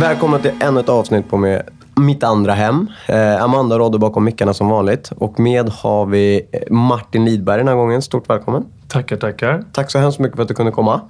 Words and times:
Välkomna 0.00 0.38
till 0.38 0.52
ännu 0.60 0.80
ett 0.80 0.88
avsnitt 0.88 1.30
på 1.30 1.36
med 1.36 1.68
mitt 1.94 2.22
andra 2.22 2.52
hem. 2.52 2.86
Eh, 3.06 3.42
Amanda 3.42 3.78
rådde 3.78 3.98
bakom 3.98 4.24
mickarna 4.24 4.54
som 4.54 4.68
vanligt. 4.68 5.12
Och 5.16 5.40
med 5.40 5.68
har 5.68 6.06
vi 6.06 6.48
eh, 6.52 6.72
Martin 6.72 7.24
Lidberg 7.24 7.58
den 7.58 7.68
här 7.68 7.74
gången. 7.74 8.02
Stort 8.02 8.30
välkommen. 8.30 8.66
Tackar, 8.88 9.16
tackar. 9.16 9.64
Tack 9.72 9.90
så 9.90 9.98
hemskt 9.98 10.18
mycket 10.18 10.36
för 10.36 10.42
att 10.42 10.48
du 10.48 10.54
kunde 10.54 10.72
komma. 10.72 11.00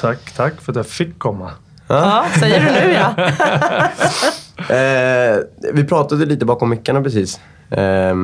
Tack, 0.00 0.32
tack 0.36 0.60
för 0.60 0.72
att 0.72 0.76
jag 0.76 0.86
fick 0.86 1.18
komma. 1.18 1.50
Ja, 1.88 2.24
säger 2.40 2.60
du 2.60 2.66
nu 2.86 2.92
ja. 2.94 3.14
Eh, 4.68 5.38
vi 5.72 5.84
pratade 5.84 6.26
lite 6.26 6.44
bakom 6.44 6.70
mickarna 6.70 7.02
precis. 7.02 7.40
Eh, 7.70 8.14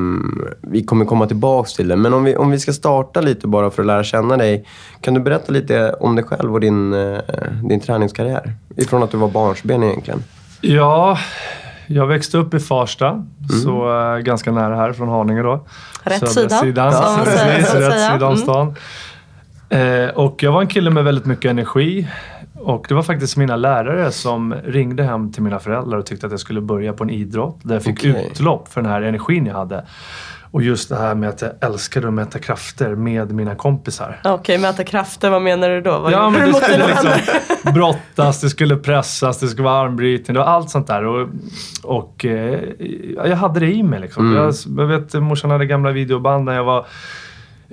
vi 0.61 0.83
kommer 0.83 1.05
komma 1.05 1.27
tillbaks 1.27 1.73
till 1.73 1.87
det. 1.87 1.95
Men 1.95 2.13
om 2.13 2.23
vi, 2.23 2.35
om 2.35 2.51
vi 2.51 2.59
ska 2.59 2.73
starta 2.73 3.21
lite 3.21 3.47
bara 3.47 3.71
för 3.71 3.81
att 3.81 3.85
lära 3.87 4.03
känna 4.03 4.37
dig. 4.37 4.65
Kan 5.01 5.13
du 5.13 5.19
berätta 5.19 5.51
lite 5.51 5.93
om 5.99 6.15
dig 6.15 6.25
själv 6.25 6.53
och 6.53 6.59
din, 6.59 6.93
eh, 6.93 7.19
din 7.63 7.79
träningskarriär? 7.79 8.53
Ifrån 8.77 9.03
att 9.03 9.11
du 9.11 9.17
var 9.17 9.27
barnsben 9.27 9.83
egentligen. 9.83 10.23
Ja, 10.61 11.17
jag 11.87 12.07
växte 12.07 12.37
upp 12.37 12.53
i 12.53 12.59
Farsta, 12.59 13.25
så 13.63 13.99
eh, 14.13 14.17
ganska 14.17 14.51
nära 14.51 14.75
här 14.75 14.93
från 14.93 15.09
Haninge 15.09 15.41
då. 15.41 15.65
Rätt 16.03 16.19
Södra 16.19 16.31
sida, 16.33 16.59
sidan. 16.59 16.93
säger, 16.93 17.55
Precis, 17.57 17.73
rätt 17.73 18.11
sida 18.11 18.25
om 18.27 18.33
Mm. 18.33 18.37
stan. 18.37 18.75
Eh, 19.69 20.09
och 20.09 20.43
jag 20.43 20.51
var 20.51 20.61
en 20.61 20.67
kille 20.67 20.89
med 20.89 21.03
väldigt 21.03 21.25
mycket 21.25 21.51
energi. 21.51 22.07
Och 22.63 22.85
det 22.89 22.93
var 22.93 23.03
faktiskt 23.03 23.37
mina 23.37 23.55
lärare 23.55 24.11
som 24.11 24.53
ringde 24.53 25.03
hem 25.03 25.31
till 25.31 25.43
mina 25.43 25.59
föräldrar 25.59 25.97
och 25.97 26.05
tyckte 26.05 26.25
att 26.25 26.31
jag 26.31 26.39
skulle 26.39 26.61
börja 26.61 26.93
på 26.93 27.03
en 27.03 27.09
idrott 27.09 27.59
där 27.63 27.75
jag 27.75 27.83
fick 27.83 27.99
Okej. 27.99 28.29
utlopp 28.31 28.67
för 28.67 28.81
den 28.81 28.91
här 28.91 29.01
energin 29.01 29.45
jag 29.45 29.53
hade. 29.53 29.85
Och 30.51 30.61
just 30.61 30.89
det 30.89 30.95
här 30.95 31.15
med 31.15 31.29
att 31.29 31.41
jag 31.41 31.51
älskade 31.61 32.07
att 32.07 32.13
mäta 32.13 32.39
krafter 32.39 32.95
med 32.95 33.31
mina 33.31 33.55
kompisar. 33.55 34.21
Okej, 34.23 34.57
mäta 34.57 34.83
krafter, 34.83 35.29
vad 35.29 35.41
menar 35.41 35.69
du 35.69 35.81
då? 35.81 35.99
Vad 35.99 36.11
Ja, 36.11 36.29
men 36.29 36.41
du 36.41 36.47
det 36.47 36.53
skulle 36.53 36.87
liksom 36.87 37.11
brottas, 37.73 38.41
det 38.41 38.49
skulle 38.49 38.75
pressas, 38.75 39.39
det 39.39 39.47
skulle 39.47 39.63
vara 39.63 39.81
armbrytning, 39.81 40.37
var 40.37 40.43
allt 40.43 40.69
sånt 40.69 40.87
där. 40.87 41.05
Och, 41.05 41.29
och 41.83 42.25
eh, 42.25 42.59
jag 43.15 43.35
hade 43.35 43.59
det 43.59 43.71
i 43.71 43.83
mig 43.83 43.99
liksom. 43.99 44.35
Jag, 44.35 44.53
jag 44.77 44.87
vet, 44.87 45.13
morsan 45.13 45.51
hade 45.51 45.65
gamla 45.65 45.91
videoband 45.91 46.45
när 46.45 46.53
jag 46.53 46.63
var 46.63 46.85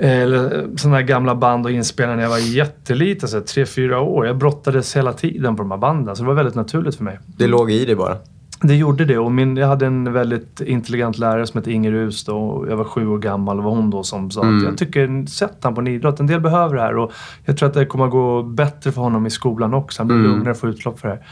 eller 0.01 0.69
sådana 0.77 0.97
här 0.97 1.05
gamla 1.05 1.35
band 1.35 1.67
och 1.67 1.73
inspelningar 1.73 2.17
när 2.17 2.23
jag 2.23 2.31
var 2.31 2.39
jätteliten, 2.39 3.29
så 3.29 3.41
tre, 3.41 3.67
fyra 3.67 4.01
år. 4.01 4.27
Jag 4.27 4.39
brottades 4.39 4.97
hela 4.97 5.13
tiden 5.13 5.57
på 5.57 5.63
de 5.63 5.71
här 5.71 5.79
banden, 5.79 6.17
så 6.17 6.23
det 6.23 6.27
var 6.27 6.35
väldigt 6.35 6.55
naturligt 6.55 6.97
för 6.97 7.05
mig. 7.05 7.19
Det 7.27 7.47
låg 7.47 7.71
i 7.71 7.85
dig 7.85 7.95
bara. 7.95 8.17
Det 8.61 8.75
gjorde 8.75 9.05
det 9.05 9.19
och 9.19 9.33
min, 9.33 9.57
jag 9.57 9.69
hade 9.69 9.87
en 9.87 10.13
väldigt 10.13 10.61
intelligent 10.61 11.19
lärare 11.19 11.47
som 11.47 11.59
hette 11.59 11.73
Inger 11.73 11.93
Rus 11.93 12.25
då. 12.25 12.39
och 12.39 12.69
Jag 12.69 12.77
var 12.77 12.85
sju 12.85 13.09
år 13.09 13.19
gammal 13.19 13.59
och 13.59 13.65
var 13.65 13.71
hon 13.71 13.91
då 13.91 14.03
som 14.03 14.31
sa 14.31 14.41
att 14.41 14.63
jag 14.63 14.79
tycker, 14.79 15.27
sätt 15.27 15.57
han 15.63 15.75
på 15.75 15.81
en 15.81 15.87
idrott. 15.87 16.21
En 16.21 16.27
del 16.27 16.41
behöver 16.41 16.77
det 16.77 16.83
här 16.83 16.97
och 16.97 17.13
jag 17.45 17.57
tror 17.57 17.69
att 17.69 17.75
det 17.75 17.87
kommer 17.87 18.05
att 18.05 18.11
gå 18.11 18.43
bättre 18.43 18.93
för 18.93 19.01
honom 19.01 19.27
i 19.27 19.31
skolan 19.31 19.75
också. 19.75 20.01
Han 20.03 20.09
blir 20.09 20.19
lugnare 20.19 20.51
och 20.51 20.57
får 20.57 20.71
utlopp 20.71 21.01
för 21.01 21.09
det 21.09 21.15
här. 21.15 21.25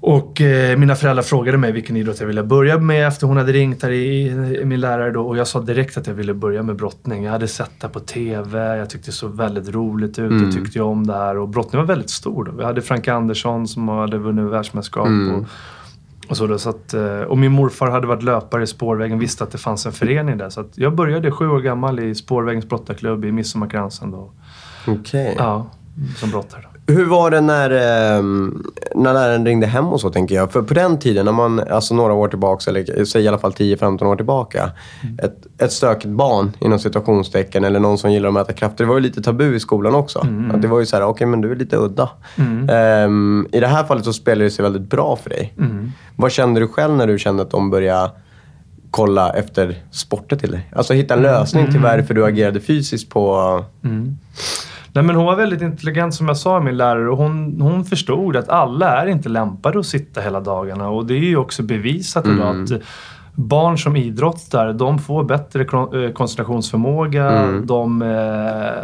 Och 0.00 0.40
eh, 0.40 0.78
mina 0.78 0.94
föräldrar 0.94 1.22
frågade 1.22 1.58
mig 1.58 1.72
vilken 1.72 1.96
idrott 1.96 2.20
jag 2.20 2.26
ville 2.26 2.42
börja 2.42 2.78
med 2.78 3.08
efter 3.08 3.26
hon 3.26 3.36
hade 3.36 3.52
ringt 3.52 3.82
här 3.82 3.90
i, 3.90 4.26
i 4.60 4.64
min 4.64 4.80
lärare 4.80 5.10
då. 5.10 5.26
Och 5.26 5.36
jag 5.36 5.46
sa 5.46 5.60
direkt 5.60 5.96
att 5.96 6.06
jag 6.06 6.14
ville 6.14 6.34
börja 6.34 6.62
med 6.62 6.76
brottning. 6.76 7.24
Jag 7.24 7.32
hade 7.32 7.48
sett 7.48 7.80
det 7.80 7.88
på 7.88 8.00
TV. 8.00 8.76
Jag 8.76 8.90
tyckte 8.90 9.08
det 9.08 9.12
såg 9.12 9.36
väldigt 9.36 9.68
roligt 9.68 10.18
ut. 10.18 10.42
Jag 10.42 10.52
tyckte 10.52 10.80
om 10.80 11.06
det 11.06 11.14
här. 11.14 11.38
Och 11.38 11.48
brottning 11.48 11.80
var 11.80 11.86
väldigt 11.86 12.10
stor 12.10 12.44
då. 12.44 12.52
Vi 12.52 12.64
hade 12.64 12.82
Frank 12.82 13.08
Andersson 13.08 13.68
som 13.68 13.88
hade 13.88 14.18
vunnit 14.18 14.52
världsmästerskap. 14.52 15.06
Och, 15.06 15.44
och, 16.30 16.36
så 16.36 16.46
då, 16.46 16.58
så 16.58 16.70
att, 16.70 16.94
eh, 16.94 17.20
och 17.20 17.38
min 17.38 17.52
morfar 17.52 17.90
hade 17.90 18.06
varit 18.06 18.22
löpare 18.22 18.62
i 18.62 18.66
Spårvägen, 18.66 19.18
visste 19.18 19.44
att 19.44 19.50
det 19.50 19.58
fanns 19.58 19.86
en 19.86 19.92
förening 19.92 20.38
där. 20.38 20.50
Så 20.50 20.64
jag 20.74 20.94
började 20.94 21.30
sju 21.30 21.48
år 21.48 21.60
gammal 21.60 22.00
i 22.00 22.14
Spårvägens 22.14 22.68
brottarklubb 22.68 23.24
i 23.24 23.32
Midsommarkransen 23.32 24.10
då. 24.10 24.30
Okej. 24.86 25.34
Ja, 25.38 25.70
som 26.16 26.30
brottare. 26.30 26.66
Hur 26.88 27.04
var 27.04 27.30
det 27.30 27.40
när, 27.40 27.70
eh, 27.70 28.22
när 28.94 29.12
läraren 29.14 29.46
ringde 29.46 29.66
hem 29.66 29.86
och 29.86 30.00
så 30.00 30.10
tänker 30.10 30.34
jag? 30.34 30.52
För 30.52 30.62
på 30.62 30.74
den 30.74 30.98
tiden, 30.98 31.24
när 31.24 31.32
man, 31.32 31.60
alltså 31.70 31.94
några 31.94 32.12
år 32.12 32.28
tillbaka, 32.28 32.70
eller 32.70 33.04
säg 33.04 33.22
i 33.24 33.28
alla 33.28 33.38
fall 33.38 33.52
10-15 33.52 34.06
år 34.06 34.16
tillbaka. 34.16 34.70
Ett, 35.22 35.46
ett 35.58 35.72
stökigt 35.72 36.08
barn 36.14 36.52
inom 36.60 36.78
situationstecken 36.78 37.64
eller 37.64 37.80
någon 37.80 37.98
som 37.98 38.12
gillar 38.12 38.28
att 38.28 38.34
mäta 38.34 38.52
krafter. 38.52 38.84
Det 38.84 38.88
var 38.88 38.94
ju 38.96 39.00
lite 39.00 39.22
tabu 39.22 39.56
i 39.56 39.60
skolan 39.60 39.94
också. 39.94 40.18
Att 40.54 40.62
det 40.62 40.68
var 40.68 40.80
ju 40.80 40.86
så 40.86 40.96
här, 40.96 41.02
okej 41.04 41.26
men 41.26 41.40
du 41.40 41.52
är 41.52 41.56
lite 41.56 41.76
udda. 41.76 42.08
Ehm, 42.70 43.46
I 43.52 43.60
det 43.60 43.66
här 43.66 43.84
fallet 43.84 44.04
så 44.04 44.12
spelar 44.12 44.44
det 44.44 44.50
sig 44.50 44.62
väldigt 44.62 44.90
bra 44.90 45.16
för 45.16 45.30
dig. 45.30 45.54
Vad 46.16 46.32
kände 46.32 46.60
du 46.60 46.68
själv 46.68 46.96
när 46.96 47.06
du 47.06 47.18
kände 47.18 47.42
att 47.42 47.50
de 47.50 47.70
började 47.70 48.10
kolla 48.90 49.30
efter 49.32 49.76
sporter 49.90 50.36
till 50.36 50.50
dig? 50.50 50.70
Alltså 50.76 50.92
hitta 50.94 51.14
en 51.14 51.22
lösning 51.22 51.70
till 51.72 51.80
varför 51.80 52.14
du 52.14 52.24
agerade 52.24 52.60
fysiskt 52.60 53.10
på... 53.10 53.64
Nej, 54.96 55.04
men 55.04 55.16
hon 55.16 55.26
var 55.26 55.36
väldigt 55.36 55.62
intelligent 55.62 56.14
som 56.14 56.28
jag 56.28 56.36
sa, 56.36 56.60
min 56.60 56.76
lärare. 56.76 57.10
Och 57.10 57.16
hon, 57.16 57.60
hon 57.60 57.84
förstod 57.84 58.36
att 58.36 58.48
alla 58.48 59.02
är 59.02 59.06
inte 59.06 59.28
lämpade 59.28 59.78
att 59.78 59.86
sitta 59.86 60.20
hela 60.20 60.40
dagarna. 60.40 60.88
Och 60.88 61.06
det 61.06 61.14
är 61.14 61.18
ju 61.18 61.36
också 61.36 61.62
bevisat 61.62 62.26
idag 62.26 62.62
att 62.62 62.70
barn 63.36 63.78
som 63.78 63.96
idrottar, 63.96 64.72
de 64.72 64.98
får 64.98 65.24
bättre 65.24 65.62
eh, 65.62 66.12
koncentrationsförmåga. 66.12 67.52
De 67.64 68.02
eh, 68.02 68.08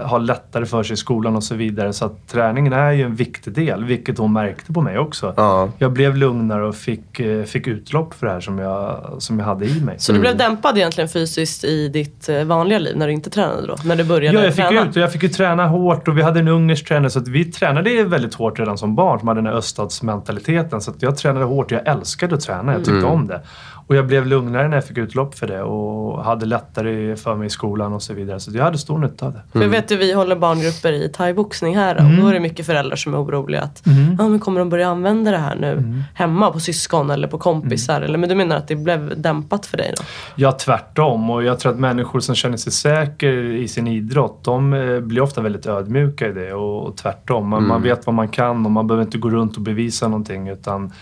har 0.09 0.19
lättare 0.19 0.67
för 0.67 0.83
sig 0.83 0.95
i 0.95 0.97
skolan 0.97 1.37
och 1.37 1.45
så 1.45 1.55
vidare. 1.55 1.93
Så 1.93 2.05
att 2.05 2.29
träningen 2.29 2.73
är 2.73 2.93
ju 2.93 3.03
en 3.03 3.15
viktig 3.15 3.53
del, 3.53 3.85
vilket 3.85 4.19
hon 4.19 4.33
märkte 4.33 4.73
på 4.73 4.81
mig 4.81 4.99
också. 4.99 5.35
Ja. 5.37 5.69
Jag 5.79 5.93
blev 5.93 6.17
lugnare 6.17 6.67
och 6.67 6.75
fick, 6.75 7.21
eh, 7.21 7.45
fick 7.45 7.67
utlopp 7.67 8.15
för 8.15 8.27
det 8.27 8.33
här 8.33 8.41
som 8.41 8.59
jag, 8.59 9.13
som 9.19 9.39
jag 9.39 9.47
hade 9.47 9.67
i 9.67 9.81
mig. 9.81 9.95
Så 9.99 10.13
du 10.13 10.21
blev 10.21 10.37
dämpad 10.37 10.77
egentligen 10.77 11.09
fysiskt 11.09 11.65
i 11.65 11.89
ditt 11.89 12.29
vanliga 12.47 12.79
liv 12.79 12.97
när 12.97 13.07
du 13.07 13.13
inte 13.13 13.31
tränade 13.31 13.67
då? 13.67 13.77
När 13.85 13.97
du 13.97 14.05
började 14.05 14.39
Ja, 14.39 14.45
jag 14.45 14.55
fick, 14.55 14.69
träna? 14.69 14.89
ut, 14.89 14.97
och 14.97 15.03
jag 15.03 15.13
fick 15.13 15.23
ju 15.23 15.29
träna 15.29 15.67
hårt 15.67 16.09
och 16.09 16.19
vi 16.19 16.23
hade 16.23 16.41
en 16.41 16.49
ungersk 16.49 16.89
tränare 16.89 17.11
så 17.11 17.19
att 17.19 17.29
vi 17.29 17.45
tränade 17.45 18.05
väldigt 18.05 18.35
hårt 18.35 18.59
redan 18.59 18.79
som 18.79 18.95
barn 18.95 19.19
som 19.19 19.29
hade 19.29 19.39
den 19.39 19.47
här 19.47 19.55
öststatsmentaliteten. 19.55 20.81
Så 20.81 20.91
att 20.91 21.03
jag 21.03 21.17
tränade 21.17 21.45
hårt 21.45 21.67
och 21.67 21.73
jag 21.73 21.87
älskade 21.87 22.35
att 22.35 22.41
träna. 22.41 22.73
Jag 22.73 22.85
tyckte 22.85 23.07
om 23.07 23.27
det. 23.27 23.41
Och 23.87 23.97
jag 23.97 24.07
blev 24.07 24.27
lugnare 24.27 24.69
när 24.69 24.77
jag 24.77 24.85
fick 24.87 24.99
utlopp 24.99 25.35
för 25.39 25.47
det 25.47 25.63
och 25.63 26.25
hade 26.25 26.47
lättare 26.47 27.17
för 27.17 27.35
mig 27.35 27.47
i 27.47 27.51
skolan 27.51 27.93
och 27.93 28.03
så 28.03 28.15
vidare. 28.15 28.41
Så 28.41 28.51
jag 28.57 28.65
hade 28.65 28.79
stor 28.79 28.99
nytta 28.99 29.27
av 29.27 29.33
det. 29.33 29.43
För 29.53 29.63
jag 29.63 29.69
vet 29.69 29.91
ju, 29.93 29.97
vi 29.97 30.13
håller 30.13 30.37
barngrupper 30.37 30.93
i 30.93 31.09
thaiboxning 31.09 31.77
här 31.77 31.97
Mm. 31.97 32.13
och 32.19 32.23
då 32.23 32.29
är 32.29 32.33
det 32.35 32.41
mycket 32.41 32.67
föräldrar 32.67 32.97
som 32.97 33.15
är 33.15 33.23
oroliga 33.23 33.61
att 33.63 33.83
ja, 34.19 34.29
men 34.29 34.39
kommer 34.39 34.59
de 34.59 34.69
börja 34.69 34.89
använda 34.89 35.31
det 35.31 35.39
här 35.39 35.55
nu 35.57 35.73
Mm. 35.73 36.03
hemma 36.15 36.51
på 36.51 36.61
syskon 36.61 37.11
eller 37.11 37.29
på 37.29 37.39
kompisar? 37.39 38.01
Eller, 38.01 38.19
men 38.19 38.29
du 38.29 38.35
menar 38.35 38.57
att 38.57 38.69
det 38.69 38.77
blev 38.77 39.21
dämpat 39.23 39.67
för 39.67 39.77
dig 39.77 39.95
då? 39.97 40.03
Ja, 40.37 40.53
tvärtom. 40.53 41.31
Och 41.31 41.45
jag 41.45 41.59
tror 41.59 41.73
att 41.73 41.79
människor 41.79 42.21
som 42.21 42.35
känner 42.35 42.57
sig 42.57 42.73
säker 42.73 43.33
i 43.55 43.69
sin 43.69 43.87
idrott, 43.89 44.45
de 44.45 44.73
eh, 44.73 45.01
blir 45.01 45.23
ofta 45.23 45.41
väldigt 45.41 45.67
ödmjuka 45.67 46.29
i 46.29 46.33
det. 46.33 46.53
Och, 46.53 46.87
och 46.87 46.97
tvärtom. 46.97 47.49
Man, 47.49 47.67
man 47.67 47.83
vet 47.83 48.07
vad 48.07 48.15
man 48.15 48.29
kan 48.29 48.65
och 48.65 48.71
man 48.73 48.87
behöver 48.87 49.05
inte 49.05 49.19
gå 49.19 49.31
runt 49.31 49.57
och 49.57 49.63
bevisa 49.63 50.09
någonting. 50.09 50.49
Utan, 50.49 50.93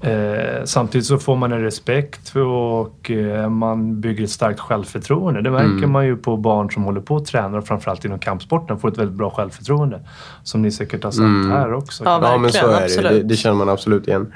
eh, 0.00 0.64
samtidigt 0.64 1.06
så 1.06 1.18
får 1.18 1.36
man 1.36 1.52
en 1.52 1.60
respekt 1.62 2.21
vikt 2.24 2.36
och 2.36 3.10
eh, 3.10 3.48
man 3.50 4.00
bygger 4.00 4.24
ett 4.24 4.30
starkt 4.30 4.60
självförtroende. 4.60 5.42
Det 5.42 5.50
märker 5.50 5.66
Mm. 5.68 5.92
man 5.92 6.06
ju 6.06 6.16
på 6.16 6.36
barn 6.36 6.70
som 6.70 6.82
håller 6.84 7.00
på 7.00 7.14
och 7.14 7.26
tränar 7.26 7.58
och 7.58 7.66
framförallt 7.66 8.04
inom 8.04 8.18
kampsporten 8.18 8.78
får 8.78 8.88
ett 8.88 8.98
väldigt 8.98 9.16
bra 9.16 9.30
självförtroende. 9.30 10.00
Som 10.42 10.62
ni 10.62 10.70
säkert 10.70 11.04
har 11.04 11.10
sett 11.10 11.20
Mm. 11.20 11.50
här 11.50 11.72
också. 11.72 12.04
Ja, 12.04 12.18
Ja, 12.22 12.38
men 12.38 12.52
så 12.52 12.66
är 12.66 13.02
det, 13.02 13.08
det. 13.08 13.22
Det 13.22 13.36
känner 13.36 13.56
man 13.56 13.68
absolut 13.68 14.08
igen. 14.08 14.32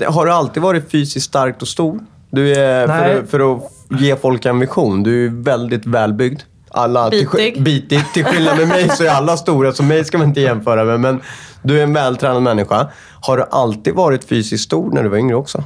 Jag- 0.00 0.10
Har 0.10 0.26
du 0.26 0.32
alltid 0.32 0.62
varit 0.62 0.90
fysiskt 0.90 1.26
starkt 1.26 1.62
och 1.62 1.68
stor? 1.68 2.00
Du 2.30 2.52
är, 2.54 2.86
för, 2.86 3.26
för 3.26 3.54
att 3.56 3.62
ge 4.00 4.16
folk 4.16 4.46
en 4.46 4.58
vision, 4.58 5.02
du 5.02 5.24
är 5.26 5.30
väldigt 5.30 5.86
välbyggd. 5.86 6.40
Alla, 6.70 7.10
till, 7.10 7.28
Bitig. 7.36 7.62
bitig. 7.62 8.12
Till 8.14 8.24
skillnad 8.24 8.58
med 8.58 8.68
mig 8.68 8.88
så 8.88 9.04
är 9.04 9.08
alla 9.10 9.36
stora, 9.36 9.72
så 9.72 9.82
mig 9.82 10.04
ska 10.04 10.18
man 10.18 10.26
inte 10.28 10.40
jämföra 10.40 10.84
med. 10.84 11.00
Men 11.00 11.20
du 11.62 11.78
är 11.78 11.82
en 11.82 11.92
vältränad 11.92 12.42
människa. 12.42 12.88
Har 13.20 13.36
du 13.36 13.44
alltid 13.50 13.94
varit 13.94 14.24
fysiskt 14.24 14.64
stor 14.64 14.90
när 14.92 15.02
du 15.02 15.08
var 15.08 15.16
yngre 15.18 15.36
också? 15.36 15.64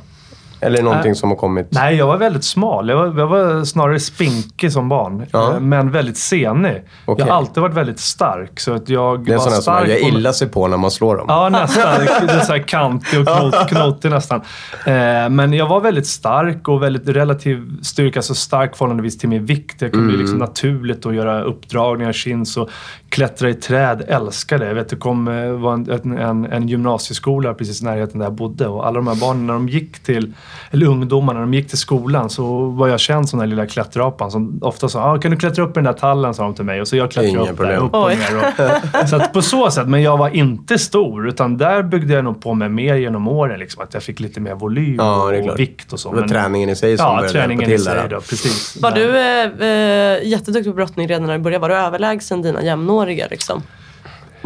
Eller 0.60 0.82
någonting 0.82 1.10
Nej. 1.10 1.16
som 1.16 1.28
har 1.28 1.36
kommit? 1.36 1.66
Nej, 1.70 1.96
jag 1.96 2.06
var 2.06 2.16
väldigt 2.16 2.44
smal. 2.44 2.88
Jag 2.88 2.96
var, 2.96 3.20
jag 3.20 3.26
var 3.26 3.64
snarare 3.64 4.00
spinkig 4.00 4.72
som 4.72 4.88
barn. 4.88 5.26
Ja. 5.32 5.52
eh, 5.54 5.60
Men 5.60 5.90
väldigt 5.90 6.16
senig. 6.16 6.82
Okej. 7.04 7.24
Jag 7.26 7.32
har 7.32 7.38
alltid 7.38 7.62
varit 7.62 7.74
väldigt 7.74 7.98
stark. 8.00 8.60
Så 8.60 8.72
att 8.72 8.88
jag 8.88 9.24
Det 9.24 9.32
är 9.32 9.36
var 9.36 9.44
sådana 9.44 9.62
som 9.62 9.74
man 9.74 9.88
gör 9.88 10.08
illa 10.08 10.32
sig 10.32 10.48
på 10.48 10.68
när 10.68 10.76
man 10.76 10.90
slår 10.90 11.16
dem. 11.16 11.26
Ja, 11.28 11.48
nästan. 11.48 11.84
Det 12.26 12.32
är 12.32 12.40
så 12.40 12.52
här 12.52 12.62
kantig 12.68 13.20
och 13.20 13.26
knot, 13.26 13.54
knotig 13.68 14.10
nästan. 14.10 14.40
Eh, 14.86 15.28
men 15.30 15.52
jag 15.52 15.68
var 15.68 15.80
väldigt 15.80 16.06
stark 16.06 16.68
och 16.68 16.82
väldigt 16.82 17.08
relativ 17.08 17.82
styrka. 17.82 18.22
Så 18.22 18.34
stark 18.34 18.76
förhållandevis 18.76 19.18
till 19.18 19.28
min 19.28 19.44
vikt. 19.46 19.80
Det 19.80 19.90
kunde 19.90 20.06
bli 20.08 20.16
liksom 20.16 20.38
naturligt 20.38 21.06
att 21.06 21.14
göra 21.14 21.42
uppdragningar, 21.42 22.12
chins 22.12 22.56
och 22.56 22.68
klättra 23.08 23.50
i 23.50 23.54
träd. 23.54 24.02
Älskade 24.08 24.64
det. 24.64 24.68
Jag 24.68 24.74
vet, 24.74 24.88
det 24.88 24.96
kom, 24.96 25.28
eh, 25.28 25.50
var 25.50 25.72
en, 25.72 25.90
en, 25.90 26.18
en, 26.18 26.44
en 26.44 26.68
gymnasieskola 26.68 27.54
precis 27.54 27.82
i 27.82 27.84
närheten 27.84 28.18
där 28.18 28.26
jag 28.26 28.32
bodde. 28.34 28.66
Och 28.68 28.86
alla 28.86 28.94
de 28.96 29.06
här 29.06 29.14
barnen, 29.14 29.46
när 29.46 29.54
de 29.54 29.68
gick 29.68 29.98
till, 29.98 30.32
eller 30.70 30.86
ungdomarna, 30.86 31.38
när 31.38 31.46
de 31.46 31.54
gick 31.54 31.68
till 31.68 31.78
skolan 31.78 32.30
så 32.30 32.64
var 32.68 32.88
jag 32.88 33.00
känd 33.00 33.28
som 33.28 33.38
den 33.38 33.48
här 33.48 33.56
lilla 33.56 33.66
klättrapan 33.66 34.30
som 34.30 34.58
ofta 34.62 34.88
sa 34.88 35.02
ah, 35.12 35.18
“Kan 35.18 35.30
du 35.30 35.36
klättra 35.36 35.64
upp 35.64 35.70
i 35.70 35.74
den 35.74 35.84
där 35.84 35.92
tallen?” 35.92 36.34
sa 36.34 36.42
de 36.42 36.54
till 36.54 36.64
mig. 36.64 36.80
Och 36.80 36.88
så 36.88 36.96
jag 36.96 37.10
klättrade 37.10 37.28
Inga 37.28 37.40
upp 37.40 37.46
där, 37.48 37.54
problem. 37.54 37.82
upp 37.84 37.94
och 37.94 38.08
ner. 38.08 39.02
Och, 39.02 39.08
så 39.08 39.16
att 39.16 39.32
på 39.32 39.42
så 39.42 39.70
sätt, 39.70 39.88
men 39.88 40.02
jag 40.02 40.16
var 40.16 40.28
inte 40.28 40.78
stor. 40.78 41.28
Utan 41.28 41.56
där 41.58 41.82
byggde 41.82 42.14
jag 42.14 42.24
nog 42.24 42.40
på 42.42 42.54
mig 42.54 42.68
mer 42.68 42.94
genom 42.94 43.28
åren. 43.28 43.58
Liksom, 43.60 43.82
att 43.82 43.94
jag 43.94 44.02
fick 44.02 44.20
lite 44.20 44.40
mer 44.40 44.54
volym 44.54 44.94
Ja, 44.98 45.36
och 45.36 45.42
klart. 45.44 45.58
vikt 45.58 45.92
och 45.92 46.00
så. 46.00 46.12
Det 46.14 46.20
var 46.20 46.28
träningen 46.28 46.68
i 46.70 46.76
sig 46.76 46.96
som 46.98 47.06
Ja, 47.06 47.12
började 47.16 47.32
träningen 47.32 47.60
hjälpa 47.70 47.72
i 47.72 47.76
till 47.76 47.84
sig 47.84 47.94
där. 47.94 48.08
då. 48.08 48.20
Precis. 48.20 48.76
Var 48.82 48.90
Där. 48.90 49.52
du 49.60 49.64
eh, 49.64 50.22
eh, 50.22 50.28
jätteduktig 50.28 50.72
på 50.72 50.76
brottning 50.76 51.08
redan 51.08 51.26
när 51.26 51.32
du 51.38 51.44
började? 51.44 51.60
Var 51.62 51.68
du 51.68 51.74
överlägsen 51.74 52.42
dina 52.42 52.62
jämnåriga 52.62 53.26
liksom? 53.30 53.62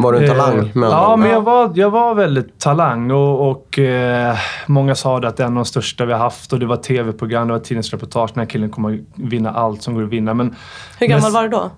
Var 0.03 0.13
du 0.13 0.19
en 0.19 0.27
talang? 0.37 0.57
Eh, 0.57 0.63
med 0.73 0.89
andra 0.89 0.97
Ja, 0.97 1.15
men 1.15 1.29
jag 1.29 1.41
var, 1.41 1.71
jag 1.75 1.89
var 1.89 2.15
väldigt 2.15 2.59
talang 2.59 3.11
och, 3.11 3.49
och 3.51 3.79
eh, 3.79 4.35
många 4.67 4.95
sa 4.95 5.19
det 5.19 5.27
att 5.27 5.37
det 5.37 5.43
är 5.43 5.47
en 5.47 5.53
av 5.53 5.55
de 5.63 5.65
största 5.65 6.05
vi 6.05 6.13
har 6.13 6.19
haft 6.19 6.53
och 6.53 6.59
det 6.59 6.65
var 6.65 6.75
tv-program, 6.77 7.47
det 7.47 7.53
var 7.53 7.59
tidningsreportage. 7.59 8.31
Den 8.33 8.41
här 8.41 8.49
killen 8.49 8.69
kommer 8.69 8.93
att 8.93 8.99
vinna 9.15 9.51
allt 9.51 9.81
som 9.83 9.93
går 9.95 10.03
att 10.03 10.09
vinna. 10.09 10.33
Men 10.33 10.55
Hur 10.99 11.07
gammal 11.07 11.23
Men- 11.23 11.33
var 11.33 11.43
du 11.43 11.49
då? 11.49 11.71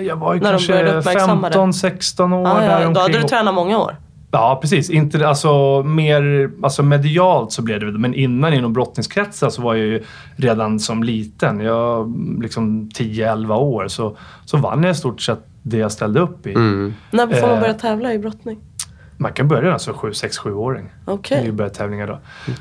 jag 0.00 0.16
var 0.16 0.34
ju 0.34 0.40
När 0.40 0.52
de 0.58 0.66
började 0.66 0.90
kanske 0.92 1.10
uppmärksamma 1.10 1.48
det? 1.48 1.52
15, 1.52 1.72
16 1.72 2.32
år 2.32 2.46
Ah, 2.46 2.80
ja, 2.82 2.88
då 2.88 3.00
hade 3.00 3.18
du 3.18 3.28
tränat 3.28 3.54
många 3.54 3.78
år. 3.78 3.96
Ja, 4.30 4.58
precis. 4.62 4.90
Inte, 4.90 5.28
alltså, 5.28 5.82
mer 5.82 6.50
alltså, 6.62 6.82
medialt 6.82 7.52
så 7.52 7.62
blev 7.62 7.80
det. 7.80 7.98
Men 7.98 8.14
innan 8.14 8.54
inom 8.54 8.72
brottningskretsar 8.72 9.50
så 9.50 9.62
var 9.62 9.74
jag 9.74 9.86
ju 9.86 10.02
redan 10.36 10.80
som 10.80 11.02
liten, 11.02 11.60
jag 11.60 12.14
liksom 12.42 12.88
10-11 12.88 13.56
år, 13.56 13.88
så, 13.88 14.16
så 14.44 14.56
vann 14.56 14.82
jag 14.82 14.90
i 14.92 14.94
stort 14.94 15.20
sett 15.20 15.44
det 15.64 15.76
jag 15.76 15.92
ställde 15.92 16.20
upp 16.20 16.46
i. 16.46 16.50
Mm. 16.52 16.94
När 17.10 17.26
får 17.26 17.46
man 17.46 17.56
Eh. 17.56 17.60
börja 17.60 17.74
tävla 17.74 18.12
i 18.14 18.18
brottning? 18.18 18.58
Man 19.16 19.32
kan 19.32 19.48
börja 19.48 19.62
redan 19.62 19.80
som 19.80 19.94
6-7-åring. 19.94 20.88
Okej. 21.04 21.38
Okay. 21.38 21.52
börja 21.52 21.70
tävlingar 21.70 22.06
då. 22.06 22.18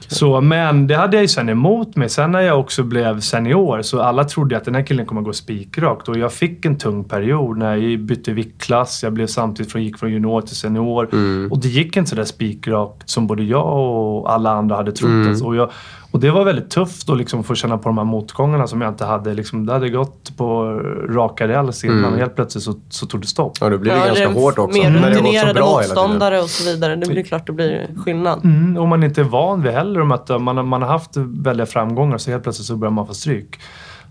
Så, 0.07 0.41
men 0.41 0.87
det 0.87 0.95
hade 0.95 1.17
jag 1.17 1.21
ju 1.21 1.27
sen 1.27 1.49
emot 1.49 1.95
mig. 1.95 2.09
Sen 2.09 2.31
när 2.31 2.41
jag 2.41 2.59
också 2.59 2.83
blev 2.83 3.19
senior 3.19 3.81
så 3.81 4.01
alla 4.01 4.23
trodde 4.23 4.57
att 4.57 4.65
den 4.65 4.75
här 4.75 4.83
killen 4.83 5.05
kommer 5.05 5.21
gå 5.21 5.33
spikrakt. 5.33 6.09
Och 6.09 6.17
jag 6.17 6.33
fick 6.33 6.65
en 6.65 6.77
tung 6.77 7.03
period 7.03 7.57
när 7.57 7.75
jag 7.75 7.99
bytte 7.99 8.33
viktklass. 8.33 9.03
Jag 9.03 9.13
blev 9.13 9.27
samtidigt 9.27 9.71
från, 9.71 9.83
gick 9.83 9.97
från 9.97 10.11
junior 10.11 10.41
till 10.41 10.55
senior. 10.55 11.05
Och 11.51 11.59
det 11.59 11.67
gick 11.67 11.97
inte 11.97 12.09
sådär 12.09 12.23
spikrakt 12.23 13.09
som 13.09 13.27
både 13.27 13.43
jag 13.43 13.77
och 13.77 14.33
alla 14.33 14.51
andra 14.51 14.75
hade 14.75 14.91
trott. 14.91 15.27
Alltså, 15.27 15.45
Och, 15.45 15.55
jag, 15.55 15.71
och 16.13 16.19
det 16.19 16.31
var 16.31 16.43
väldigt 16.45 16.69
tufft 16.69 17.09
att 17.09 17.17
liksom 17.17 17.43
få 17.43 17.55
känna 17.55 17.77
på 17.77 17.89
de 17.89 17.97
här 17.97 18.05
motgångarna 18.05 18.67
som 18.67 18.81
jag 18.81 18.91
inte 18.91 19.05
hade. 19.05 19.33
Liksom, 19.33 19.65
det 19.65 19.73
hade 19.73 19.89
gått 19.89 20.37
på 20.37 20.63
raka 21.09 21.47
räls 21.47 21.83
innan 21.83 22.13
och 22.13 22.19
helt 22.19 22.35
plötsligt 22.35 22.63
så, 22.63 22.73
så 22.89 23.05
tog 23.05 23.21
det 23.21 23.27
stopp. 23.27 23.57
Ja, 23.61 23.69
då 23.69 23.77
blir 23.77 23.91
det 23.91 23.97
Ja, 23.97 24.05
ganska 24.05 24.23
är 24.23 24.33
hårt 24.33 24.57
också. 24.59 24.79
Mer 24.79 24.89
det 24.91 25.09
rutinerade 25.09 25.61
motståndare 25.61 26.41
och 26.41 26.49
så 26.49 26.71
vidare. 26.71 26.95
Det 26.95 27.07
blir 27.07 27.23
klart 27.23 27.47
det 27.47 27.53
blir 27.53 27.89
skillnad. 28.05 28.45
Mm, 28.45 28.77
och 28.77 28.87
man 28.87 29.03
inte 29.03 29.21
är 29.21 29.25
van 29.25 29.61
vid 29.61 29.71
heller 29.71 30.13
att 30.13 30.41
man, 30.41 30.57
har- 30.57 30.63
man 30.63 30.81
har 30.81 30.89
haft 30.89 31.11
väldiga 31.17 31.65
framgångar 31.65 32.17
så 32.17 32.31
helt 32.31 32.43
plötsligt 32.43 32.67
så 32.67 32.75
börjar 32.75 32.91
man 32.91 33.07
få 33.07 33.13
stryk. 33.13 33.59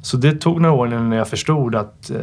Så 0.04 0.16
det 0.16 0.32
tog 0.32 0.60
några 0.60 0.74
år 0.74 0.88
innan 0.88 1.12
jag 1.12 1.28
förstod 1.28 1.74
att 1.74 2.10
eh, 2.10 2.16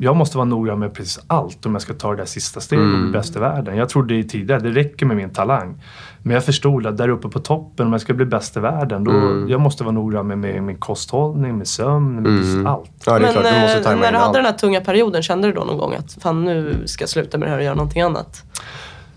jag 0.00 0.16
måste 0.16 0.36
vara 0.36 0.44
noggrann 0.44 0.78
med 0.78 0.94
precis 0.94 1.20
allt 1.26 1.66
om 1.66 1.72
jag 1.72 1.82
ska 1.82 1.94
ta 1.94 2.10
det 2.10 2.16
där 2.16 2.24
sista 2.24 2.60
steget 2.60 2.94
och 2.94 3.00
bli 3.00 3.10
bäst 3.10 3.36
i 3.36 3.38
världen. 3.38 3.76
Jag 3.76 3.88
trodde 3.88 4.14
ju 4.14 4.22
tidigare 4.22 4.60
det 4.60 4.70
räcker 4.70 5.06
med 5.06 5.16
min 5.16 5.30
talang. 5.30 5.82
Men 6.22 6.34
jag 6.34 6.44
förstod 6.44 6.86
att 6.86 6.96
där 6.96 7.08
uppe 7.08 7.28
på 7.28 7.38
toppen, 7.38 7.86
om 7.86 7.92
jag 7.92 8.00
ska 8.00 8.14
bli 8.14 8.24
bäst 8.24 8.56
i 8.56 8.60
världen, 8.60 9.04
då 9.04 9.12
jag 9.48 9.60
måste 9.60 9.84
vara 9.84 9.94
noggrann 9.94 10.26
med, 10.26 10.38
med 10.38 10.62
min 10.62 10.76
kosthållning, 10.76 11.58
med 11.58 11.68
sömn, 11.68 12.14
med 12.14 12.24
precis 12.24 12.66
allt. 12.66 12.90
Ja, 13.06 13.12
det 13.12 13.18
är 13.18 13.20
Men 13.20 13.32
klart. 13.32 13.44
Du 13.44 13.60
måste 13.60 13.78
eh, 13.78 13.84
tajma 13.84 14.00
när 14.00 14.12
du 14.12 14.18
hade 14.18 14.26
allt. 14.26 14.34
den 14.34 14.44
här 14.44 14.52
tunga 14.52 14.80
perioden, 14.80 15.22
kände 15.22 15.48
du 15.48 15.54
då 15.54 15.64
någon 15.64 15.78
gång 15.78 15.94
att 15.94 16.18
fan 16.20 16.44
nu 16.44 16.82
ska 16.86 17.02
jag 17.02 17.08
sluta 17.08 17.38
med 17.38 17.48
det 17.48 17.50
här 17.50 17.58
och 17.58 17.64
göra 17.64 17.74
någonting 17.74 18.02
annat? 18.02 18.42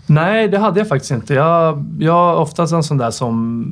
Nej, 0.06 0.48
det 0.48 0.58
hade 0.58 0.80
jag 0.80 0.88
faktiskt 0.88 1.10
inte. 1.10 1.34
Jag, 1.34 1.84
jag 1.98 2.30
är 2.30 2.36
oftast 2.36 2.72
en 2.72 2.82
sån 2.82 2.98
där 2.98 3.10
som... 3.10 3.64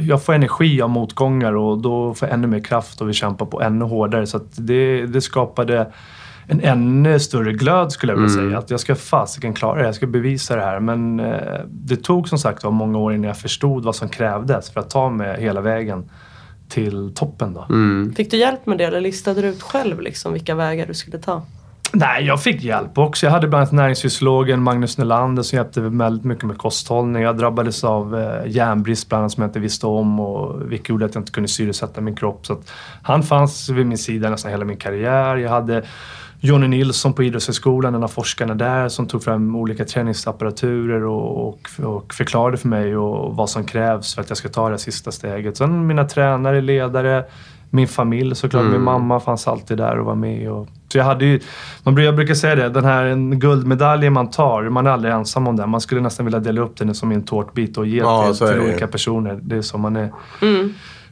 Jag 0.00 0.22
får 0.22 0.32
energi 0.32 0.82
av 0.82 0.90
motgångar 0.90 1.52
och 1.52 1.78
då 1.78 2.14
får 2.14 2.28
jag 2.28 2.34
ännu 2.34 2.46
mer 2.46 2.60
kraft 2.60 3.00
och 3.00 3.08
vill 3.08 3.14
kämpa 3.14 3.46
på 3.46 3.62
ännu 3.62 3.84
hårdare. 3.84 4.26
Så 4.26 4.36
att 4.36 4.52
det, 4.56 5.06
det 5.06 5.20
skapade 5.20 5.92
en 6.46 6.60
ännu 6.60 7.20
större 7.20 7.52
glöd 7.52 7.92
skulle 7.92 8.12
jag 8.12 8.18
vilja 8.20 8.34
säga. 8.34 8.58
Att 8.58 8.70
jag 8.70 8.80
ska 8.80 8.94
fasiken 8.94 9.54
klara 9.54 9.78
det, 9.78 9.84
jag 9.84 9.94
ska 9.94 10.06
bevisa 10.06 10.56
det 10.56 10.62
här. 10.62 10.80
Men 10.80 11.20
eh, 11.20 11.60
det 11.68 11.96
tog 11.96 12.28
som 12.28 12.38
sagt 12.38 12.64
var 12.64 12.70
många 12.70 12.98
år 12.98 13.14
innan 13.14 13.24
jag 13.24 13.38
förstod 13.38 13.84
vad 13.84 13.96
som 13.96 14.08
krävdes 14.08 14.70
för 14.70 14.80
att 14.80 14.90
ta 14.90 15.10
mig 15.10 15.40
hela 15.40 15.60
vägen 15.60 16.10
till 16.68 17.12
toppen. 17.14 17.54
Då. 17.54 17.66
Fick 18.16 18.30
du 18.30 18.36
hjälp 18.36 18.66
med 18.66 18.78
det 18.78 18.84
eller 18.84 19.00
listade 19.00 19.42
du 19.42 19.48
ut 19.48 19.62
själv 19.62 20.00
liksom 20.00 20.32
vilka 20.32 20.54
vägar 20.54 20.86
du 20.86 20.94
skulle 20.94 21.18
ta? 21.18 21.42
Nej, 21.92 22.24
jag 22.24 22.42
fick 22.42 22.62
hjälp 22.62 22.98
också. 22.98 23.26
Jag 23.26 23.30
hade 23.30 23.48
bland 23.48 23.62
annat 23.62 23.72
näringsfysiologen 23.72 24.62
Magnus 24.62 24.98
Nylander 24.98 25.42
som 25.42 25.56
hjälpte 25.56 25.80
mig 25.80 26.06
väldigt 26.06 26.24
mycket 26.24 26.44
med 26.44 26.58
kosthållning. 26.58 27.22
Jag 27.22 27.36
drabbades 27.36 27.84
av 27.84 28.18
eh, 28.18 28.50
järnbrist 28.50 29.08
bland 29.08 29.20
annat 29.20 29.32
som 29.32 29.42
jag 29.42 29.48
inte 29.48 29.60
visste 29.60 29.86
om 29.86 30.20
och 30.20 30.72
vilket 30.72 30.88
gjorde 30.88 31.04
att 31.04 31.14
jag 31.14 31.22
inte 31.22 31.32
kunde 31.32 31.48
syresätta 31.48 32.00
min 32.00 32.16
kropp. 32.16 32.46
Så 32.46 32.52
att 32.52 32.72
han 33.02 33.22
fanns 33.22 33.68
vid 33.68 33.86
min 33.86 33.98
sida 33.98 34.30
nästan 34.30 34.50
hela 34.50 34.64
min 34.64 34.76
karriär. 34.76 35.36
Jag 35.36 35.50
hade 35.50 35.82
Jonny 36.40 36.68
Nilsson 36.68 37.12
på 37.12 37.22
Idrottshögskolan, 37.22 37.94
en 37.94 38.02
av 38.02 38.08
forskarna 38.08 38.54
där, 38.54 38.88
som 38.88 39.06
tog 39.06 39.22
fram 39.22 39.56
olika 39.56 39.84
träningsapparaturer 39.84 41.04
och, 41.04 41.48
och, 41.48 41.70
och 41.82 42.14
förklarade 42.14 42.56
för 42.56 42.68
mig 42.68 42.96
och 42.96 43.36
vad 43.36 43.50
som 43.50 43.64
krävs 43.64 44.14
för 44.14 44.22
att 44.22 44.28
jag 44.28 44.38
ska 44.38 44.48
ta 44.48 44.64
det 44.64 44.70
här 44.70 44.76
sista 44.76 45.12
steget. 45.12 45.56
Sen 45.56 45.86
mina 45.86 46.04
tränare, 46.04 46.60
ledare, 46.60 47.24
min 47.70 47.88
familj 47.88 48.34
såklart. 48.36 48.64
Min 48.64 48.82
mamma 48.82 49.20
fanns 49.20 49.48
alltid 49.48 49.76
där 49.76 49.98
och 49.98 50.06
var 50.06 50.14
med. 50.14 50.50
Och, 50.50 50.68
så 50.92 50.98
jag 50.98 51.04
hade 51.04 51.24
ju, 51.24 51.40
man, 51.82 51.94
brukar- 51.94 52.06
jag 52.06 52.16
brukar 52.16 52.34
säga 52.34 52.54
det, 52.54 52.68
den 52.68 52.84
här 52.84 53.04
en 53.04 53.40
guldmedaljen 53.40 54.12
man 54.12 54.30
tar, 54.30 54.62
man 54.68 54.86
är 54.86 54.90
aldrig 54.90 55.14
ensam 55.14 55.46
om 55.48 55.56
den. 55.56 55.70
Man 55.70 55.80
skulle 55.80 56.00
nästan 56.00 56.26
vilja 56.26 56.40
dela 56.40 56.60
upp 56.60 56.76
den 56.76 56.94
som 56.94 57.12
en 57.12 57.22
tårtbit 57.22 57.78
och 57.78 57.86
ge 57.86 57.98
Ja, 57.98 58.32
till, 58.34 58.46
till 58.46 58.60
olika 58.60 58.86
personer. 58.86 59.38
Det 59.42 59.56
är 59.56 59.62
så 59.62 59.78
man 59.78 59.96
är. 59.96 60.10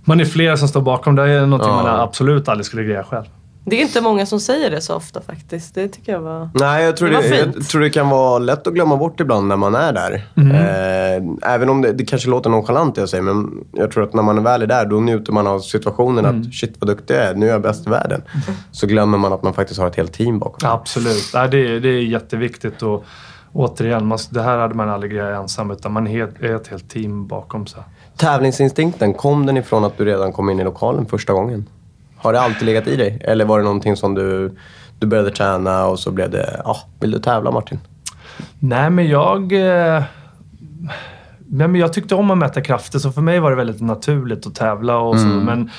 Man 0.04 0.20
är 0.20 0.25
flera 0.25 0.56
som 0.56 0.68
står 0.68 0.80
bakom. 0.82 1.14
Det 1.14 1.22
är 1.30 1.46
någonting 1.46 1.70
Ja. 1.70 1.82
man 1.82 2.00
absolut 2.00 2.48
aldrig 2.48 2.66
skulle 2.66 2.84
greja 2.84 3.02
själv. 3.04 3.25
Det 3.68 3.76
är 3.76 3.82
inte 3.82 4.00
många 4.00 4.26
som 4.26 4.40
säger 4.40 4.70
det 4.70 4.80
så 4.80 4.94
ofta 4.94 5.20
faktiskt. 5.20 5.75
Det 5.75 5.88
tycker 5.88 6.12
jag 6.12 6.20
var... 6.20 6.50
Nej, 6.54 6.85
jag 6.85 6.96
tror 6.96 7.08
Det 7.08 7.20
det, 7.28 7.37
jag 7.56 7.68
tror 7.68 7.80
det 7.80 7.90
kan 7.90 8.08
vara 8.08 8.38
lätt 8.38 8.66
att 8.66 8.75
glömma 8.75 8.96
bort 8.96 9.20
ibland 9.20 9.49
när 9.49 9.56
man 9.56 9.75
är 9.75 9.92
där. 9.92 10.12
Eh, 10.37 11.52
även 11.54 11.68
om 11.68 11.82
det, 11.82 11.92
det 11.92 12.04
kanske 12.04 12.28
låter 12.28 12.50
nonchalant 12.50 12.94
det 12.94 13.00
jag 13.00 13.08
säger, 13.08 13.23
men 13.23 13.64
jag 13.73 13.90
tror 13.90 14.04
att 14.04 14.14
när 14.14 14.23
man 14.23 14.42
väl 14.42 14.62
är 14.62 14.66
där, 14.66 14.87
då 14.87 15.00
njuter 15.00 15.32
man 15.32 15.46
av 15.46 15.61
situationen 15.61 16.26
att 16.26 16.54
shit 16.54 16.76
vad 16.78 16.88
duktig 16.88 17.14
jag 17.14 17.23
är, 17.23 17.35
nu 17.35 17.46
är 17.46 17.50
jag 17.52 17.62
bäst 17.62 17.87
i 17.87 17.90
världen. 17.90 18.23
Så 18.73 18.87
glömmer 18.87 19.18
man 19.18 19.32
att 19.32 19.42
man 19.42 19.54
faktiskt 19.54 19.80
har 19.80 19.87
ett 19.87 19.96
helt 19.96 20.12
team 20.12 20.38
bakom 20.38 20.61
sig. 20.61 20.70
Absolut. 20.70 21.30
Nej, 21.35 21.49
det, 21.49 21.58
är, 21.58 21.80
det 21.80 21.88
är 21.88 22.02
jätteviktigt. 22.02 22.82
Och, 22.82 23.04
återigen, 23.52 24.06
man, 24.06 24.18
det 24.30 24.42
här 24.42 24.58
hade 24.58 24.75
man 24.75 24.88
aldrig 24.88 25.12
grejat 25.12 25.42
ensam 25.42 25.70
utan 25.70 25.92
man 25.92 26.06
är 26.06 26.44
ett 26.56 26.68
helt 26.68 26.90
team 26.90 27.26
bakom 27.26 27.66
sig. 27.66 27.82
Tävlingsinstinkten, 28.16 29.14
kom 29.14 29.46
den 29.46 29.56
ifrån 29.56 29.85
att 29.85 29.99
du 29.99 30.04
redan 30.04 30.32
kom 30.32 30.50
in 30.50 30.61
i 30.61 30.64
lokalen 30.64 31.06
första 31.06 31.32
gången? 31.32 31.66
Har 32.26 32.33
det 32.33 32.40
alltid 32.40 32.66
legat 32.66 32.87
i 32.87 32.97
dig? 32.97 33.18
Eller 33.25 33.45
var 33.45 33.59
det 33.59 33.64
någonting 33.64 33.97
som 33.97 34.14
du, 34.14 34.56
du 34.99 35.06
började 35.06 35.30
träna 35.30 35.87
och 35.87 35.99
så 35.99 36.11
blev 36.11 36.30
det, 36.30 36.61
ja, 36.64 36.76
vill 37.00 37.11
du 37.11 37.18
tävla 37.18 37.50
Martin? 37.50 37.78
Nej, 38.59 38.90
men 38.90 39.09
jag... 39.09 39.52
Eh, 39.52 40.02
nej, 41.47 41.68
men 41.68 41.75
jag 41.75 41.92
tyckte 41.92 42.14
om 42.14 42.30
att 42.30 42.38
mäta 42.38 42.61
krafter, 42.61 42.99
så 42.99 43.12
för 43.12 43.21
mig 43.21 43.40
var 43.40 43.50
det 43.50 43.56
väldigt 43.56 43.80
naturligt 43.80 44.47
att 44.47 44.54
tävla 44.54 44.99
och 44.99 45.18
så. 45.18 45.26
Men, 45.26 45.71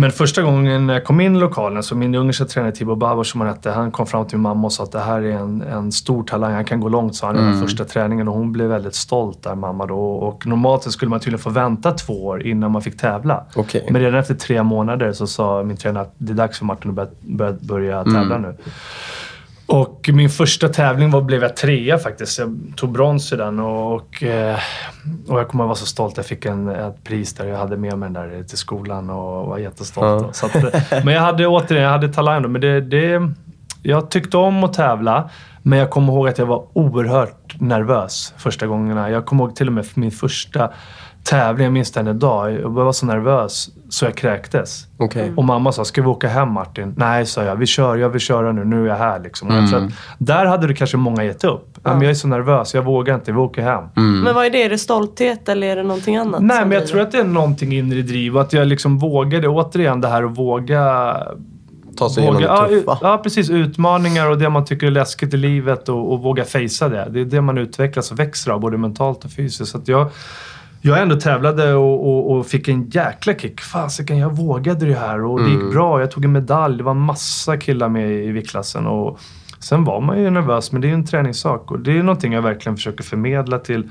Men 0.00 0.10
första 0.12 0.42
gången 0.42 0.86
när 0.86 0.94
jag 0.94 1.04
kom 1.04 1.20
in 1.20 1.36
i 1.36 1.38
lokalen 1.38 1.82
så 1.82 1.94
min 1.94 2.14
ungerska 2.14 2.44
tränare 2.44 2.72
Tibor 2.72 2.96
Babor 2.96 3.24
som 3.24 3.40
han 3.40 3.50
hette, 3.50 3.70
han 3.70 3.90
kom 3.90 4.06
fram 4.06 4.26
till 4.26 4.38
min 4.38 4.42
mamma 4.42 4.66
och 4.66 4.72
sa 4.72 4.82
att 4.82 4.92
det 4.92 5.00
här 5.00 5.22
är 5.22 5.32
en, 5.32 5.62
en 5.62 5.92
stor 5.92 6.22
talang, 6.24 6.52
han 6.52 6.64
kan 6.64 6.80
gå 6.80 6.88
långt 6.88 7.16
sa 7.16 7.26
han 7.26 7.36
i 7.36 7.38
den 7.38 7.60
första 7.60 7.84
träningen 7.84 8.28
och 8.28 8.34
hon 8.34 8.52
blev 8.52 8.68
väldigt 8.68 8.94
stolt 8.94 9.42
där 9.42 9.54
mamma 9.54 9.86
då. 9.86 10.00
Och 10.00 10.46
normalt 10.46 10.82
så 10.82 10.92
skulle 10.92 11.08
man 11.08 11.20
tydligen 11.20 11.38
få 11.38 11.50
vänta 11.50 11.92
två 11.92 12.26
år 12.26 12.46
innan 12.46 12.70
man 12.70 12.82
fick 12.82 12.96
tävla. 12.96 13.44
Okej. 13.54 13.88
Men 13.90 14.00
redan 14.00 14.20
efter 14.20 14.34
tre 14.34 14.62
månader 14.62 15.12
så 15.12 15.26
sa 15.26 15.62
min 15.62 15.76
tränare 15.76 16.02
att 16.02 16.14
det 16.18 16.32
är 16.32 16.36
dags 16.36 16.58
för 16.58 16.64
Martin 16.64 16.90
att 16.90 16.94
börja, 16.94 17.10
börja, 17.20 17.52
börja 17.60 18.04
tävla 18.04 18.38
nu. 18.38 18.54
Och 19.68 20.10
min 20.12 20.30
första 20.30 20.68
tävling 20.68 21.10
var, 21.10 21.22
blev 21.22 21.42
jag 21.42 21.56
trea 21.56 21.98
faktiskt. 21.98 22.38
Jag 22.38 22.58
tog 22.76 22.92
brons 22.92 23.32
i 23.32 23.36
den 23.36 23.58
och, 23.60 23.94
och, 23.94 24.22
eh, 24.22 24.58
och 25.28 25.38
jag 25.38 25.48
kommer 25.48 25.64
att 25.64 25.68
vara 25.68 25.76
så 25.76 25.86
stolt. 25.86 26.16
Jag 26.16 26.26
fick 26.26 26.44
en, 26.44 26.68
ett 26.68 27.04
pris 27.04 27.34
där 27.34 27.46
jag 27.46 27.58
hade 27.58 27.76
med 27.76 27.98
mig 27.98 28.10
den 28.10 28.12
där 28.12 28.42
till 28.42 28.58
skolan 28.58 29.10
och 29.10 29.46
var 29.46 29.58
jättestolt. 29.58 30.24
Ja. 30.26 30.32
Så 30.32 30.46
att, 30.46 30.54
eh, 30.54 31.04
men 31.04 31.14
jag 31.14 31.20
hade 31.20 31.46
återigen, 31.46 31.84
jag 31.84 31.90
hade 31.90 32.08
talang 32.08 32.42
då. 32.42 32.48
Men 32.48 32.60
det, 32.60 32.80
det, 32.80 33.32
jag 33.82 34.10
tyckte 34.10 34.36
om 34.36 34.64
att 34.64 34.72
tävla. 34.72 35.30
Men 35.62 35.78
jag 35.78 35.90
kommer 35.90 36.12
ihåg 36.12 36.28
att 36.28 36.38
jag 36.38 36.46
var 36.46 36.66
oerhört 36.72 37.60
nervös 37.60 38.34
första 38.36 38.66
gångerna. 38.66 39.10
Jag 39.10 39.26
kommer 39.26 39.44
ihåg 39.44 39.56
till 39.56 39.66
och 39.66 39.72
med 39.72 39.86
min 39.94 40.10
första 40.10 40.72
tävling, 41.24 41.64
jag 41.64 41.72
minns 41.72 41.92
den 41.92 42.08
idag. 42.08 42.52
Jag 42.52 42.70
var 42.70 42.92
så 42.92 43.06
nervös 43.06 43.68
så 43.88 44.04
jag 44.04 44.14
kräktes. 44.14 44.86
Okej. 44.96 45.32
Och 45.36 45.44
mamma 45.44 45.72
sa, 45.72 45.84
ska 45.84 46.02
vi 46.02 46.08
åka 46.08 46.28
hem 46.28 46.52
Martin? 46.52 46.94
Nej, 46.96 47.26
sa 47.26 47.44
jag. 47.44 47.56
Vi 47.56 47.66
kör, 47.66 47.96
jag 47.96 48.08
vill 48.08 48.20
köra 48.20 48.52
nu. 48.52 48.64
Nu 48.64 48.84
är 48.84 48.88
jag 48.88 48.96
här 48.96 49.20
liksom. 49.20 49.48
Och 49.48 49.54
Jag 49.54 49.74
att 49.74 49.92
där 50.18 50.46
hade 50.46 50.66
det 50.66 50.74
kanske 50.74 50.96
många 50.96 51.24
gett 51.24 51.44
upp. 51.44 51.78
Ja. 51.84 51.90
Men 51.92 52.02
jag 52.02 52.10
är 52.10 52.14
så 52.14 52.28
nervös, 52.28 52.74
jag 52.74 52.82
vågar 52.82 53.14
inte. 53.14 53.32
Vi 53.32 53.38
åker 53.38 53.62
hem. 53.62 53.84
Men 53.94 54.34
vad 54.34 54.46
är 54.46 54.50
det? 54.50 54.62
Är 54.62 54.70
det 54.70 54.78
stolthet 54.78 55.48
eller 55.48 55.66
är 55.66 55.76
det 55.76 55.82
någonting 55.82 56.16
annat? 56.16 56.42
Nej, 56.42 56.60
men 56.60 56.70
jag 56.72 56.86
tror 56.86 57.00
att 57.00 57.12
det 57.12 57.18
är 57.18 57.24
någonting 57.24 57.72
inre 57.72 58.02
driv. 58.02 58.38
Att 58.38 58.52
jag 58.52 58.66
liksom 58.66 58.98
vågade, 58.98 59.48
återigen 59.48 60.00
det 60.00 60.08
här 60.08 60.22
att 60.22 60.38
våga... 60.38 61.16
Ta 61.96 62.10
sig 62.10 62.22
igenom 62.22 62.42
våga 62.42 62.54
det 62.54 62.60
ja, 62.60 62.68
tuffa. 62.68 62.92
ut- 62.92 62.98
ja, 63.02 63.20
precis. 63.22 63.50
Utmaningar 63.50 64.30
och 64.30 64.38
det 64.38 64.48
man 64.50 64.64
tycker 64.64 64.86
är 64.86 64.90
läskigt 64.90 65.34
i 65.34 65.36
livet 65.36 65.88
och, 65.88 66.12
och 66.12 66.22
våga 66.22 66.44
fejsa 66.44 66.88
det. 66.88 67.08
Det 67.10 67.20
är 67.20 67.24
det 67.24 67.40
man 67.40 67.58
utvecklas 67.58 68.10
och 68.10 68.18
växer 68.18 68.50
av, 68.50 68.60
både 68.60 68.76
mentalt 68.78 69.24
och 69.24 69.30
fysiskt. 69.30 69.70
Så 69.72 69.78
att 69.78 69.88
jag, 69.88 70.10
jag 70.80 71.02
ändå 71.02 71.16
tävlade 71.16 71.74
och, 71.74 72.08
och, 72.08 72.36
och 72.36 72.46
fick 72.46 72.68
en 72.68 72.88
jäkla 72.90 73.34
kick. 73.34 73.60
Fasiken, 73.60 74.18
jag 74.18 74.36
vågade 74.36 74.86
det 74.86 74.94
här 74.94 75.24
och 75.24 75.38
det 75.40 75.44
Mm. 75.46 75.60
gick 75.64 75.72
bra. 75.72 76.00
Jag 76.00 76.10
tog 76.10 76.24
en 76.24 76.32
medalj. 76.32 76.76
Det 76.78 76.82
var 76.84 76.94
massa 76.94 77.56
killar 77.56 77.88
med 77.88 78.10
i 78.24 78.30
viktklassen. 78.32 78.86
Och 78.86 79.20
sen 79.60 79.84
var 79.84 80.00
man 80.00 80.18
ju 80.22 80.30
nervös, 80.30 80.72
men 80.72 80.80
det 80.80 80.86
är 80.86 80.88
ju 80.88 80.94
en 80.94 81.06
träningssak. 81.06 81.70
Och 81.70 81.78
det 81.80 81.98
är 81.98 82.02
någonting 82.02 82.32
jag 82.32 82.42
verkligen 82.42 82.76
försöker 82.76 83.04
förmedla 83.04 83.58
till 83.58 83.88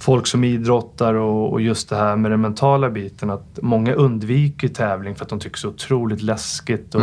folk 0.00 0.26
som 0.26 0.44
idrottar 0.44 1.14
och, 1.14 1.52
och 1.52 1.60
just 1.60 1.88
det 1.88 1.96
här 1.96 2.16
med 2.16 2.30
den 2.30 2.40
mentala 2.40 2.90
biten. 2.90 3.30
Att 3.30 3.58
många 3.62 3.92
undviker 3.92 4.68
tävling 4.68 5.14
för 5.14 5.24
att 5.24 5.28
de 5.28 5.38
tycker 5.38 5.50
det 5.54 5.58
är 5.58 5.60
så 5.60 5.68
otroligt 5.68 6.22
läskigt. 6.22 6.94
Och 6.94 7.00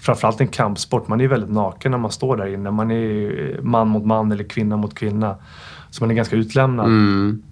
Framförallt 0.00 0.40
en 0.40 0.48
kampsport. 0.48 1.08
Man 1.08 1.20
är 1.20 1.28
väldigt 1.28 1.50
naken 1.50 1.90
när 1.90 1.98
man 1.98 2.10
står 2.10 2.36
där 2.36 2.46
inne. 2.54 2.70
Man 2.70 2.90
är 2.90 3.60
man 3.62 3.88
mot 3.88 4.04
man 4.06 4.32
eller 4.32 4.44
kvinna 4.44 4.76
mot 4.76 4.94
kvinna. 4.94 5.36
Så 5.90 6.02
man 6.04 6.10
är 6.10 6.14
ganska 6.14 6.36
utlämnad. 6.36 6.86
Mm. 6.86 7.42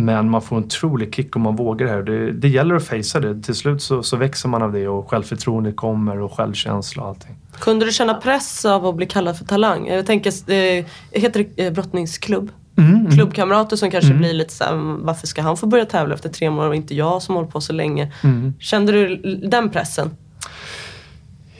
Men 0.00 0.30
man 0.30 0.42
får 0.42 0.56
en 0.56 0.64
otrolig 0.64 1.14
kick 1.14 1.36
om 1.36 1.42
man 1.42 1.56
vågar 1.56 1.86
det 1.86 1.92
här. 1.92 2.02
Det, 2.02 2.32
det 2.32 2.48
gäller 2.48 2.74
att 2.74 2.84
fejsa 2.84 3.20
det. 3.20 3.42
Till 3.42 3.54
slut 3.54 3.82
så, 3.82 4.02
så 4.02 4.16
växer 4.16 4.48
man 4.48 4.62
av 4.62 4.72
det 4.72 4.88
och 4.88 5.10
självförtroendet 5.10 5.76
kommer 5.76 6.20
och 6.20 6.32
självkänsla 6.32 7.02
och 7.02 7.08
allting. 7.08 7.36
Kunde 7.58 7.84
du 7.84 7.92
känna 7.92 8.14
press 8.14 8.64
av 8.64 8.86
att 8.86 8.96
bli 8.96 9.06
kallad 9.06 9.38
för 9.38 9.44
talang? 9.44 9.86
Jag 9.86 10.06
tänker, 10.06 10.30
eh, 10.52 10.84
heter 11.10 11.46
det 11.54 11.66
eh, 11.66 11.72
brottningsklubb? 11.72 12.50
Mm, 12.78 13.10
Klubbkamrater 13.10 13.76
som 13.76 13.90
kanske 13.90 14.14
blir 14.14 14.32
lite 14.32 14.54
såhär, 14.54 15.04
varför 15.04 15.26
ska 15.26 15.42
han 15.42 15.56
få 15.56 15.66
börja 15.66 15.84
tävla 15.84 16.14
efter 16.14 16.28
tre 16.28 16.50
månader 16.50 16.68
och 16.68 16.76
inte 16.76 16.94
jag 16.94 17.22
som 17.22 17.34
hållit 17.34 17.50
på 17.50 17.60
så 17.60 17.72
länge? 17.72 18.12
Mm. 18.24 18.54
Kände 18.60 18.92
du 18.92 19.16
den 19.48 19.70
pressen? 19.70 20.10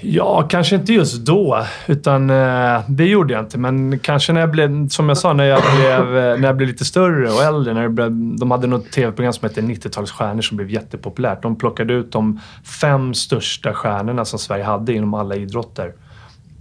Ja, 0.00 0.42
kanske 0.50 0.76
inte 0.76 0.92
just 0.92 1.16
då. 1.16 1.64
Utan 1.86 2.30
eh, 2.30 2.80
det 2.88 3.06
gjorde 3.06 3.34
jag 3.34 3.42
inte. 3.42 3.58
Men 3.58 3.98
kanske 3.98 4.32
när 4.32 4.40
jag 4.40 4.50
blev, 4.50 4.88
som 4.88 5.08
jag 5.08 5.18
sa, 5.18 5.32
när 5.32 5.44
jag 5.44 5.62
blev, 5.76 6.16
eh, 6.18 6.38
när 6.38 6.48
jag 6.48 6.56
blev 6.56 6.68
lite 6.68 6.84
större 6.84 7.30
och 7.30 7.42
äldre. 7.42 7.74
När 7.74 7.82
det 7.82 7.88
blev, 7.88 8.10
de 8.38 8.50
hade 8.50 8.66
något 8.66 8.90
tv-program 8.90 9.32
som 9.32 9.48
hette 9.48 9.60
90-talsstjärnor 9.60 10.40
som 10.40 10.56
blev 10.56 10.70
jättepopulärt. 10.70 11.42
De 11.42 11.56
plockade 11.56 11.94
ut 11.94 12.12
de 12.12 12.40
fem 12.80 13.14
största 13.14 13.74
stjärnorna 13.74 14.24
som 14.24 14.38
Sverige 14.38 14.64
hade 14.64 14.92
inom 14.92 15.14
alla 15.14 15.36
idrotter. 15.36 15.92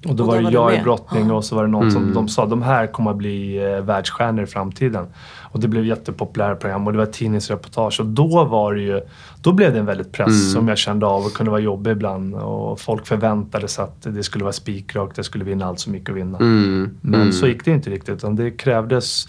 Och 0.07 0.15
då 0.15 0.23
Och 0.23 0.27
var 0.27 0.37
det 0.37 0.43
var 0.43 0.51
du 0.51 0.55
jag 0.55 0.75
i 0.75 0.83
brottning 0.83 1.31
och 1.31 1.45
så 1.45 1.55
var 1.55 1.63
det 1.63 1.69
någon 1.69 1.91
som 1.91 2.13
de 2.13 2.27
sa 2.27 2.45
de 2.45 2.61
här 2.61 2.87
kommer 2.87 3.11
att 3.11 3.17
bli 3.17 3.57
eh, 3.57 3.81
världsstjärnor 3.81 4.43
i 4.43 4.47
framtiden. 4.47 5.07
Och 5.51 5.59
det 5.59 5.67
blev 5.67 5.85
jättepopulära 5.85 6.55
program 6.55 6.87
och 6.87 6.93
det 6.93 6.99
var 6.99 7.05
tidningsreportage. 7.05 7.99
Och 7.99 8.05
då 8.05 8.45
var 8.45 8.73
det 8.73 8.81
ju, 8.81 9.01
då 9.41 9.51
blev 9.51 9.73
det 9.73 9.79
en 9.79 9.85
väldigt 9.85 10.11
press 10.11 10.51
som 10.53 10.67
jag 10.67 10.77
kände 10.77 11.05
av 11.05 11.25
och 11.25 11.33
kunde 11.33 11.51
vara 11.51 11.61
jobbig 11.61 11.91
ibland. 11.91 12.35
Och 12.35 12.79
folk 12.79 13.07
förväntade 13.07 13.67
sig 13.67 13.83
att 13.83 14.01
det 14.01 14.23
skulle 14.23 14.43
vara 14.43 14.53
spikrakt, 14.53 15.17
jag 15.17 15.25
skulle 15.25 15.43
vinna 15.43 15.65
allt 15.65 15.79
så 15.79 15.89
mycket 15.89 16.09
att 16.09 16.15
vinna. 16.15 16.37
Mm. 16.37 16.97
Men 17.01 17.33
så 17.33 17.47
gick 17.47 17.65
det 17.65 17.71
inte 17.71 17.89
riktigt. 17.89 18.15
Utan 18.15 18.35
det 18.35 18.51
krävdes 18.51 19.27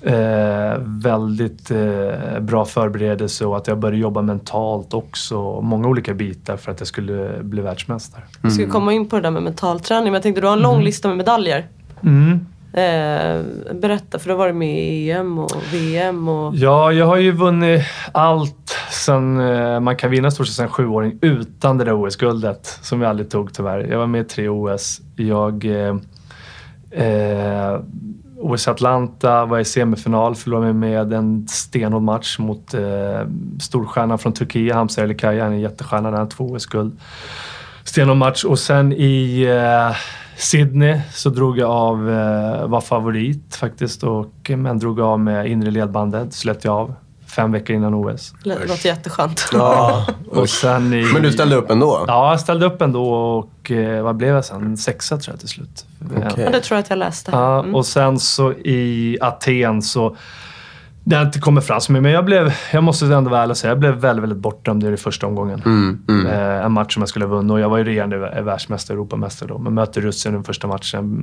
eh, 0.00 0.78
väldigt 0.80 1.70
eh, 1.70 2.40
bra 2.40 2.64
förberedelse 2.64 3.46
och 3.46 3.56
att 3.56 3.66
jag 3.66 3.78
började 3.78 3.98
jobba 3.98 4.22
mentalt 4.22 4.94
också. 4.94 5.60
Många 5.60 5.88
olika 5.88 6.14
bitar 6.14 6.56
för 6.56 6.72
att 6.72 6.80
jag 6.80 6.86
skulle 6.86 7.42
bli 7.42 7.62
världsmästare. 7.62 8.22
Vi 8.40 8.50
ska 8.50 8.68
komma 8.68 8.92
in 8.92 9.08
på 9.08 9.16
det 9.16 9.22
där 9.22 9.30
med 9.30 9.42
mentalträning. 9.42 10.04
Men 10.04 10.14
jag 10.14 10.22
tänkte, 10.22 10.40
du 10.40 10.46
har 10.46 10.56
en 10.56 10.62
lång 10.62 10.82
lista 10.82 11.08
med 11.08 11.16
medaljer. 11.16 11.66
Mm. 12.02 12.46
Eh, 12.74 13.42
berätta, 13.74 14.18
för 14.18 14.28
du 14.28 14.32
har 14.32 14.38
varit 14.38 14.56
med 14.56 14.78
i 14.78 15.10
EM 15.10 15.38
och 15.38 15.62
VM 15.72 16.28
och... 16.28 16.54
Ja, 16.54 16.92
jag 16.92 17.06
har 17.06 17.16
ju 17.16 17.32
vunnit 17.32 17.82
allt 18.12 18.76
sen 18.90 19.40
eh, 19.40 19.80
man 19.80 19.96
kan 19.96 20.10
vinna 20.10 20.30
stort 20.30 20.46
sett 20.46 20.56
sen 20.56 20.68
sjuåring 20.68 21.18
utan 21.22 21.78
det 21.78 21.84
där 21.84 22.06
OS-guldet 22.06 22.78
som 22.82 23.00
jag 23.00 23.10
aldrig 23.10 23.30
tog 23.30 23.52
tyvärr. 23.52 23.86
Jag 23.90 23.98
var 23.98 24.06
med 24.06 24.20
i 24.20 24.24
tre 24.24 24.48
OS. 24.48 25.00
Jag... 25.16 25.64
Eh, 25.64 25.96
eh, 27.04 27.80
OS 28.38 28.68
Atlanta 28.68 29.44
var 29.44 29.58
i 29.58 29.64
semifinal, 29.64 30.34
förlorade 30.34 30.72
mig 30.72 30.90
med 30.90 31.12
en 31.12 31.48
stenhård 31.48 32.02
match 32.02 32.38
mot 32.38 32.74
eh, 32.74 32.80
storstjärnan 33.60 34.18
från 34.18 34.32
Turkiet, 34.32 34.74
Hamza 34.74 35.00
Han 35.00 35.10
är 35.10 35.40
en 35.40 35.60
jättestjärna. 35.60 36.10
Han 36.10 36.18
har 36.18 36.26
två 36.26 36.44
OS-guld. 36.44 37.00
Stenhård 37.84 38.16
match 38.16 38.44
och 38.44 38.58
sen 38.58 38.92
i 38.92 39.42
eh, 39.42 39.96
Sydney 40.36 41.00
så 41.12 41.30
drog 41.30 41.58
jag 41.58 41.70
av, 41.70 42.10
eh, 42.10 42.66
var 42.66 42.80
favorit 42.80 43.56
faktiskt, 43.56 44.02
och, 44.02 44.50
men 44.56 44.78
drog 44.78 45.00
av 45.00 45.20
med 45.20 45.46
inre 45.46 45.70
ledbandet, 45.70 46.34
slet 46.34 46.64
jag 46.64 46.74
av. 46.74 46.94
Fem 47.26 47.52
veckor 47.52 47.76
innan 47.76 47.94
OS. 47.94 48.34
Det 48.44 48.66
låter 48.66 48.86
jätteskönt. 48.86 49.48
Ja. 49.52 50.06
Och 50.30 50.48
sen 50.48 50.92
i, 50.94 51.04
Men 51.12 51.22
du 51.22 51.32
ställde 51.32 51.56
upp 51.56 51.70
ändå? 51.70 52.04
Ja, 52.06 52.30
jag 52.30 52.40
ställde 52.40 52.66
upp 52.66 52.82
ändå 52.82 53.12
och 53.14 53.70
eh, 53.70 54.02
vad 54.02 54.16
blev 54.16 54.34
jag 54.34 54.44
sen? 54.44 54.76
Sexa 54.76 55.18
tror 55.18 55.32
jag 55.32 55.40
till 55.40 55.48
slut. 55.48 55.86
Okej. 56.16 56.22
Ja, 56.44 56.50
det 56.50 56.60
tror 56.60 56.76
jag 56.76 56.82
att 56.82 56.90
jag 56.90 56.98
läste. 56.98 57.30
Ja, 57.34 57.58
Mm. 57.60 57.74
och 57.74 57.86
sen 57.86 58.18
så 58.18 58.52
i 58.52 59.18
Aten 59.20 59.82
så... 59.82 60.16
Det 61.06 61.16
har 61.16 61.22
inte 61.24 61.38
kommit 61.38 61.64
fram 61.64 61.80
så 61.80 61.92
mycket, 61.92 62.02
men 62.02 62.12
jag 62.12 62.24
blev, 62.24 62.52
jag 62.72 62.82
måste 62.82 63.06
ändå 63.06 63.30
vara 63.30 63.42
ärlig 63.42 63.50
och 63.50 63.56
säga, 63.56 63.70
jag 63.70 63.78
blev 63.78 63.94
väldigt, 63.94 64.22
väldigt 64.22 64.38
bortdömd 64.38 64.84
i 64.84 64.86
den 64.86 64.96
första 64.98 65.26
omgången. 65.26 65.62
Mm, 65.66 65.98
mm. 66.08 66.26
Eh, 66.26 66.64
en 66.64 66.72
match 66.72 66.94
som 66.94 67.02
jag 67.02 67.08
skulle 67.08 67.24
ha 67.24 67.30
vunnit 67.34 67.52
och 67.52 67.60
jag 67.60 67.68
var 67.68 67.78
ju 67.78 67.84
regerande 67.84 68.16
vä- 68.16 68.42
världsmästare, 68.42 68.94
Europamästare 68.96 69.48
då. 69.48 69.58
Men 69.58 69.74
möter 69.74 70.00
Ryssland 70.00 70.34
i 70.34 70.36
den 70.36 70.44
första 70.44 70.66
matchen. 70.66 71.22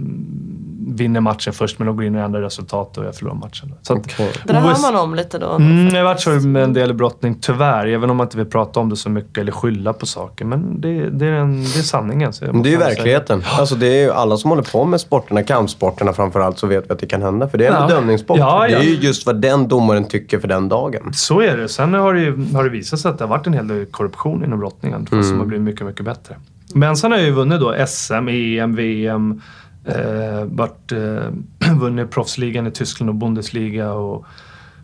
Vinner 0.87 1.21
matchen 1.21 1.53
först, 1.53 1.79
men 1.79 1.87
de 1.87 1.95
går 1.95 2.05
in 2.05 2.15
och 2.15 2.21
ändrar 2.21 2.41
resultat 2.41 2.97
och 2.97 3.05
jag 3.05 3.15
förlorar 3.15 3.35
matchen. 3.35 3.73
Så 3.81 3.93
att. 3.93 4.03
Det 4.17 4.53
där 4.53 4.71
OS 4.71 4.83
hör 4.85 4.91
man 4.93 5.01
om 5.03 5.15
lite 5.15 5.37
då. 5.39 5.51
Mm, 5.51 5.87
jag 5.87 5.95
har 5.95 6.03
varit 6.03 6.21
så 6.21 6.29
med 6.29 6.63
en 6.63 6.73
del 6.73 6.93
brottning, 6.93 7.37
tyvärr. 7.41 7.87
Även 7.87 8.09
om 8.09 8.17
man 8.17 8.27
inte 8.27 8.37
vill 8.37 8.45
prata 8.45 8.79
om 8.79 8.89
det 8.89 8.95
så 8.95 9.09
mycket 9.09 9.37
eller 9.37 9.51
skylla 9.51 9.93
på 9.93 10.05
saker. 10.05 10.45
Men 10.45 10.81
det, 10.81 11.09
det, 11.09 11.25
är, 11.25 11.31
en, 11.31 11.61
det 11.63 11.79
är 11.79 11.83
sanningen. 11.83 12.31
Det 12.39 12.45
är 12.45 12.47
ju 12.47 12.53
måste 12.53 12.69
säga. 12.71 12.79
verkligheten. 12.79 13.43
Alltså 13.59 13.75
det 13.75 13.87
är 13.87 14.03
ju 14.03 14.11
alla 14.11 14.37
som 14.37 14.49
håller 14.49 14.63
på 14.63 14.85
med 14.85 15.01
sporterna, 15.01 15.43
kampsporterna 15.43 16.13
framförallt, 16.13 16.59
så 16.59 16.67
vet 16.67 16.89
vi 16.89 16.93
att 16.93 16.99
det 16.99 17.07
kan 17.07 17.21
hända. 17.21 17.47
För 17.49 17.57
det 17.57 17.65
är 17.65 17.71
en 17.71 17.81
Ja. 17.81 17.87
bedömningssport. 17.87 18.37
Ja, 18.37 18.67
ja. 18.67 18.77
Det 18.79 18.83
är 18.85 18.87
ju 18.89 18.95
just 18.95 19.25
vad 19.25 19.41
den 19.41 19.67
domaren 19.71 20.07
tycker 20.07 20.39
för 20.39 20.47
den 20.47 20.69
dagen. 20.69 21.13
Så 21.13 21.41
är 21.41 21.57
det. 21.57 21.69
Sen 21.69 21.93
har 21.93 22.13
det, 22.13 22.21
ju, 22.21 22.45
har 22.53 22.63
det 22.63 22.69
visat 22.69 22.99
sig 22.99 23.11
att 23.11 23.17
det 23.17 23.23
har 23.23 23.29
varit 23.29 23.47
en 23.47 23.53
hel 23.53 23.67
del 23.67 23.85
korruption 23.85 24.43
inom 24.45 24.59
brottningen 24.59 25.07
Mm. 25.11 25.23
som 25.23 25.39
har 25.39 25.45
blivit 25.45 25.63
mycket, 25.63 25.85
mycket 25.85 26.05
bättre. 26.05 26.35
Men 26.73 26.97
sen 26.97 27.11
har 27.11 27.17
jag 27.19 27.27
ju 27.27 27.33
vunnit 27.33 27.59
då 27.59 27.75
SM, 27.87 28.27
EM, 28.29 28.75
VM. 28.75 29.41
Eh, 29.85 30.43
varit, 30.45 30.91
eh, 30.91 31.73
vunnit 31.79 32.11
proffsligan 32.11 32.67
i 32.67 32.71
Tyskland 32.71 33.09
och 33.09 33.15
Bundesliga 33.15 33.93
och 33.93 34.25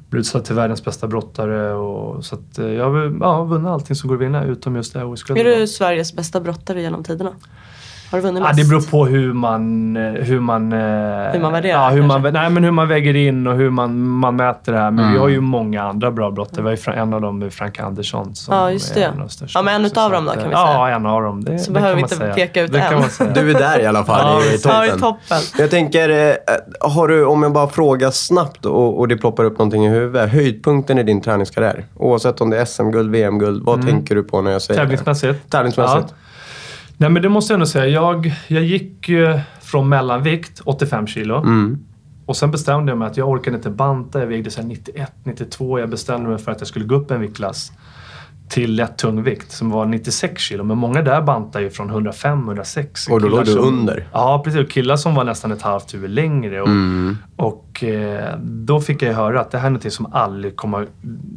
blivit 0.10 0.26
utsedd 0.28 0.46
till 0.46 0.56
världens 0.56 0.86
bästa 0.86 1.08
brottare. 1.08 1.74
Och, 1.74 2.26
så 2.26 2.36
att, 2.36 2.60
eh, 2.60 2.66
jag 2.68 2.90
har 2.92 3.18
ja, 3.22 3.44
vunnit 3.44 3.68
allting 3.68 3.96
som 3.96 4.08
går 4.08 4.16
att 4.16 4.22
vinna 4.22 4.44
utom 4.46 4.76
just 4.76 4.94
det 4.94 5.00
här 5.00 5.06
Är 5.06 5.14
OS-guldet. 5.14 5.46
du 5.60 5.68
Sveriges 5.68 6.14
bästa 6.16 6.40
brottare 6.42 6.82
genom 6.82 7.04
tiderna? 7.04 7.32
Har 8.12 8.18
du 8.18 8.24
vunnit 8.24 8.42
Ja, 8.44 8.48
mest? 8.48 8.60
det 8.60 8.70
beror 8.70 8.82
på 8.92 9.06
hur 9.06 9.34
man... 9.34 9.96
eh, 9.98 10.04
Hur 10.14 10.40
man, 10.40 10.74
eh, 10.74 10.78
Hur 10.80 11.40
man 11.40 11.52
värderar, 11.54 11.82
ja, 11.84 11.90
hur 11.90 12.02
man, 12.02 12.10
kanske. 12.24 12.32
nej, 12.42 12.50
men 12.50 12.64
hur 12.64 12.72
man 12.72 12.88
väger 12.88 13.16
in 13.16 13.48
och 13.48 13.56
hur 13.56 13.70
man, 13.70 14.08
man 14.10 14.36
mäter 14.36 14.72
det 14.74 14.80
här. 14.80 14.92
Men 14.92 15.00
Mm. 15.00 15.14
vi 15.14 15.20
har 15.20 15.28
ju 15.28 15.42
många 15.42 15.84
andra 15.84 16.12
bra 16.12 16.32
brottare. 16.32 16.62
Vi 16.64 16.70
har 16.70 16.94
ju 16.96 17.02
en 17.02 17.14
av 17.14 17.22
dem 17.22 17.42
är 17.42 17.50
Frank 17.50 17.80
Andersson 17.80 18.36
som 18.36 18.56
Ja, 18.56 18.72
just 18.72 18.94
det. 18.94 19.04
är 19.04 19.08
en 19.08 19.14
av 19.14 19.20
de 19.20 19.30
största. 19.30 19.60
Ja, 19.60 19.64
men 19.64 19.76
en 19.76 19.86
utav 19.86 20.12
dem 20.12 20.26
då, 20.26 20.32
kan 20.32 20.44
vi 20.44 20.50
Ja, 20.52 20.84
säga. 20.86 20.96
en 20.96 21.06
av 21.06 21.22
dem. 21.22 21.44
Det, 21.44 21.60
Så 21.60 21.66
det 21.72 21.74
behöver 21.74 21.96
vi 21.96 22.02
man 22.02 22.06
inte 22.06 22.16
säga. 22.16 22.34
peka 22.34 22.62
ut 22.62 22.74
det 22.74 22.80
en. 22.80 23.00
man. 23.00 23.34
Du 23.34 23.50
är 23.52 23.54
där 23.60 23.80
i 23.80 23.86
alla 23.86 24.04
fall, 24.04 24.22
Ja, 24.24 24.46
i, 24.48 24.52
visst. 24.52 24.66
Ja, 24.66 24.86
i 24.86 24.90
toppen. 24.90 25.00
toppen. 25.02 25.38
Jag 25.58 25.70
tänker, 25.70 26.10
eh, 26.10 26.36
har 26.80 27.08
du, 27.08 27.26
om 27.26 27.44
jag 27.44 27.52
bara 27.52 27.68
frågar 27.68 28.12
snabbt 28.12 28.66
och, 28.66 29.00
och 29.00 29.08
det 29.08 29.18
ploppar 29.18 29.44
upp 29.44 29.58
någonting 29.58 29.86
i 29.86 29.90
huvudet. 29.90 30.30
Höjdpunkten 30.32 30.98
i 30.98 31.04
din 31.04 31.22
träningskarriär. 31.22 31.86
Oavsett 31.96 32.42
om 32.42 32.50
det 32.50 32.58
är 32.62 32.66
SM-guld, 32.66 33.12
VM-guld. 33.12 33.64
Vad 33.66 33.86
tänker 33.88 34.16
du 34.16 34.24
på 34.24 34.42
när 34.42 34.52
jag 34.52 34.62
säger 34.62 34.80
det? 34.80 34.84
Tävlingsmässigt? 34.86 35.52
Tävlingsmässigt. 35.52 36.06
Ja. 36.10 36.16
Nej, 36.98 37.10
men 37.10 37.22
det 37.22 37.30
måste 37.30 37.54
jag 37.54 37.56
ändå 37.56 37.66
säga. 37.66 37.88
Jag, 37.88 38.32
jag 38.48 38.64
gick 38.64 39.10
ju 39.10 39.40
från 39.62 39.90
mellanvikt, 39.90 40.62
85 40.66 41.08
kilo. 41.08 41.36
Mm. 41.38 41.80
Och 42.26 42.38
sen 42.38 42.52
bestämde 42.52 42.92
jag 42.92 42.98
mig 43.00 43.08
att 43.08 43.18
jag 43.18 43.30
orkade 43.30 43.56
inte 43.58 43.70
banta. 43.70 44.20
Jag 44.20 44.28
vägde 44.28 44.50
så 44.52 44.62
här 44.62 44.68
91, 44.68 45.12
92. 45.24 45.80
Jag 45.80 45.90
bestämde 45.90 46.30
mig 46.30 46.38
för 46.38 46.52
att 46.52 46.62
jag 46.62 46.68
skulle 46.68 46.86
gå 46.86 46.96
upp 46.96 47.12
en 47.12 47.22
viktklass 47.22 47.72
till 48.50 48.76
lätt 48.76 48.98
tungvikt 48.98 49.52
som 49.52 49.70
var 49.70 49.86
96 49.86 50.42
kilo. 50.42 50.64
Men 50.64 50.78
många 50.78 51.02
där 51.02 51.22
bantar 51.22 51.60
ju 51.60 51.70
från 51.70 51.90
105, 51.90 52.40
106. 52.48 53.08
Och 53.08 53.22
då 53.22 53.28
låg 53.28 53.46
du 53.46 53.52
som- 53.52 53.64
under? 53.68 54.08
Ja, 54.14 54.42
precis. 54.44 54.62
Och 54.62 54.70
killar 54.70 54.96
som 54.96 55.16
var 55.16 55.24
nästan 55.24 55.52
ett 55.52 55.62
halvt 55.62 55.94
huvud 55.94 56.10
längre. 56.10 56.62
Och, 56.62 56.68
Mm. 56.68 57.18
och 57.36 57.84
eh, 57.84 58.36
då 58.44 58.80
fick 58.82 59.02
jag 59.02 59.14
höra 59.14 59.42
att 59.42 59.52
det 59.52 59.58
här 59.58 59.66
är 59.68 59.72
något 59.72 59.94
som 59.94 60.14
aldrig 60.14 60.56
kommer, 60.56 60.88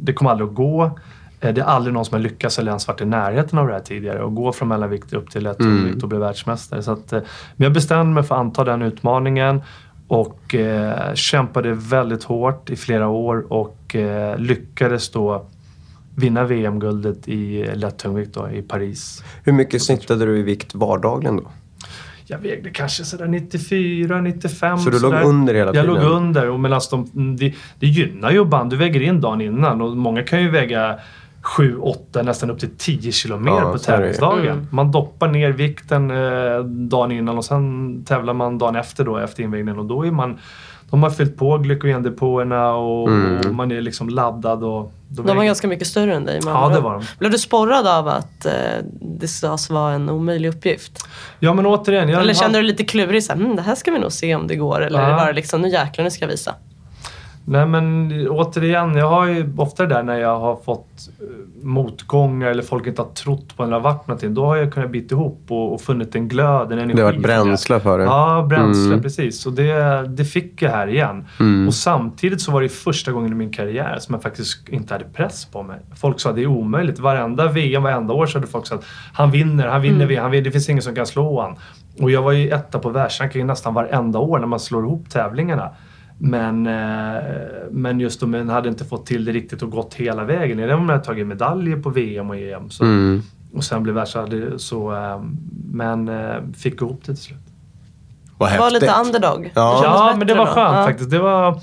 det 0.04 0.12
kommer 0.12 0.30
aldrig 0.30 0.48
att 0.48 0.54
gå. 0.54 0.98
Eh, 1.40 1.54
Det 1.54 1.60
är 1.60 1.64
aldrig 1.64 1.94
någon 1.94 2.04
som 2.04 2.14
har 2.14 2.20
lyckats 2.22 2.58
eller 2.58 2.70
ens 2.70 2.88
varit 2.88 3.00
i 3.00 3.04
närheten 3.04 3.58
av 3.58 3.66
det 3.66 3.72
här 3.72 3.80
tidigare. 3.80 4.22
Och 4.22 4.34
gå 4.34 4.52
från 4.52 4.68
mellanvikt 4.68 5.12
upp 5.12 5.30
till 5.30 5.42
lätt 5.42 5.60
Mm. 5.60 5.98
och 6.02 6.08
bli 6.08 6.18
världsmästare. 6.18 6.82
Så 6.82 6.92
att, 6.92 7.12
eh, 7.12 7.20
men 7.56 7.64
jag 7.64 7.72
bestämde 7.72 8.14
mig 8.14 8.22
för 8.22 8.34
att 8.34 8.40
anta 8.40 8.64
den 8.64 8.82
utmaningen. 8.82 9.62
Och 10.08 10.54
eh, 10.54 11.14
kämpade 11.14 11.72
väldigt 11.74 12.24
hårt 12.24 12.70
i 12.70 12.76
flera 12.76 13.08
år 13.08 13.52
och 13.52 13.96
eh, 13.96 14.38
lyckades 14.38 15.10
då 15.10 15.46
vinna 16.16 16.44
VM-guldet 16.44 17.28
i 17.28 17.70
lätt 17.74 17.98
tungvikt 17.98 18.34
då, 18.34 18.50
i 18.50 18.62
Paris. 18.62 19.24
Hur 19.44 19.52
mycket 19.52 19.82
snittade 19.82 20.26
du 20.26 20.38
i 20.38 20.42
vikt 20.42 20.74
vardagligen 20.74 21.36
då? 21.36 21.42
Jag 22.26 22.38
vägde 22.38 22.70
kanske 22.70 23.04
sådär 23.04 23.26
94, 23.26 24.20
95. 24.20 24.78
Så 24.78 24.90
du 24.90 25.00
låg 25.00 25.00
sådär. 25.12 25.22
under 25.24 25.54
hela 25.54 25.74
Jag 25.74 25.84
tiden? 25.84 25.86
låg 26.02 26.12
under. 26.12 26.48
Och 26.50 26.60
medan 26.60 26.80
de, 26.90 27.36
det, 27.36 27.54
det 27.78 27.86
gynnar 27.86 28.30
ju 28.30 28.44
band. 28.44 28.70
Du 28.70 28.76
väger 28.76 29.00
in 29.00 29.20
dagen 29.20 29.40
innan 29.40 29.80
och 29.82 29.96
många 29.96 30.22
kan 30.22 30.42
ju 30.42 30.50
väga 30.50 30.98
7, 31.56 31.76
8, 31.78 32.22
nästan 32.22 32.50
upp 32.50 32.58
till 32.58 32.76
10 32.78 33.12
kilo 33.12 33.36
mer 33.38 33.50
Ja, 33.52 33.72
på 33.72 33.78
tävlingsdagen. 33.78 34.46
Mm. 34.46 34.66
Man 34.70 34.90
doppar 34.92 35.28
ner 35.28 35.50
vikten 35.50 36.10
eh, 36.10 36.58
dagen 36.64 37.12
innan 37.12 37.38
och 37.38 37.44
sen 37.44 38.04
tävlar 38.04 38.34
man 38.34 38.58
dagen 38.58 38.76
efter 38.76 39.04
då, 39.04 39.16
efter 39.18 39.42
invägningen. 39.42 39.78
Och 39.78 39.84
då 39.86 40.06
är 40.06 40.10
man... 40.10 40.38
De 40.90 41.02
har 41.02 41.10
fyllt 41.10 41.36
på 41.36 41.58
glykogendepåerna 41.58 42.74
och, 42.74 43.08
Mm. 43.08 43.38
och 43.48 43.54
man 43.54 43.72
är 43.72 43.80
liksom 43.80 44.08
laddad 44.08 44.64
och... 44.64 44.92
Då 45.08 45.22
De 45.22 45.36
var 45.36 45.44
ganska 45.44 45.68
mycket 45.68 45.86
större 45.86 46.14
än 46.14 46.24
dig 46.24 46.40
Ja, 46.44 46.68
det 46.74 46.80
var 46.80 46.92
de. 46.92 47.02
Blev 47.18 47.30
du 47.30 47.38
sporrad 47.38 47.86
av 47.86 48.08
att 48.08 48.46
eh, 48.46 48.52
det 49.00 49.28
sades 49.28 49.70
vara 49.70 49.92
en 49.92 50.10
omöjlig 50.10 50.48
uppgift? 50.48 51.08
Ja, 51.38 51.54
men 51.54 51.66
återigen. 51.66 52.08
Jag 52.08 52.20
Eller 52.20 52.34
har- 52.34 52.40
kände 52.42 52.58
du 52.58 52.62
lite 52.62 52.84
klurig? 52.84 53.24
Så 53.24 53.32
här, 53.32 53.40
mm, 53.40 53.56
det 53.56 53.62
här 53.62 53.74
ska 53.74 53.90
vi 53.90 53.98
nog 53.98 54.12
se 54.12 54.34
om 54.34 54.46
det 54.46 54.56
går. 54.56 54.82
Eller 54.82 55.08
Ja. 55.10 55.16
var 55.16 55.26
det 55.26 55.32
liksom, 55.32 55.62
nu 55.62 55.68
jäklar, 55.68 56.04
nu 56.04 56.10
ska 56.10 56.24
jag 56.24 56.30
visa. 56.30 56.54
Nej 57.44 57.66
men 57.66 58.12
återigen, 58.30 58.94
jag 58.94 59.08
har 59.08 59.26
ju 59.26 59.52
ofta 59.56 59.86
det 59.86 59.94
där 59.94 60.02
när 60.02 60.18
jag 60.18 60.40
har 60.40 60.56
fått 60.56 61.08
eh, 61.20 61.26
motgångar 61.66 62.50
eller 62.50 62.62
folk 62.62 62.86
inte 62.86 63.02
har 63.02 63.08
trott 63.08 63.56
på 63.56 63.62
en 63.62 63.68
eller 63.68 63.80
varit 63.80 64.06
någonting. 64.08 64.34
Då 64.34 64.46
har 64.46 64.56
jag 64.56 64.72
kunnat 64.72 64.90
bita 64.90 65.14
ihop 65.14 65.42
och, 65.48 65.72
och 65.74 65.80
funnit 65.80 66.14
en 66.14 66.28
glöd, 66.28 66.72
en 66.72 66.78
energi. 66.78 66.94
Det 66.94 67.02
har 67.02 67.12
varit 67.12 67.14
för 67.16 67.22
bränsle 67.22 67.80
för 67.80 67.98
det. 67.98 68.04
Ja, 68.04 68.46
bränsle 68.48 68.86
Mm. 68.86 69.02
precis. 69.02 69.46
Och 69.46 69.52
det, 69.52 70.06
det 70.08 70.24
fick 70.24 70.62
jag 70.62 70.70
här 70.70 70.86
igen. 70.86 71.24
Mm. 71.40 71.68
Och 71.68 71.74
samtidigt 71.74 72.40
så 72.40 72.52
var 72.52 72.62
det 72.62 72.68
första 72.68 73.12
gången 73.12 73.32
i 73.32 73.34
min 73.34 73.50
karriär 73.52 73.96
som 74.00 74.14
jag 74.14 74.22
faktiskt 74.22 74.68
inte 74.68 74.94
hade 74.94 75.04
press 75.04 75.44
på 75.44 75.62
mig. 75.62 75.80
Folk 75.96 76.20
sa 76.20 76.30
att 76.30 76.36
det 76.36 76.42
är 76.42 76.46
omöjligt. 76.46 76.98
Varenda 76.98 77.48
VM, 77.48 77.82
varenda 77.82 78.14
år 78.14 78.26
så 78.26 78.38
hade 78.38 78.46
folk 78.50 78.66
sagt 78.66 78.84
han 79.12 79.30
vinner, 79.30 79.66
han 79.66 79.82
vinner 79.82 80.06
VM, 80.06 80.22
han 80.22 80.30
vinner, 80.30 80.44
det 80.44 80.50
finns 80.50 80.68
ingen 80.68 80.82
som 80.82 80.94
kan 80.94 81.06
slå 81.06 81.40
han. 81.40 81.56
Och 82.02 82.10
jag 82.10 82.22
var 82.22 82.32
ju 82.32 82.48
etta 82.50 82.78
på 82.78 82.88
världsrankingen 82.88 83.46
nästan 83.46 83.74
varenda 83.74 84.18
år 84.18 84.38
när 84.38 84.46
man 84.46 84.60
slår 84.60 84.82
ihop 84.84 85.10
tävlingarna. 85.10 85.70
Men, 86.22 86.66
eh, 86.66 87.22
men 87.70 88.00
just 88.00 88.20
då, 88.20 88.26
men 88.26 88.48
hade 88.48 88.68
inte 88.68 88.84
fått 88.84 89.06
till 89.06 89.24
det 89.24 89.32
riktigt 89.32 89.62
och 89.62 89.70
gått 89.70 89.94
hela 89.94 90.24
vägen. 90.24 90.58
Även 90.58 90.74
om 90.78 90.82
jag 90.88 90.92
hade 90.92 91.04
tagit 91.04 91.26
medaljer 91.26 91.76
på 91.76 91.90
VM 91.90 92.30
och 92.30 92.36
EM. 92.36 92.70
Så, 92.70 92.84
Mm. 92.84 93.22
Och 93.54 93.64
sen 93.64 93.82
blev 93.82 93.94
världsrankad 93.94 94.60
så... 94.60 94.92
Eh, 94.94 95.22
men 95.72 96.08
eh, 96.08 96.34
fick 96.56 96.74
ihop 96.82 97.00
det 97.00 97.14
till 97.14 97.22
slut. 97.22 97.38
Vad 98.38 98.52
Det 98.52 98.58
var 98.58 98.64
häftigt. 98.64 98.82
lite 98.82 98.94
underdog. 99.06 99.52
Ja. 99.54 99.80
Ja, 99.84 100.14
men 100.18 100.26
det 100.26 100.34
var 100.34 100.46
då. 100.46 100.52
skönt 100.52 100.76
Ja. 100.76 100.84
faktiskt. 100.86 101.10
Det 101.10 101.18
var, 101.18 101.60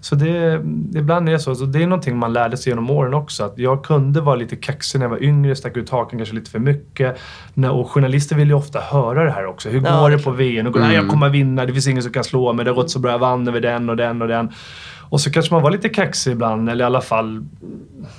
så 0.00 0.14
det, 0.14 0.54
ibland 0.94 1.28
är 1.28 1.32
det 1.32 1.38
så. 1.38 1.54
så. 1.54 1.64
Det 1.64 1.82
är 1.82 1.86
någonting 1.86 2.16
man 2.16 2.32
lärde 2.32 2.56
sig 2.56 2.70
genom 2.70 2.90
åren 2.90 3.14
också. 3.14 3.44
Att 3.44 3.58
jag 3.58 3.84
kunde 3.84 4.20
vara 4.20 4.36
lite 4.36 4.56
kaxig 4.56 4.98
när 4.98 5.04
jag 5.06 5.10
var 5.10 5.22
yngre, 5.22 5.56
stack 5.56 5.76
ut 5.76 5.90
hakan 5.90 6.18
kanske 6.18 6.34
lite 6.34 6.50
för 6.50 6.58
mycket. 6.58 7.18
När, 7.54 7.70
och 7.70 7.90
journalister 7.90 8.36
vill 8.36 8.48
ju 8.48 8.54
ofta 8.54 8.80
höra 8.80 9.24
det 9.24 9.30
här 9.30 9.46
också. 9.46 9.68
Hur 9.68 9.82
Ja, 9.84 10.00
går 10.00 10.10
det 10.10 10.16
det 10.16 10.22
på 10.22 10.30
VM? 10.30 10.66
Och, 10.66 10.80
Nej, 10.80 10.94
jag 10.94 11.08
kommer 11.08 11.28
vinna, 11.28 11.66
det 11.66 11.72
finns 11.72 11.88
ingen 11.88 12.02
som 12.02 12.12
kan 12.12 12.24
slå 12.24 12.52
mig, 12.52 12.64
det 12.64 12.70
har 12.70 12.76
gått 12.76 12.90
så 12.90 12.98
bra, 12.98 13.10
jag 13.10 13.18
vann 13.18 13.48
över 13.48 13.60
den 13.60 13.90
och 13.90 13.96
den 13.96 14.22
och 14.22 14.28
den. 14.28 14.52
Och 15.10 15.20
så 15.20 15.30
kanske 15.32 15.54
man 15.54 15.62
var 15.62 15.70
lite 15.70 15.88
kaxig 15.88 16.32
ibland, 16.32 16.70
eller 16.70 16.84
i 16.84 16.86
alla 16.86 17.00
fall 17.00 17.44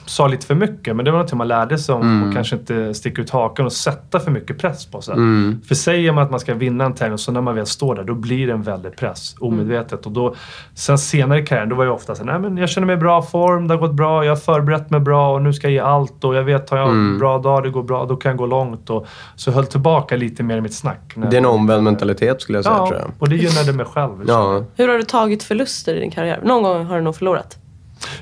sa 0.05 0.27
lite 0.27 0.45
för 0.45 0.55
mycket. 0.55 0.95
Men 0.95 1.05
det 1.05 1.11
var 1.11 1.17
någonting 1.17 1.37
man 1.37 1.47
lärde 1.47 1.77
sig 1.77 1.95
om. 1.95 2.23
Och 2.27 2.33
kanske 2.33 2.55
inte 2.55 2.93
sticka 2.93 3.21
ut 3.21 3.29
hakan 3.29 3.65
och 3.65 3.73
sätta 3.73 4.19
för 4.19 4.31
mycket 4.31 4.57
press 4.57 4.85
på 4.85 5.01
sig. 5.01 5.13
Mm. 5.13 5.61
För 5.67 5.75
säger 5.75 6.11
man 6.11 6.23
att 6.23 6.31
man 6.31 6.39
ska 6.39 6.53
vinna 6.53 6.85
en 6.85 6.93
tävling, 6.93 7.17
så 7.17 7.31
när 7.31 7.41
man 7.41 7.55
väl 7.55 7.65
står 7.65 7.95
där, 7.95 8.03
då 8.03 8.13
blir 8.13 8.47
det 8.47 8.53
en 8.53 8.61
väldig 8.61 8.95
press. 8.95 9.35
Omedvetet. 9.39 10.05
Och 10.05 10.11
då, 10.11 10.35
sen 10.73 10.97
senare 10.97 11.39
i 11.39 11.45
karriären, 11.45 11.69
då 11.69 11.75
var 11.75 11.85
jag 11.85 11.93
ofta 11.93 12.15
så 12.15 12.23
här, 12.25 12.31
nej 12.39 12.49
men 12.49 12.57
jag 12.57 12.69
känner 12.69 12.85
mig 12.87 12.93
i 12.93 12.97
bra 12.97 13.21
form, 13.21 13.67
det 13.67 13.73
har 13.73 13.81
gått 13.81 13.93
bra, 13.93 14.25
jag 14.25 14.31
har 14.31 14.37
förberett 14.37 14.89
mig 14.89 14.99
bra 14.99 15.33
och 15.33 15.41
nu 15.41 15.53
ska 15.53 15.67
jag 15.67 15.73
ge 15.73 15.79
allt. 15.79 16.23
Och 16.23 16.35
jag 16.35 16.43
vet, 16.43 16.69
har 16.69 16.77
jag 16.77 16.89
en 16.89 17.19
bra 17.19 17.37
dag, 17.37 17.63
det 17.63 17.69
går 17.69 17.83
bra, 17.83 18.05
då 18.05 18.15
kan 18.15 18.29
jag 18.29 18.37
gå 18.37 18.45
långt. 18.45 18.89
Och, 18.89 19.07
så 19.35 19.49
jag 19.49 19.55
höll 19.55 19.65
tillbaka 19.65 20.15
lite 20.15 20.43
mer 20.43 20.57
i 20.57 20.61
mitt 20.61 20.73
snack. 20.73 21.13
när- 21.15 21.29
Det 21.29 21.35
är 21.35 21.39
en 21.39 21.45
omvänd 21.45 21.83
mentalitet 21.83 22.41
skulle 22.41 22.57
jag 22.57 22.65
säga 22.65 22.75
tror 22.77 22.93
Ja, 22.93 22.99
jag. 22.99 23.11
och 23.19 23.29
det 23.29 23.35
gynnade 23.35 23.73
mig 23.73 23.85
själv. 23.85 24.11
Ja. 24.27 24.63
Hur 24.75 24.87
har 24.87 24.95
du 24.97 25.03
tagit 25.03 25.43
förluster 25.43 25.95
i 25.95 25.99
din 25.99 26.11
karriär? 26.11 26.39
Någon 26.43 26.63
gång 26.63 26.78
har 26.85 26.95
du 26.97 27.01
nog 27.01 27.15
förlorat. 27.15 27.57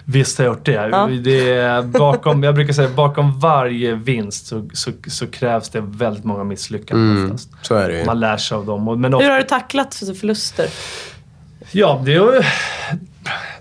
Visst 0.06 0.38
har 0.38 0.46
jag 0.46 0.54
gjort 0.54 0.66
det. 0.66 0.72
Ja. 0.72 1.08
det 1.08 1.50
är 1.50 1.82
bakom, 1.82 2.44
jag 2.44 2.56
brukar 2.56 2.74
säga 2.74 2.90
bakom 2.90 3.40
varje 3.40 3.96
vinst 3.96 4.48
så, 4.48 4.70
så, 4.74 4.92
så 5.08 5.28
krävs 5.28 5.70
det 5.70 5.82
väldigt 5.82 6.24
många 6.24 6.44
misslyckanden 6.44 7.12
Mm. 7.12 7.26
oftast. 7.26 7.50
Så 7.62 7.76
är 7.76 7.90
det. 7.90 8.06
Man 8.06 8.20
lär 8.20 8.38
sig 8.38 8.56
av 8.56 8.66
dem. 8.66 9.02
Men 9.02 9.14
Hur 9.14 9.16
ofta, 9.20 9.32
har 9.32 9.38
du 9.38 9.44
tacklat 9.44 9.96
för 9.96 10.14
förluster? 10.14 10.68
Ja, 11.72 12.02
det 12.06 12.14
är 12.16 12.46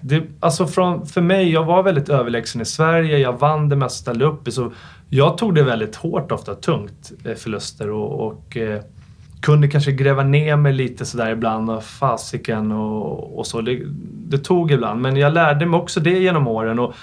det, 0.01 0.23
alltså 0.41 0.67
från, 0.67 1.07
för 1.07 1.21
mig, 1.21 1.53
jag 1.53 1.65
var 1.65 1.83
väldigt 1.83 2.09
överlägsen 2.09 2.61
i 2.61 2.65
Sverige. 2.65 3.19
Jag 3.19 3.39
vann 3.39 3.69
det 3.69 3.77
mesta, 3.77 3.99
ställde 4.03 4.25
upp 4.25 4.49
i. 4.49 4.53
Så 4.53 4.73
jag 5.09 5.39
tog 5.39 5.55
det 5.55 5.63
väldigt 5.63 5.97
hårt, 5.97 6.33
ofta 6.33 6.55
tungt, 6.55 7.13
eh, 7.25 7.35
förluster. 7.35 7.91
Och, 7.91 8.27
och 8.27 8.57
eh, 8.57 8.81
kunde 9.47 9.69
kanske 9.69 9.93
gräva 9.93 10.23
ner 10.23 10.57
mig 10.57 10.73
lite 10.73 11.05
sådär 11.05 11.31
ibland. 11.31 11.71
Och 11.71 11.85
fasiken 11.85 12.73
och, 12.73 13.39
och 13.39 13.47
så. 13.47 13.61
Det, 13.61 13.81
det 14.29 14.39
tog 14.39 14.73
ibland. 14.73 15.01
Men 15.01 15.17
jag 15.17 15.33
lärde 15.33 15.67
mig 15.67 15.81
också 15.81 16.01
det 16.01 16.19
genom 16.19 16.49
åren. 16.49 16.79
Och 16.79 16.95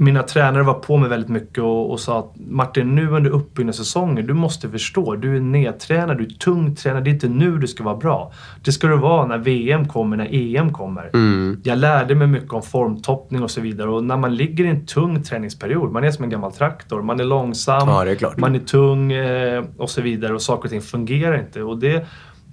mina 0.00 0.22
tränare 0.22 0.62
var 0.62 0.74
på 0.74 0.96
mig 0.96 1.08
väldigt 1.08 1.28
mycket 1.28 1.58
och, 1.58 1.90
och 1.90 2.00
sa 2.00 2.18
att 2.18 2.32
Martin, 2.36 2.94
nu 2.94 3.10
under 3.10 3.30
uppbyggnadssäsongen, 3.30 4.26
du 4.26 4.34
måste 4.34 4.68
förstå. 4.68 5.16
Du 5.16 5.36
är 5.36 5.40
nedtränad, 5.40 6.18
du 6.18 6.24
är 6.24 6.28
tungtränad. 6.28 7.04
Det 7.04 7.10
är 7.10 7.12
inte 7.12 7.28
nu 7.28 7.58
du 7.58 7.66
ska 7.66 7.84
vara 7.84 7.96
bra. 7.96 8.32
Det 8.64 8.72
ska 8.72 8.86
du 8.86 8.96
vara 8.96 9.26
när 9.26 9.38
VM 9.38 9.88
kommer, 9.88 10.16
när 10.16 10.28
EM 10.32 10.72
kommer. 10.72 11.10
Mm. 11.14 11.60
Jag 11.64 11.78
lärde 11.78 12.14
mig 12.14 12.26
mycket 12.26 12.52
om 12.52 12.62
formtoppning 12.62 13.42
och 13.42 13.50
så 13.50 13.60
vidare. 13.60 13.90
Och 13.90 14.04
när 14.04 14.16
man 14.16 14.36
ligger 14.36 14.64
i 14.64 14.68
en 14.68 14.86
tung 14.86 15.22
träningsperiod, 15.22 15.92
man 15.92 16.04
är 16.04 16.10
som 16.10 16.24
en 16.24 16.30
gammal 16.30 16.52
traktor. 16.52 17.02
Man 17.02 17.20
är 17.20 17.24
långsam, 17.24 17.88
Ja, 17.88 18.06
är 18.06 18.40
man 18.40 18.54
är 18.54 18.58
tung 18.58 19.12
eh, 19.12 19.64
och 19.76 19.90
så 19.90 20.00
vidare. 20.00 20.34
Och 20.34 20.42
saker 20.42 20.64
och 20.64 20.70
ting 20.70 20.82
fungerar 20.82 21.38
inte. 21.38 21.62
Och 21.62 21.78
det 21.78 22.06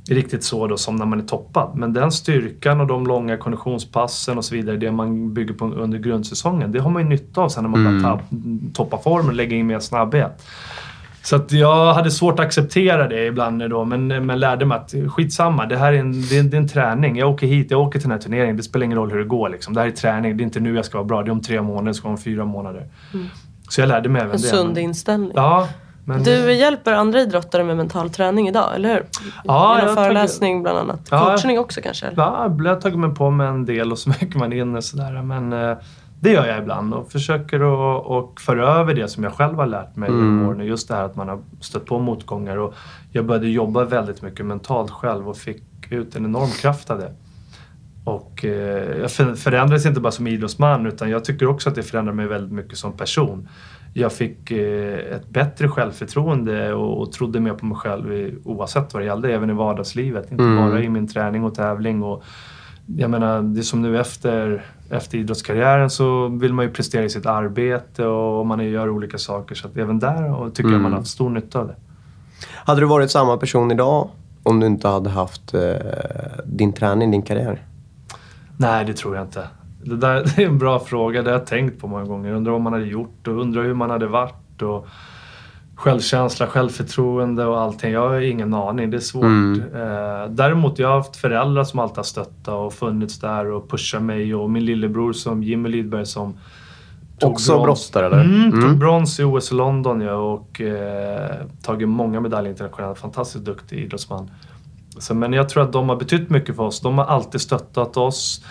riktigt 0.10 0.44
så 0.44 0.68
då 0.68 0.78
som 0.78 0.96
när 0.96 1.06
man 1.06 1.20
är 1.20 1.24
toppad. 1.24 1.72
Men 1.76 1.94
den 1.94 2.12
styrkan 2.12 2.82
och 2.82 2.88
de 2.88 3.08
långa 3.08 3.38
konditionspassen 3.38 4.38
och 4.38 4.46
så 4.46 4.56
vidare, 4.56 4.78
det 4.78 4.91
man 4.91 5.34
bygger 5.34 5.54
på 5.54 5.65
under 5.65 5.98
grundsäsongen, 6.00 6.72
det 6.72 6.80
har 6.80 6.89
man 6.89 7.02
ju 7.02 7.08
nytta 7.10 7.41
av 7.41 7.50
sen 7.50 7.63
när 7.63 7.70
man 7.70 7.80
Mm. 7.88 8.02
börjar 8.02 8.18
ta- 8.18 8.24
toppa 8.74 8.98
formen 8.98 9.28
och 9.30 9.34
lägga 9.36 9.56
in 9.58 9.68
mer 9.68 9.80
snabbhet. 9.80 10.44
Så 11.24 11.36
att 11.36 11.52
jag 11.52 11.94
hade 11.94 12.12
svårt 12.12 12.39
att 12.39 12.46
acceptera 12.46 13.08
det 13.08 13.26
ibland 13.26 13.70
då, 13.70 13.86
men, 13.86 14.08
men 14.08 14.39
lärde 14.39 14.65
mig 14.65 14.78
att 14.78 14.94
skitsamma, 15.15 15.65
det 15.65 15.78
här 15.78 15.94
är 15.94 15.98
en, 16.00 16.12
det 16.12 16.38
är, 16.39 16.44
det 16.44 16.58
är 16.58 16.62
en 16.62 16.68
träning. 16.68 17.18
Jag 17.18 17.30
åker 17.30 17.48
hit, 17.48 17.72
jag 17.72 17.82
åker 17.82 18.00
till 18.00 18.10
den 18.10 18.18
här 18.18 18.24
turneringen. 18.24 18.58
Det 18.58 18.63
spelar 18.63 18.86
ingen 18.86 18.98
roll 18.98 19.12
hur 19.12 19.18
det 19.20 19.26
går. 19.26 19.50
Liksom. 19.50 19.74
Det 19.74 19.80
här 19.80 19.88
är 19.88 19.91
träning, 19.91 20.38
det 20.38 20.41
är 20.44 20.46
inte 20.46 20.60
nu 20.60 20.76
jag 20.76 20.86
ska 20.86 20.98
vara 20.98 21.06
bra. 21.08 21.24
Det 21.24 21.30
är 21.30 21.32
om 21.32 21.41
tre 21.41 21.62
månader, 21.62 21.88
det 21.88 21.94
ska 21.94 22.04
vara 22.08 22.15
om 22.18 22.22
fyra 22.22 22.46
månader. 22.46 22.88
Så 23.70 23.82
jag 23.82 23.88
lärde 23.88 24.10
mig 24.10 24.22
även 24.22 24.36
En 24.36 24.41
det. 24.41 24.48
sund 24.48 24.74
men- 24.74 24.84
inställning. 24.84 25.32
Ja, 25.36 25.68
men... 26.06 26.24
Du 26.24 26.54
hjälper 26.54 26.94
andra 26.94 27.22
idrottare 27.22 27.63
med 27.63 27.78
mental 27.78 28.10
träning 28.10 28.48
idag, 28.48 28.76
eller 28.76 28.94
hur? 28.94 29.06
Ja, 29.44 29.80
Genom 29.80 29.96
tagit- 29.96 30.06
föreläsning 30.06 30.63
bland 30.63 30.78
annat. 30.78 31.00
Ja. 31.12 31.26
Coachning 31.26 31.60
också 31.60 31.82
kanske? 31.82 32.06
eller? 32.06 32.18
Ja, 32.24 32.56
jag 32.63 32.74
har 32.76 32.82
tagit 32.82 33.00
mig 33.00 33.15
på 33.15 33.30
med 33.32 33.48
en 33.48 33.65
del 33.65 33.91
och 33.91 34.00
så 34.00 34.10
mycket 34.22 34.36
man 34.36 34.54
in 34.54 34.76
och 34.76 34.84
sådär. 34.84 35.22
Men 35.22 35.54
eh, 35.54 35.78
Det 36.20 36.32
gör 36.32 36.46
jag 36.48 36.58
ibland 36.60 36.94
och 36.94 37.12
försöker 37.12 37.60
att 37.60 38.06
och 38.06 38.41
föra 38.41 38.68
över 38.68 38.94
det 38.94 39.08
som 39.08 39.24
jag 39.24 39.34
själv 39.34 39.56
har 39.56 39.65
lärt 39.68 39.96
mig 39.96 40.10
genom 40.10 40.48
åren. 40.50 40.65
Just 40.68 40.88
det 40.88 40.96
här 40.96 41.04
att 41.04 41.15
man 41.15 41.30
har 41.30 41.39
stött 41.62 41.86
på 41.86 42.00
motgångar. 42.00 42.58
Och 42.58 42.74
jag 43.12 43.26
började 43.26 43.48
jobba 43.48 43.84
väldigt 43.84 44.22
mycket 44.22 44.46
mentalt 44.46 44.91
själv 44.91 45.30
och 45.30 45.38
fick 45.38 45.63
ut 45.89 46.15
en 46.15 46.26
enorm 46.26 46.50
kraft 46.50 46.89
av 46.91 46.98
det. 47.00 47.12
Och 48.06 48.46
eh, 48.46 49.00
jag 49.02 49.12
för- 49.12 49.36
förändrades 49.36 49.86
inte 49.86 50.00
bara 50.00 50.12
som 50.12 50.28
idrottsman 50.28 50.86
utan 50.86 51.10
jag 51.10 51.26
tycker 51.26 51.48
också 51.48 51.70
att 51.70 51.76
det 51.76 51.84
förändrade 51.84 52.15
mig 52.15 52.28
väldigt 52.28 52.52
mycket 52.52 52.78
som 52.78 52.94
person. 52.98 53.50
Jag 53.98 54.14
fick 54.14 54.52
eh, 54.52 55.16
ett 55.16 55.30
bättre 55.30 55.70
självförtroende 55.70 56.74
och, 56.74 57.02
och 57.02 57.12
trodde 57.12 57.40
mer 57.40 57.54
på 57.54 57.66
mig 57.66 57.78
själv 57.78 58.36
oavsett 58.44 58.94
vad 58.94 59.04
det 59.04 59.06
gällde, 59.06 59.34
även 59.34 59.50
i 59.50 59.54
vardagslivet. 59.54 60.32
Inte 60.32 60.44
bara 60.44 60.84
i 60.84 60.90
min 60.90 61.08
träning 61.08 61.44
och 61.44 61.56
tävling. 61.56 62.04
Och, 62.04 62.24
jag 62.86 63.10
menar, 63.10 63.42
det 63.42 63.60
är 63.60 63.64
som 63.64 63.82
nu 63.82 64.00
efter, 64.00 64.66
efter 64.90 65.18
idrottskarriären 65.18 65.90
så 65.90 66.28
vill 66.28 66.54
man 66.54 66.66
ju 66.66 66.72
prestera 66.72 67.04
i 67.04 67.10
sitt 67.10 67.26
arbete 67.26 68.06
och 68.06 68.46
man 68.46 68.70
gör 68.70 68.90
olika 68.90 69.18
saker. 69.18 69.56
Så 69.56 69.68
även 69.76 70.00
där 70.00 70.34
och 70.34 70.56
tycker 70.56 70.72
jag 70.72 70.82
man 70.82 70.92
har 70.92 71.00
haft 71.00 71.12
stor 71.12 71.30
nytta 71.30 71.60
av 71.60 71.68
det. 71.68 71.76
Hade 72.54 72.82
du 72.82 72.86
varit 72.86 73.12
samma 73.12 73.38
person 73.38 73.72
idag 73.72 74.10
om 74.44 74.60
du 74.60 74.68
inte 74.68 74.88
hade 74.88 75.10
haft 75.10 75.54
eh, 75.54 75.62
din 76.46 76.74
träning, 76.74 77.12
din 77.12 77.22
karriär? 77.22 77.62
Nej, 78.58 78.86
det 78.86 78.94
tror 78.94 79.16
jag 79.16 79.26
inte. 79.26 79.48
Det, 79.86 79.95
där, 79.95 80.24
det 80.36 80.43
är 80.43 80.48
en 80.48 80.58
bra 80.58 80.80
fråga. 80.80 81.21
Det 81.21 81.30
har 81.30 81.38
jag 81.38 81.48
tänkt 81.48 81.82
på 81.82 81.88
många 81.88 82.04
gånger. 82.06 82.34
Undrar 82.34 82.52
vad 82.52 82.62
man 82.62 82.74
hade 82.74 82.86
gjort 82.86 83.28
och 83.28 83.41
undrar 83.41 83.63
hur 83.63 83.74
man 83.74 83.89
hade 83.89 84.08
varit. 84.08 84.62
Och 84.62 84.88
självkänsla, 85.76 86.48
självförtroende 86.48 87.45
och 87.45 87.60
allting. 87.60 87.91
Jag 87.91 88.10
har 88.10 88.21
ingen 88.21 88.54
aning. 88.54 88.89
Det 88.89 88.98
är 88.98 89.02
svårt. 89.02 89.24
Eh, 89.24 90.30
däremot 90.30 90.80
jag 90.80 90.88
har 90.88 90.95
haft 90.95 91.15
föräldrar 91.15 91.63
som 91.63 91.80
alltid 91.80 91.98
har 91.98 92.04
stöttat 92.04 92.48
och 92.48 92.74
funnits 92.74 93.19
där 93.19 93.52
och 93.52 93.69
pushat 93.69 94.02
mig. 94.02 94.36
Och 94.36 94.50
min 94.50 94.65
lillebror 94.65 95.13
som 95.13 95.43
Jimmy 95.43 95.69
Lidberg 95.69 96.06
som 96.06 96.38
tog 97.19 97.32
Också 97.32 97.62
brons. 97.62 97.91
brottare 97.91 98.06
eller? 98.06 98.24
Mm, 98.24 98.62
tog 98.62 98.78
brons 98.78 99.19
i 99.19 99.24
OS 99.24 99.52
i 99.52 99.56
London 99.56 100.02
ja, 100.02 100.13
och 100.13 100.62
eh, 100.62 101.36
tagit 101.62 101.89
många 101.89 102.19
medaljer 102.19 102.52
internationellt. 102.52 103.00
Fantastiskt 103.00 103.45
duktig 103.45 103.80
idrottsman. 103.80 104.32
Så, 105.00 105.15
men 105.15 105.34
jag 105.34 105.50
tror 105.50 105.63
att 105.63 105.74
de 105.74 105.89
har 105.89 105.95
betytt 105.95 106.30
mycket 106.30 106.56
för 106.56 106.63
oss. 106.63 106.82
De 106.82 106.98
har 106.98 107.06
alltid 107.06 107.41
stöttat 107.41 107.98
oss. 107.98 108.45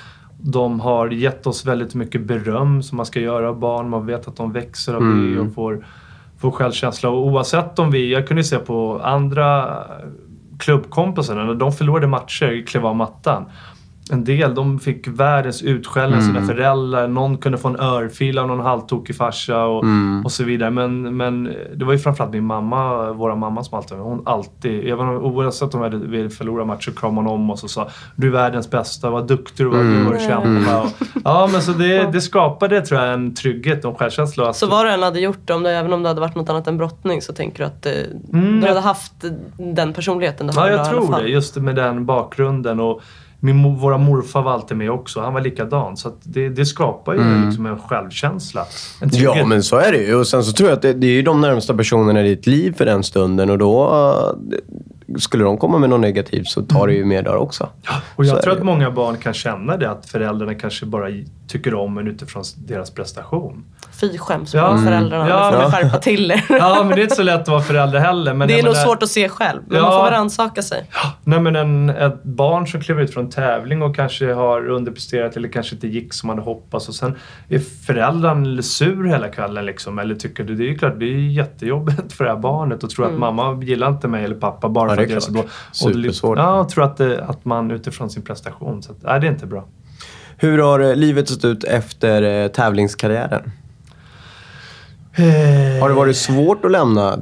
De 0.46 0.80
har 0.80 1.08
gett 1.08 1.46
oss 1.46 1.66
väldigt 1.66 1.94
mycket 1.94 2.20
beröm 2.20 2.82
som 2.82 2.96
man 2.96 3.06
ska 3.06 3.20
göra 3.20 3.48
av 3.48 3.58
barn. 3.58 3.88
Man 3.90 4.06
vet 4.06 4.28
att 4.28 4.36
de 4.36 4.52
växer 4.52 4.94
av 4.94 5.02
det 5.02 5.40
och 5.40 5.54
får, 5.54 5.86
får 6.38 6.50
självkänsla. 6.50 7.08
Och 7.10 7.26
oavsett 7.26 7.78
om 7.78 7.90
vi... 7.90 8.12
Jag 8.12 8.28
kunde 8.28 8.44
se 8.44 8.58
på 8.58 9.00
andra 9.04 9.78
klubbkompisar 10.58 11.34
när 11.34 11.54
de 11.54 11.72
förlorade 11.72 12.06
matcher, 12.06 12.66
klev 12.66 12.86
av 12.86 12.96
mattan. 12.96 13.44
En 14.10 14.24
del 14.24 14.54
de 14.54 14.78
fick 14.78 15.08
världens 15.08 15.62
utskällning 15.62 16.18
av 16.18 16.22
sina 16.22 16.42
föräldrar. 16.42 17.08
Någon 17.08 17.38
kunde 17.38 17.58
få 17.58 17.68
en 17.68 17.80
örfil 17.80 18.38
av 18.38 18.48
någon 18.48 18.60
halvtokig 18.60 19.16
farsa 19.16 19.64
och, 19.64 19.84
och 20.24 20.32
så 20.32 20.44
vidare. 20.44 20.70
Men, 20.70 21.16
men 21.16 21.44
det 21.76 21.84
var 21.84 21.92
ju 21.92 21.98
framförallt 21.98 22.32
min 22.32 22.44
mamma, 22.44 23.12
våra 23.12 23.34
mamma 23.34 23.64
som 23.64 23.78
alltid, 23.78 23.98
hon 23.98 24.22
alltid, 24.26 24.88
även 24.88 25.08
oavsett 25.08 25.74
om 25.74 25.80
vi 25.80 25.86
hade 25.86 26.06
vi 26.06 26.28
förlorat 26.28 26.66
matcher, 26.66 26.92
kramade 26.96 27.28
hon 27.28 27.40
om 27.40 27.50
oss 27.50 27.64
och 27.64 27.70
sa 27.70 27.88
Du 28.16 28.26
är 28.26 28.32
världens 28.32 28.70
bästa, 28.70 29.10
vad 29.10 29.26
duktig 29.26 29.66
du 29.66 29.70
var, 29.70 29.78
du 29.78 30.04
var 30.04 30.18
kämpa. 30.18 30.82
Och, 30.82 30.88
ja 31.24 31.48
men 31.52 31.62
så 31.62 31.72
det, 31.72 32.12
det 32.12 32.20
skapade 32.20 32.80
tror 32.80 33.00
jag 33.00 33.14
en 33.14 33.34
trygghet 33.34 33.84
och 33.84 33.90
en 33.90 33.96
självkänsla. 33.96 34.48
Att, 34.48 34.56
Så 34.56 34.66
vad 34.66 34.86
du 34.86 34.90
än 34.90 35.02
hade 35.02 35.20
gjort, 35.20 35.50
om 35.50 35.62
det, 35.62 35.70
även 35.70 35.92
om 35.92 36.02
det 36.02 36.08
hade 36.08 36.20
varit 36.20 36.34
något 36.34 36.48
annat 36.48 36.66
än 36.66 36.78
brottning, 36.78 37.22
så 37.22 37.32
tänker 37.32 37.58
du 37.58 37.64
att 37.64 37.86
eh, 37.86 37.92
Mm, 38.32 38.60
du 38.60 38.68
hade 38.68 38.80
haft 38.80 39.12
den 39.56 39.92
personligheten? 39.92 40.46
Det 40.46 40.52
Ja, 40.56 40.70
jag 40.70 40.90
tror 40.90 41.22
det. 41.22 41.28
Just 41.28 41.56
med 41.56 41.76
den 41.76 42.06
bakgrunden. 42.06 42.80
Och 42.80 43.00
min, 43.44 43.76
våra 43.76 43.98
morfar 43.98 44.42
var 44.42 44.52
alltid 44.52 44.76
med 44.76 44.90
också. 44.90 45.20
Han 45.20 45.34
var 45.34 45.40
likadan. 45.40 45.96
Så 45.96 46.12
det, 46.22 46.48
det 46.48 46.66
skapar 46.66 47.14
ju 47.14 47.46
liksom 47.46 47.66
en 47.66 47.78
självkänsla. 47.78 48.66
En. 49.00 49.10
Ja, 49.12 49.46
men 49.46 49.62
så 49.62 49.76
är 49.76 49.92
det 49.92 49.98
ju. 49.98 50.14
Och 50.14 50.26
sen 50.26 50.44
så 50.44 50.52
tror 50.52 50.68
jag 50.68 50.76
att 50.76 50.82
det, 50.82 50.92
det 50.92 51.06
är 51.06 51.10
ju 51.12 51.22
de 51.22 51.40
närmsta 51.40 51.74
personerna 51.74 52.22
i 52.22 52.28
ditt 52.34 52.46
liv 52.46 52.74
för 52.78 52.84
den 52.84 53.02
stunden 53.04 53.50
och 53.50 53.58
då... 53.58 53.84
eh, 54.50 54.58
skulle 55.18 55.44
de 55.44 55.58
komma 55.58 55.78
med 55.78 55.90
något 55.90 56.00
negativt 56.00 56.46
så 56.46 56.62
tar 56.62 56.86
det 56.86 56.94
ju 56.94 57.04
med 57.04 57.24
där 57.24 57.36
också. 57.36 57.68
Och 58.16 58.26
Så 58.26 58.30
jag 58.30 58.38
är 58.38 58.42
tror 58.42 58.54
det 58.54 58.58
att 58.60 58.66
många 58.66 58.90
barn 58.90 59.16
kan 59.16 59.34
känna 59.34 59.76
det, 59.76 59.90
att 59.90 60.06
föräldrarna 60.06 60.54
kanske 60.54 60.86
bara 60.86 61.08
tycker 61.48 61.74
om 61.74 61.98
en 61.98 62.08
utifrån 62.08 62.44
deras 62.56 62.90
prestation. 62.90 63.64
Fy 64.00 64.18
skäms 64.18 64.54
Ja. 64.54 64.66
på 64.66 64.72
Mm. 64.72 64.84
föräldrarna. 64.84 65.28
Ja. 65.28 65.50
Nu 65.50 65.56
får 65.56 65.64
ni 65.64 65.70
skärpa 65.72 65.98
till 65.98 66.30
er. 66.30 66.44
Ja, 66.48 66.76
men 66.84 66.88
det 66.96 67.00
är 67.00 67.02
inte 67.02 67.14
så 67.16 67.22
lätt 67.22 67.40
att 67.40 67.48
vara 67.48 67.60
förälder 67.62 67.98
heller. 67.98 68.34
Men 68.34 68.48
det 68.48 68.58
är 68.58 68.62
nog 68.64 68.76
svårt 68.76 69.02
att 69.02 69.08
se 69.08 69.28
själv, 69.28 69.62
men 69.66 69.76
Ja. 69.76 69.82
man 69.82 69.92
får 69.92 70.10
rannsaka 70.10 70.62
sig. 70.62 70.90
Nej 71.24 71.40
men 71.40 71.56
en, 71.56 71.90
ett 71.90 72.22
barn 72.22 72.66
som 72.66 72.80
kliver 72.80 73.02
ut 73.02 73.14
från 73.14 73.30
tävling 73.30 73.82
och 73.82 73.96
kanske 73.96 74.32
har 74.32 74.68
underpresterat 74.70 75.36
eller 75.36 75.48
kanske 75.48 75.74
inte 75.74 75.88
gick 75.88 76.14
som 76.14 76.26
man 76.26 76.38
hade 76.38 76.50
hoppats 76.50 76.88
och 76.88 76.94
sen 76.94 77.14
är 77.48 77.58
föräldern 77.58 78.62
sur 78.62 79.04
hela 79.08 79.28
kvällen 79.28 79.66
liksom. 79.66 79.98
Eller 79.98 80.14
tycker 80.14 80.44
du, 80.44 80.54
det 80.54 80.64
är 80.64 80.68
ju 80.68 80.78
klart, 80.78 81.00
det 81.00 81.04
är 81.06 81.18
jättejobbigt 81.18 82.12
för 82.12 82.24
det 82.24 82.30
här 82.30 82.38
barnet 82.38 82.82
och 82.84 82.90
tror 82.90 83.06
att 83.06 83.18
mamma 83.18 83.62
gillar 83.64 83.88
inte 83.88 84.08
mig 84.08 84.24
eller 84.24 84.36
pappa 84.36 84.68
bara 84.68 84.90
Ja, 84.90 84.94
för 84.94 85.02
att 85.02 85.08
jag 85.08 85.16
är 85.16 85.20
så 85.20 85.32
bra. 85.32 85.42
Supersvårt. 85.72 86.38
Ja, 86.38 86.60
och 86.60 86.68
tror 86.68 86.84
att, 86.84 86.96
det, 86.96 87.24
att 87.24 87.44
man 87.44 87.70
utifrån 87.70 88.10
sin 88.10 88.22
prestation. 88.22 88.82
Så 88.82 88.92
att, 88.92 88.98
nej, 89.02 89.20
det 89.20 89.26
är 89.26 89.30
inte 89.30 89.46
bra. 89.46 89.64
Hur 90.36 90.58
har 90.58 90.80
eh, 90.80 90.94
livet 90.96 91.28
sett 91.28 91.44
ut 91.44 91.64
efter 91.64 92.22
eh, 92.22 92.48
tävlingskarriären? 92.48 93.50
Har 95.80 95.88
det 95.88 95.94
varit 95.94 96.16
svårt 96.16 96.64
att 96.64 96.70
lämna 96.70 97.18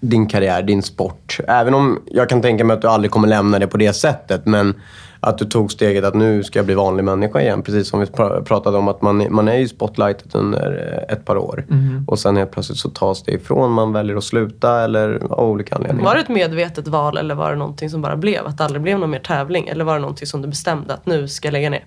din 0.00 0.26
karriär, 0.26 0.62
din 0.62 0.82
sport? 0.82 1.38
Även 1.48 1.74
om 1.74 2.02
jag 2.06 2.28
kan 2.28 2.42
tänka 2.42 2.64
mig 2.64 2.74
att 2.74 2.82
du 2.82 2.88
aldrig 2.88 3.10
kommer 3.10 3.28
lämna 3.28 3.58
det 3.58 3.66
på 3.66 3.76
det 3.76 3.92
sättet. 3.92 4.46
Men 4.46 4.74
att 5.20 5.38
du 5.38 5.44
tog 5.44 5.72
steget 5.72 6.04
att 6.04 6.14
nu 6.14 6.44
ska 6.44 6.58
jag 6.58 6.66
bli 6.66 6.74
vanlig 6.74 7.04
människa 7.04 7.40
igen. 7.40 7.62
Precis 7.62 7.88
som 7.88 8.00
vi 8.00 8.06
pra- 8.06 8.44
pratade 8.44 8.78
om 8.78 8.88
att 8.88 9.02
man, 9.02 9.26
man 9.30 9.48
är 9.48 9.58
i 9.58 9.68
spotlightet 9.68 10.34
under 10.34 10.94
eh, 11.08 11.14
ett 11.14 11.24
par 11.24 11.36
år. 11.36 11.64
Och 12.06 12.18
sen 12.18 12.36
helt 12.36 12.50
plötsligt 12.50 12.78
så 12.78 12.90
tas 12.90 13.22
det 13.22 13.32
ifrån. 13.32 13.72
Man 13.72 13.92
väljer 13.92 14.16
att 14.16 14.24
sluta 14.24 14.80
eller 14.84 15.22
av 15.30 15.50
olika 15.50 15.74
anledningar. 15.76 16.04
Var 16.04 16.14
det 16.14 16.20
ett 16.20 16.28
medvetet 16.28 16.88
val 16.88 17.16
eller 17.18 17.34
var 17.34 17.50
det 17.50 17.56
någonting 17.56 17.90
som 17.90 18.02
bara 18.02 18.16
blev? 18.16 18.46
Att 18.46 18.58
det 18.58 18.64
aldrig 18.64 18.82
blev 18.82 18.98
någon 18.98 19.10
mer 19.10 19.18
tävling? 19.18 19.68
Eller 19.68 19.84
var 19.84 19.94
det 19.94 20.00
någonting 20.00 20.26
som 20.26 20.42
du 20.42 20.48
bestämde 20.48 20.94
att 20.94 21.06
nu 21.06 21.28
ska 21.28 21.48
jag 21.48 21.52
lägga 21.52 21.70
ner? 21.70 21.84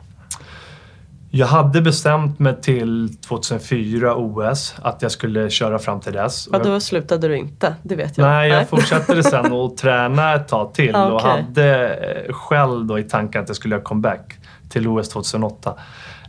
Jag 1.37 1.47
hade 1.47 1.81
bestämt 1.81 2.39
mig 2.39 2.61
till 2.61 3.17
2004 3.17 4.15
OS 4.15 4.75
att 4.81 5.01
jag 5.01 5.11
skulle 5.11 5.49
köra 5.49 5.79
fram 5.79 5.99
till 5.99 6.13
dess. 6.13 6.49
Ja, 6.51 6.59
då 6.59 6.79
slutade 6.79 7.27
du 7.27 7.37
inte. 7.37 7.75
Det 7.83 7.95
vet 7.95 8.17
jag. 8.17 8.27
Nej, 8.27 8.49
jag 8.49 8.69
fortsatte 8.69 9.23
sen 9.23 9.53
att 9.53 9.77
träna 9.77 10.35
ett 10.35 10.47
tag 10.47 10.73
till 10.73 10.91
Ja, 10.93 11.05
och 11.05 11.15
okej. 11.15 11.31
hade 11.31 11.93
eh, 11.95 12.33
själv 12.33 12.85
då 12.85 12.99
i 12.99 13.03
tanken 13.03 13.41
att 13.41 13.49
jag 13.49 13.55
skulle 13.55 13.75
göra 13.75 13.83
comeback 13.83 14.33
till 14.69 14.87
OS 14.87 15.09
2008. 15.09 15.73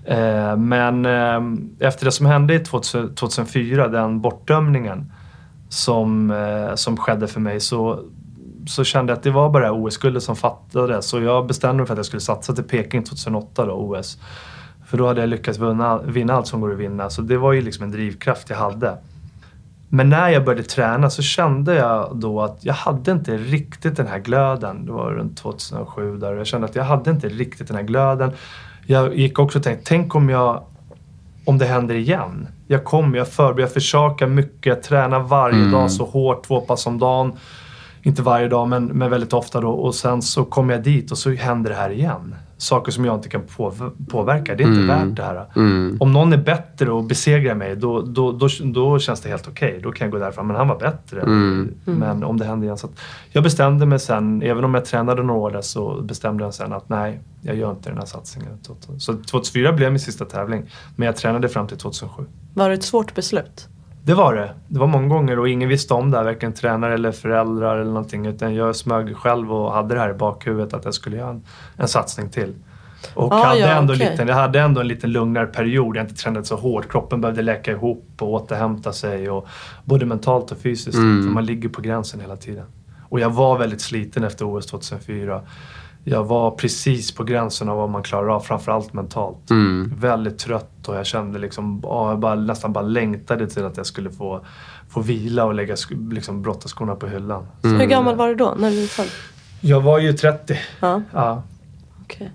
Eh, 0.04 0.56
Men 0.56 1.06
eh, 1.06 1.88
efter 1.88 2.04
det 2.04 2.12
som 2.12 2.26
hände 2.26 2.54
i 2.54 2.58
2000 2.58 3.14
2004, 3.14 3.88
den 3.88 4.20
bortdömningen 4.20 5.12
som, 5.68 6.32
som 6.74 6.96
skedde 6.96 7.26
för 7.28 7.40
mig 7.40 7.60
så, 7.60 8.00
så 8.66 8.84
kände 8.84 9.10
jag 9.12 9.16
att 9.16 9.22
det 9.22 9.30
var 9.30 9.50
bara 9.50 9.72
OS-guldet 9.72 10.22
som 10.22 10.36
fattades. 10.36 11.08
Så 11.08 11.20
jag 11.20 11.46
bestämde 11.46 11.76
mig 11.76 11.86
för 11.86 11.94
att 11.94 11.98
jag 11.98 12.06
skulle 12.06 12.20
satsa 12.20 12.52
till 12.52 12.64
Peking 12.64 13.04
2008 13.04 13.66
då, 13.66 13.72
OS. 13.72 14.18
För 14.86 14.98
då 14.98 15.06
hade 15.06 15.20
jag 15.20 15.28
lyckats 15.28 15.58
vinna, 15.58 16.02
vinna 16.02 16.34
allt 16.34 16.46
som 16.46 16.60
går 16.60 16.72
att 16.72 16.78
vinna. 16.78 17.10
Så 17.10 17.22
det 17.22 17.36
var 17.36 17.52
ju 17.52 17.62
liksom 17.62 17.84
en 17.84 17.90
drivkraft 17.90 18.50
jag 18.50 18.56
hade. 18.56 18.98
Men 19.88 20.08
när 20.08 20.28
jag 20.28 20.44
började 20.44 20.62
träna 20.62 21.10
så 21.10 21.22
kände 21.22 21.74
jag 21.74 22.16
då 22.16 22.42
att 22.42 22.58
jag 22.60 22.74
hade 22.74 23.10
inte 23.10 23.36
riktigt 23.36 23.96
den 23.96 24.06
här 24.06 24.18
glöden. 24.18 24.86
Det 24.86 24.92
var 24.92 25.10
runt 25.10 25.36
2007 25.36 26.16
där 26.16 26.32
och 26.32 26.38
jag 26.38 26.46
kände 26.46 26.64
att 26.64 26.74
jag 26.74 26.84
hade 26.84 27.10
inte 27.10 27.28
riktigt 27.28 27.68
den 27.68 27.76
här 27.76 27.82
glöden. 27.82 28.32
Jag 28.86 29.14
gick 29.14 29.38
också 29.38 29.58
och 29.58 29.64
tänkte, 29.64 29.84
tänk 29.88 30.14
om 30.14 30.28
jag 30.28 30.62
om 31.44 31.58
det 31.58 31.66
händer 31.66 31.94
igen. 31.94 32.48
Jag 32.66 32.84
kommer, 32.84 33.18
jag 33.18 33.28
förbereder, 33.28 33.62
jag 33.62 33.72
försakar 33.72 34.26
mycket, 34.26 34.66
jag 34.66 34.82
tränar 34.82 35.20
varje 35.20 35.70
dag 35.70 35.90
så 35.90 36.04
hårt, 36.04 36.46
två 36.46 36.60
pass 36.60 36.86
om 36.86 36.98
dagen. 36.98 37.32
Inte 38.02 38.22
varje 38.22 38.48
dag, 38.48 38.68
men, 38.68 38.86
men 38.86 39.10
väldigt 39.10 39.32
ofta 39.32 39.60
då. 39.60 39.70
Och 39.70 39.94
sen 39.94 40.22
så 40.22 40.44
kommer 40.44 40.74
jag 40.74 40.82
dit 40.82 41.10
och 41.10 41.18
så 41.18 41.30
händer 41.30 41.70
det 41.70 41.76
här 41.76 41.90
igen. 41.90 42.34
Saker 42.58 42.92
som 42.92 43.04
jag 43.04 43.14
inte 43.14 43.28
kan 43.28 43.42
på, 43.56 43.72
påverka. 44.08 44.54
Det 44.54 44.64
är 44.64 44.68
inte 44.68 44.86
värt 44.86 45.16
det 45.16 45.22
här. 45.22 45.46
Om 46.00 46.12
någon 46.12 46.32
är 46.32 46.36
bättre 46.36 46.90
och 46.90 47.04
besegrar 47.04 47.54
mig, 47.54 47.76
då, 47.76 48.02
då, 48.02 48.32
då, 48.32 48.48
då 48.64 48.98
känns 48.98 49.20
det 49.20 49.28
helt 49.28 49.48
okej. 49.48 49.80
Då 49.82 49.92
kan 49.92 50.04
jag 50.04 50.12
gå 50.12 50.18
därifrån. 50.18 50.46
Men 50.46 50.56
han 50.56 50.68
var 50.68 50.78
bättre. 50.78 51.26
Men 51.84 52.24
om 52.24 52.36
det 52.36 52.44
händer 52.44 52.64
igen. 52.64 52.78
Så 52.78 52.86
att 52.86 52.92
jag 53.32 53.42
bestämde 53.42 53.86
mig 53.86 53.98
sen, 53.98 54.42
även 54.42 54.64
om 54.64 54.74
jag 54.74 54.84
tränade 54.84 55.22
några 55.22 55.40
år 55.40 55.50
där, 55.50 55.60
så 55.60 56.02
bestämde 56.02 56.44
jag 56.44 56.54
sen 56.54 56.72
att 56.72 56.88
nej, 56.88 57.20
jag 57.40 57.56
gör 57.56 57.70
inte 57.70 57.90
den 57.90 57.98
här 57.98 58.06
satsningen. 58.06 58.58
Så 58.98 59.12
2004 59.12 59.72
blev 59.72 59.92
min 59.92 60.00
sista 60.00 60.24
tävling. 60.24 60.62
Men 60.96 61.06
jag 61.06 61.16
tränade 61.16 61.48
fram 61.48 61.66
till 61.66 61.78
2007. 61.78 62.24
Var 62.54 62.68
det 62.68 62.74
ett 62.74 62.82
svårt 62.82 63.14
beslut? 63.14 63.68
Det 64.06 64.14
var 64.14 64.34
det. 64.34 64.54
Det 64.68 64.78
var 64.78 64.86
många 64.86 65.08
gånger 65.08 65.38
och 65.38 65.48
ingen 65.48 65.68
visste 65.68 65.94
om 65.94 66.10
det 66.10 66.16
här, 66.16 66.24
varken 66.24 66.52
tränare 66.52 66.94
eller 66.94 67.12
föräldrar 67.12 67.76
eller 67.76 67.92
någonting. 67.92 68.26
Utan 68.26 68.54
jag 68.54 68.76
smög 68.76 69.16
själv 69.16 69.52
och 69.52 69.72
hade 69.72 69.94
det 69.94 70.00
här 70.00 70.10
i 70.10 70.14
bakhuvudet 70.14 70.74
att 70.74 70.84
jag 70.84 70.94
skulle 70.94 71.16
göra 71.16 71.30
en, 71.30 71.44
en 71.76 71.88
satsning 71.88 72.30
till. 72.30 72.54
Och 73.14 73.32
Ah, 73.32 73.44
hade 73.44 73.60
ja, 73.60 73.66
ändå 73.68 73.94
okej. 73.94 74.10
liten, 74.10 74.28
jag 74.28 74.34
hade 74.34 74.60
ändå 74.60 74.80
en 74.80 74.88
lite 74.88 75.06
lugnare 75.06 75.46
period. 75.46 75.96
Jag 75.96 76.04
inte 76.04 76.14
tränade 76.14 76.46
så 76.46 76.56
hårt. 76.56 76.88
Kroppen 76.92 77.20
behövde 77.20 77.42
läka 77.42 77.72
ihop 77.72 78.08
och 78.18 78.32
återhämta 78.32 78.92
sig. 78.92 79.30
Och, 79.30 79.48
både 79.84 80.06
mentalt 80.06 80.50
och 80.52 80.58
fysiskt. 80.58 80.96
För 80.96 81.30
man 81.30 81.44
ligger 81.46 81.68
på 81.68 81.80
gränsen 81.80 82.20
hela 82.20 82.36
tiden. 82.36 82.64
Och 83.08 83.20
jag 83.20 83.30
var 83.30 83.58
väldigt 83.58 83.80
sliten 83.80 84.24
efter 84.24 84.56
OS 84.56 84.66
2004. 84.66 85.42
Jag 86.08 86.24
var 86.24 86.50
precis 86.50 87.14
på 87.14 87.24
gränsen 87.24 87.68
av 87.68 87.76
vad 87.76 87.90
man 87.90 88.02
klarar 88.02 88.28
av, 88.28 88.40
framförallt 88.40 88.92
mentalt. 88.92 89.38
Väldigt 89.96 90.38
trött 90.38 90.88
och 90.88 90.96
jag 90.96 91.06
kände 91.06 91.38
liksom, 91.38 91.80
ja, 91.82 92.10
jag 92.10 92.18
bara, 92.18 92.34
nästan 92.34 92.72
bara 92.72 92.84
längtade 92.84 93.46
till 93.46 93.64
att 93.64 93.76
jag 93.76 93.86
skulle 93.86 94.10
få, 94.10 94.44
få 94.88 95.00
vila 95.00 95.44
och 95.44 95.54
lägga 95.54 95.76
liksom, 96.10 96.42
brottarskorna 96.42 96.94
på 96.94 97.06
hyllan. 97.06 97.46
Så 97.62 97.68
Hur 97.68 97.86
gammal 97.86 98.16
var 98.16 98.28
du 98.28 98.34
då 98.34 98.54
när 98.58 98.70
du 98.70 98.86
föll? 98.86 99.06
Jag 99.60 99.80
var 99.80 99.98
ju 99.98 100.12
30. 100.12 100.58
Ja, 100.80 101.02
Ja. 101.12 101.42
okej. 102.02 102.32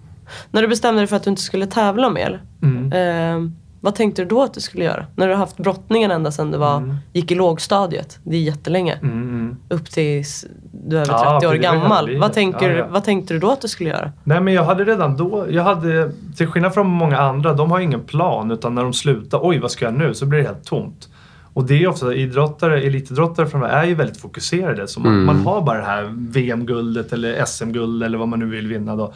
När 0.52 0.62
du 0.62 0.68
bestämde 0.68 1.02
dig 1.02 1.08
för 1.08 1.16
att 1.16 1.24
du 1.24 1.30
inte 1.30 1.42
skulle 1.42 1.68
tävla 1.68 2.10
mer. 2.10 2.42
Mm. 2.62 2.92
Eh, 2.94 3.52
vad 3.82 3.96
tänkte 3.96 4.22
du 4.22 4.28
då 4.28 4.44
att 4.44 4.54
du 4.54 4.62
skulle 4.62 4.84
göra? 4.84 5.06
När 5.16 5.28
du 5.28 5.34
har 5.34 5.40
haft 5.40 5.58
brottningen 5.58 6.12
ända 6.12 6.32
sedan 6.32 6.52
du 6.52 6.58
var, 6.58 6.96
gick 7.14 7.32
i 7.32 7.36
lågstadiet. 7.36 8.20
Det 8.24 8.36
är 8.36 8.42
jättelänge. 8.42 8.94
Mm, 8.94 9.14
mm. 9.14 9.58
Upp 9.70 9.90
tills 9.90 10.46
du 10.72 10.98
är 10.98 11.02
över 11.02 11.14
Ja, 11.14 11.40
30 11.40 11.48
år 11.48 11.52
för 11.52 11.60
det 11.60 11.68
är 11.68 11.74
gammal. 11.74 12.18
Vad, 12.20 12.34
tänker, 12.34 12.70
Ja, 12.70 12.78
ja. 12.78 12.88
vad 12.90 13.04
tänkte 13.04 13.34
du 13.34 13.40
då 13.40 13.52
att 13.52 13.62
du 13.62 13.68
skulle 13.68 13.90
göra? 13.90 14.12
Nej 14.24 14.42
men 14.42 14.54
jag 14.54 14.64
hade 14.64 14.84
redan 14.84 15.18
då, 15.18 15.46
jag 15.50 15.64
hade, 15.64 16.12
till 16.38 16.48
skillnad 16.48 16.74
från 16.74 16.88
många 16.88 17.18
andra, 17.18 17.54
de 17.54 17.72
har 17.72 17.80
ingen 17.80 18.00
plan 18.02 18.52
utan 18.52 18.76
när 18.76 18.84
de 18.84 18.94
slutar, 18.94 19.40
oj 19.44 19.60
vad 19.60 19.72
ska 19.72 19.86
jag 19.86 19.94
nu? 19.94 20.14
Så 20.14 20.26
blir 20.26 20.40
det 20.40 20.46
helt 20.46 20.66
tomt. 20.66 21.10
Och 21.54 21.64
det 21.64 21.84
är 21.84 21.88
ofta, 21.88 22.14
idrottare, 22.14 22.82
elitidrottare 22.82 23.48
från 23.48 23.64
är 23.64 23.84
ju 23.86 23.96
väldigt 23.96 24.22
fokuserade. 24.22 24.88
Så 24.88 25.00
man, 25.00 25.24
man 25.24 25.40
har 25.40 25.62
bara 25.62 25.78
det 25.78 25.86
här 25.86 26.14
VM-guldet 26.16 27.14
eller 27.14 27.46
SM-guld 27.46 28.04
eller 28.04 28.18
vad 28.18 28.28
man 28.28 28.40
nu 28.40 28.46
vill 28.46 28.68
vinna 28.68 28.96
då. 28.96 29.14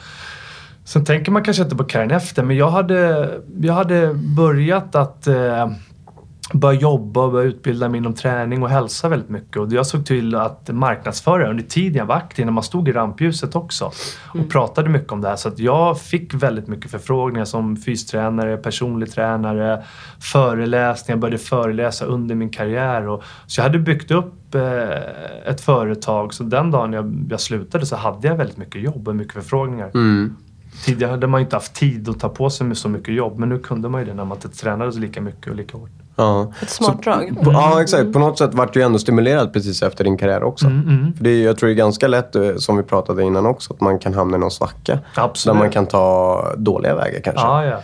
Sen 0.86 1.06
tänker 1.06 1.32
man 1.32 1.44
kanske 1.44 1.64
inte 1.64 1.76
på 1.76 1.84
karriären 1.84 2.12
efter 2.12 2.44
men 2.44 2.58
jag 2.58 2.70
hade, 2.70 3.30
jag 3.62 3.74
hade 3.74 4.14
börjat 4.14 4.96
att 4.96 5.28
eh, 5.28 5.68
börja 6.54 6.80
jobba 6.80 7.24
och 7.24 7.32
börja 7.32 7.48
utbilda 7.48 7.90
mig 7.90 7.98
inom 7.98 8.14
träning 8.14 8.64
och 8.64 8.70
hälsa 8.70 9.10
väldigt 9.10 9.30
mycket. 9.30 9.58
Och 9.58 9.74
jag 9.74 9.88
såg 9.88 10.06
till 10.06 10.36
att 10.36 10.70
marknadsföra 10.70 11.50
under 11.50 11.64
tiden 11.64 11.98
jag 11.98 12.06
var 12.06 12.16
aktiv, 12.16 12.46
när 12.46 12.54
man 12.54 12.64
stod 12.64 12.90
i 12.90 12.92
rampljuset 12.92 13.56
också. 13.56 13.92
Och 14.26 14.50
pratade 14.50 14.90
mycket 14.90 15.12
om 15.12 15.22
det 15.22 15.28
här. 15.28 15.36
Så 15.36 15.48
att 15.48 15.60
jag 15.60 16.02
fick 16.02 16.34
väldigt 16.34 16.68
mycket 16.68 16.92
förfrågningar 16.92 17.46
som 17.46 17.78
fystränare, 17.78 18.58
personlig 18.58 19.12
tränare, 19.12 19.84
föreläsningar. 20.20 21.16
Jag 21.16 21.20
började 21.20 21.38
föreläsa 21.38 22.06
under 22.06 22.36
min 22.36 22.50
karriär. 22.50 23.08
Och, 23.08 23.24
så 23.48 23.60
jag 23.60 23.64
hade 23.64 23.80
byggt 23.80 24.12
upp 24.12 24.56
eh, 24.56 25.52
ett 25.52 25.62
företag. 25.62 26.34
Så 26.34 26.44
den 26.44 26.72
dagen 26.72 26.94
jag, 26.94 27.28
jag 27.30 27.40
slutade 27.40 27.86
så 27.86 27.96
hade 27.96 28.28
jag 28.28 28.36
väldigt 28.36 28.58
mycket 28.58 28.82
jobb 28.82 29.08
och 29.08 29.16
mycket 29.16 29.34
förfrågningar. 29.34 29.92
Tidigare 30.84 31.12
hade 31.12 31.28
man 31.28 31.42
ju 31.42 31.44
inte 31.46 31.56
haft 31.56 31.76
tid 31.76 32.10
att 32.10 32.20
ta 32.20 32.30
på 32.30 32.50
sig 32.50 32.68
med 32.68 32.78
så 32.78 32.90
mycket 32.90 33.16
jobb. 33.16 33.40
Men 33.40 33.50
nu 33.50 33.60
kunde 33.60 33.90
man 33.90 34.02
ju 34.02 34.08
det 34.08 34.14
när 34.14 34.26
man 34.26 34.38
inte 34.38 34.50
tränade 34.50 34.92
så 34.92 35.00
lika 35.00 35.22
mycket 35.22 35.48
och 35.48 35.56
lika 35.56 35.78
hårt. 35.78 36.05
Ja. 36.16 36.52
Ett 36.62 36.70
smart 36.70 37.04
drag. 37.04 37.38
På, 37.44 37.52
ja, 37.52 37.82
exakt. 37.82 38.14
På 38.14 38.20
något 38.20 38.38
sätt 38.38 38.54
vart 38.54 38.74
du 38.74 38.82
ändå 38.82 39.00
stimulerad 39.00 39.54
precis 39.54 39.82
efter 39.84 40.04
din 40.04 40.18
karriär 40.18 40.44
också. 40.44 40.66
Mm, 40.68 41.14
För 41.18 41.24
det 41.24 41.30
är, 41.30 41.46
jag 41.46 41.58
tror 41.58 41.68
det 41.68 41.74
är 41.74 41.78
ganska 41.78 42.08
lätt, 42.08 42.36
eh, 42.36 42.56
som 42.58 42.78
vi 42.78 42.84
pratade 42.84 43.24
innan 43.24 43.46
också, 43.46 43.74
att 43.74 43.82
man 43.82 44.00
kan 44.00 44.14
hamna 44.14 44.38
i 44.38 44.40
någon 44.40 44.52
svacka. 44.52 45.00
Absolut. 45.16 45.56
Där 45.56 45.60
man 45.64 45.72
kan 45.72 45.86
ta 45.86 46.44
dåliga 46.58 46.96
vägar 46.96 47.22
kanske. 47.22 47.42
Ja, 47.46 47.66
ja. 47.66 47.78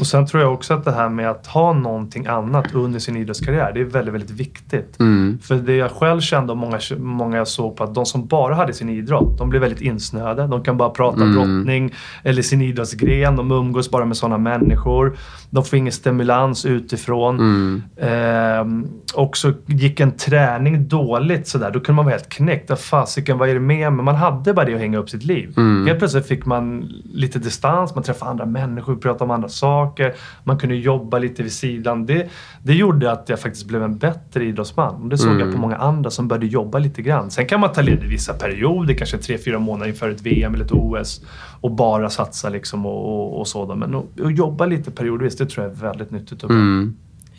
Och 0.00 0.06
sen 0.06 0.26
tror 0.26 0.42
jag 0.42 0.52
också 0.54 0.74
att 0.74 0.84
det 0.84 0.92
här 0.92 1.08
med 1.08 1.30
att 1.30 1.46
ha 1.46 1.72
någonting 1.72 2.26
annat 2.26 2.74
under 2.74 2.98
sin 2.98 3.16
idrottskarriär, 3.16 3.72
det 3.72 3.80
är 3.80 3.84
väldigt, 3.84 4.14
väldigt 4.14 4.30
viktigt. 4.30 4.96
För 5.42 5.54
det 5.54 5.76
jag 5.76 5.90
själv 5.90 6.20
kände 6.20 6.52
och 6.52 6.58
många, 6.58 6.78
många 6.98 7.36
jag 7.36 7.48
såg 7.48 7.76
på 7.76 7.84
att 7.84 7.94
de 7.94 8.06
som 8.06 8.26
bara 8.26 8.54
hade 8.54 8.72
sin 8.72 8.88
idrott, 8.88 9.38
de 9.38 9.48
blev 9.50 9.62
väldigt 9.62 9.80
insnöade. 9.80 10.46
De 10.46 10.62
kan 10.62 10.76
bara 10.76 10.90
prata 10.90 11.16
brottning 11.26 11.94
eller 12.22 12.42
sin 12.42 12.62
idrottsgren. 12.62 13.36
De 13.36 13.50
umgås 13.50 13.90
bara 13.90 14.04
med 14.04 14.16
sådana 14.16 14.38
människor. 14.38 15.16
De 15.50 15.64
får 15.64 15.78
ingen 15.78 15.92
stimulans 15.92 16.64
utifrån. 16.64 17.61
Ehm, 18.00 18.88
och 19.14 19.36
så 19.36 19.52
gick 19.66 20.00
en 20.00 20.12
träning 20.16 20.88
dåligt 20.88 21.48
sådär, 21.48 21.70
då 21.70 21.80
kunde 21.80 21.96
man 21.96 22.04
vara 22.04 22.14
helt 22.14 22.28
knäckt. 22.28 22.70
Ah, 22.70 22.76
Fasiken, 22.76 23.38
vad 23.38 23.48
är 23.48 23.54
det 23.54 23.60
med 23.60 23.92
mig? 23.92 24.04
Man 24.04 24.14
hade 24.14 24.54
bara 24.54 24.66
det 24.66 24.74
att 24.74 24.80
hänga 24.80 24.98
upp 24.98 25.10
sitt 25.10 25.24
liv. 25.24 25.54
Helt 25.86 25.98
plötsligt 25.98 26.26
fick 26.26 26.46
man 26.46 26.80
lite 27.04 27.38
distans, 27.38 27.94
man 27.94 28.04
träffade 28.04 28.30
andra 28.30 28.46
människor, 28.46 28.96
pratade 28.96 29.24
om 29.24 29.30
andra 29.30 29.48
saker. 29.48 30.14
Man 30.44 30.58
kunde 30.58 30.76
jobba 30.76 31.18
lite 31.18 31.42
vid 31.42 31.52
sidan. 31.52 32.06
Det, 32.06 32.28
det 32.62 32.74
gjorde 32.74 33.12
att 33.12 33.28
jag 33.28 33.40
faktiskt 33.40 33.66
blev 33.66 33.82
en 33.82 33.98
bättre 33.98 34.44
idrottsman. 34.44 35.02
Och 35.02 35.08
det 35.08 35.18
såg 35.18 35.40
jag 35.40 35.52
på 35.52 35.58
många 35.58 35.76
andra 35.76 36.10
som 36.10 36.28
började 36.28 36.46
jobba 36.46 36.78
lite 36.78 37.02
grann. 37.02 37.30
Sen 37.30 37.46
kan 37.46 37.60
man 37.60 37.72
ta 37.72 37.80
ledigt 37.80 38.10
vissa 38.10 38.34
perioder, 38.34 38.94
kanske 38.94 39.18
tre, 39.18 39.38
fyra 39.38 39.58
månader 39.58 39.88
inför 39.90 40.10
ett 40.10 40.22
VM 40.22 40.54
eller 40.54 40.64
ett 40.64 40.72
OS 40.72 41.20
och 41.60 41.70
bara 41.70 42.10
satsa 42.10 42.48
liksom 42.48 42.86
och, 42.86 43.04
och, 43.08 43.40
och 43.40 43.48
så. 43.48 43.66
Då. 43.66 43.74
Men 43.74 43.94
att, 43.94 44.20
att 44.20 44.38
jobba 44.38 44.66
lite 44.66 44.90
periodvis, 44.90 45.36
det 45.36 45.46
tror 45.46 45.66
jag 45.66 45.72
är 45.76 45.80
väldigt 45.80 46.10
nyttigt 46.10 46.42
och 46.42 46.48
bra. 46.48 46.58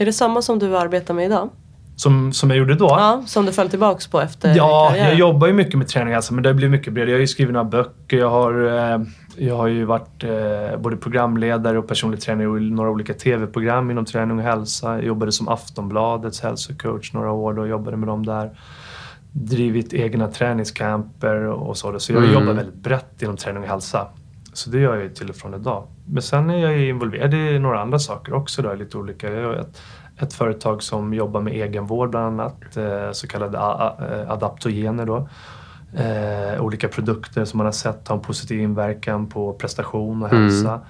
Är 0.03 0.05
det 0.05 0.13
samma 0.13 0.41
som 0.41 0.59
du 0.59 0.77
arbetar 0.77 1.13
med 1.13 1.25
idag? 1.25 1.49
Som, 1.95 2.33
som 2.33 2.49
jag 2.49 2.59
gjorde 2.59 2.75
då. 2.75 2.85
Ja, 2.85 3.23
som 3.25 3.45
du 3.45 3.51
föll 3.51 3.69
tillbaks 3.69 4.07
på 4.07 4.21
efter 4.21 4.55
Ja, 4.55 4.87
karriären? 4.89 5.09
jag 5.09 5.19
jobbar 5.19 5.47
ju 5.47 5.53
mycket 5.53 5.77
med 5.77 5.87
träning 5.87 6.13
alltså, 6.13 6.33
men 6.33 6.43
det 6.43 6.49
har 6.49 6.53
blivit 6.53 6.71
mycket 6.71 6.93
bredare. 6.93 7.11
Jag 7.11 7.17
har 7.17 7.21
ju 7.21 7.27
skrivit 7.27 7.53
några 7.53 7.63
böcker. 7.65 8.17
Jag 8.17 8.29
har, 8.29 8.65
eh, 8.65 9.01
jag 9.37 9.57
har 9.57 9.67
ju 9.67 9.85
varit 9.85 10.23
eh, 10.23 10.77
både 10.79 10.97
programledare 10.97 11.79
och 11.79 11.87
personlig 11.87 12.21
tränare 12.21 12.57
i 12.57 12.69
några 12.69 12.89
olika 12.89 13.13
TV-program 13.13 13.91
inom 13.91 14.05
träning 14.05 14.37
och 14.37 14.43
hälsa. 14.43 14.93
Jag 14.95 15.03
jobbade 15.05 15.31
som 15.31 15.47
Aftonbladets 15.47 16.41
hälsocoach 16.41 17.13
några 17.13 17.31
år 17.31 17.59
och 17.59 17.67
jobbade 17.67 17.97
med 17.97 18.07
dem 18.07 18.25
där. 18.25 18.51
Drivit 19.31 19.93
egna 19.93 20.27
träningscamper 20.27 21.35
och 21.35 21.77
så. 21.77 21.99
Så 21.99 22.13
jag 22.13 22.25
jobbar 22.33 22.53
väldigt 22.53 22.75
brett 22.83 23.21
inom 23.21 23.37
träning 23.37 23.63
och 23.63 23.69
hälsa. 23.69 24.07
Så 24.53 24.69
det 24.69 24.79
gör 24.79 24.93
jag 24.93 25.03
ju 25.03 25.09
till 25.09 25.29
och 25.29 25.35
från 25.35 25.53
idag. 25.53 25.83
Men 26.05 26.21
sen 26.21 26.49
är 26.49 26.57
jag 26.57 26.77
ju 26.77 26.89
involverad 26.89 27.33
i 27.33 27.59
några 27.59 27.81
andra 27.81 27.99
saker 27.99 28.33
också. 28.33 28.61
Då, 28.61 28.73
lite 28.73 28.97
olika. 28.97 29.53
Ett, 29.53 29.81
ett 30.17 30.33
företag 30.33 30.83
som 30.83 31.13
jobbar 31.13 31.41
med 31.41 31.53
egenvård 31.53 32.09
bland 32.09 32.41
annat. 32.41 32.77
Eh, 32.77 33.11
så 33.11 33.27
kallade 33.27 33.57
eh, 33.57 34.31
adaptogener 34.31 35.05
då. 35.05 35.29
Eh, 35.95 36.61
olika 36.61 36.87
produkter 36.87 37.45
som 37.45 37.57
man 37.57 37.65
har 37.65 37.71
sett 37.71 38.07
har 38.07 38.15
en 38.15 38.21
positiv 38.21 38.59
inverkan 38.59 39.29
på 39.29 39.53
prestation 39.53 40.23
och 40.23 40.29
hälsa. 40.29 40.81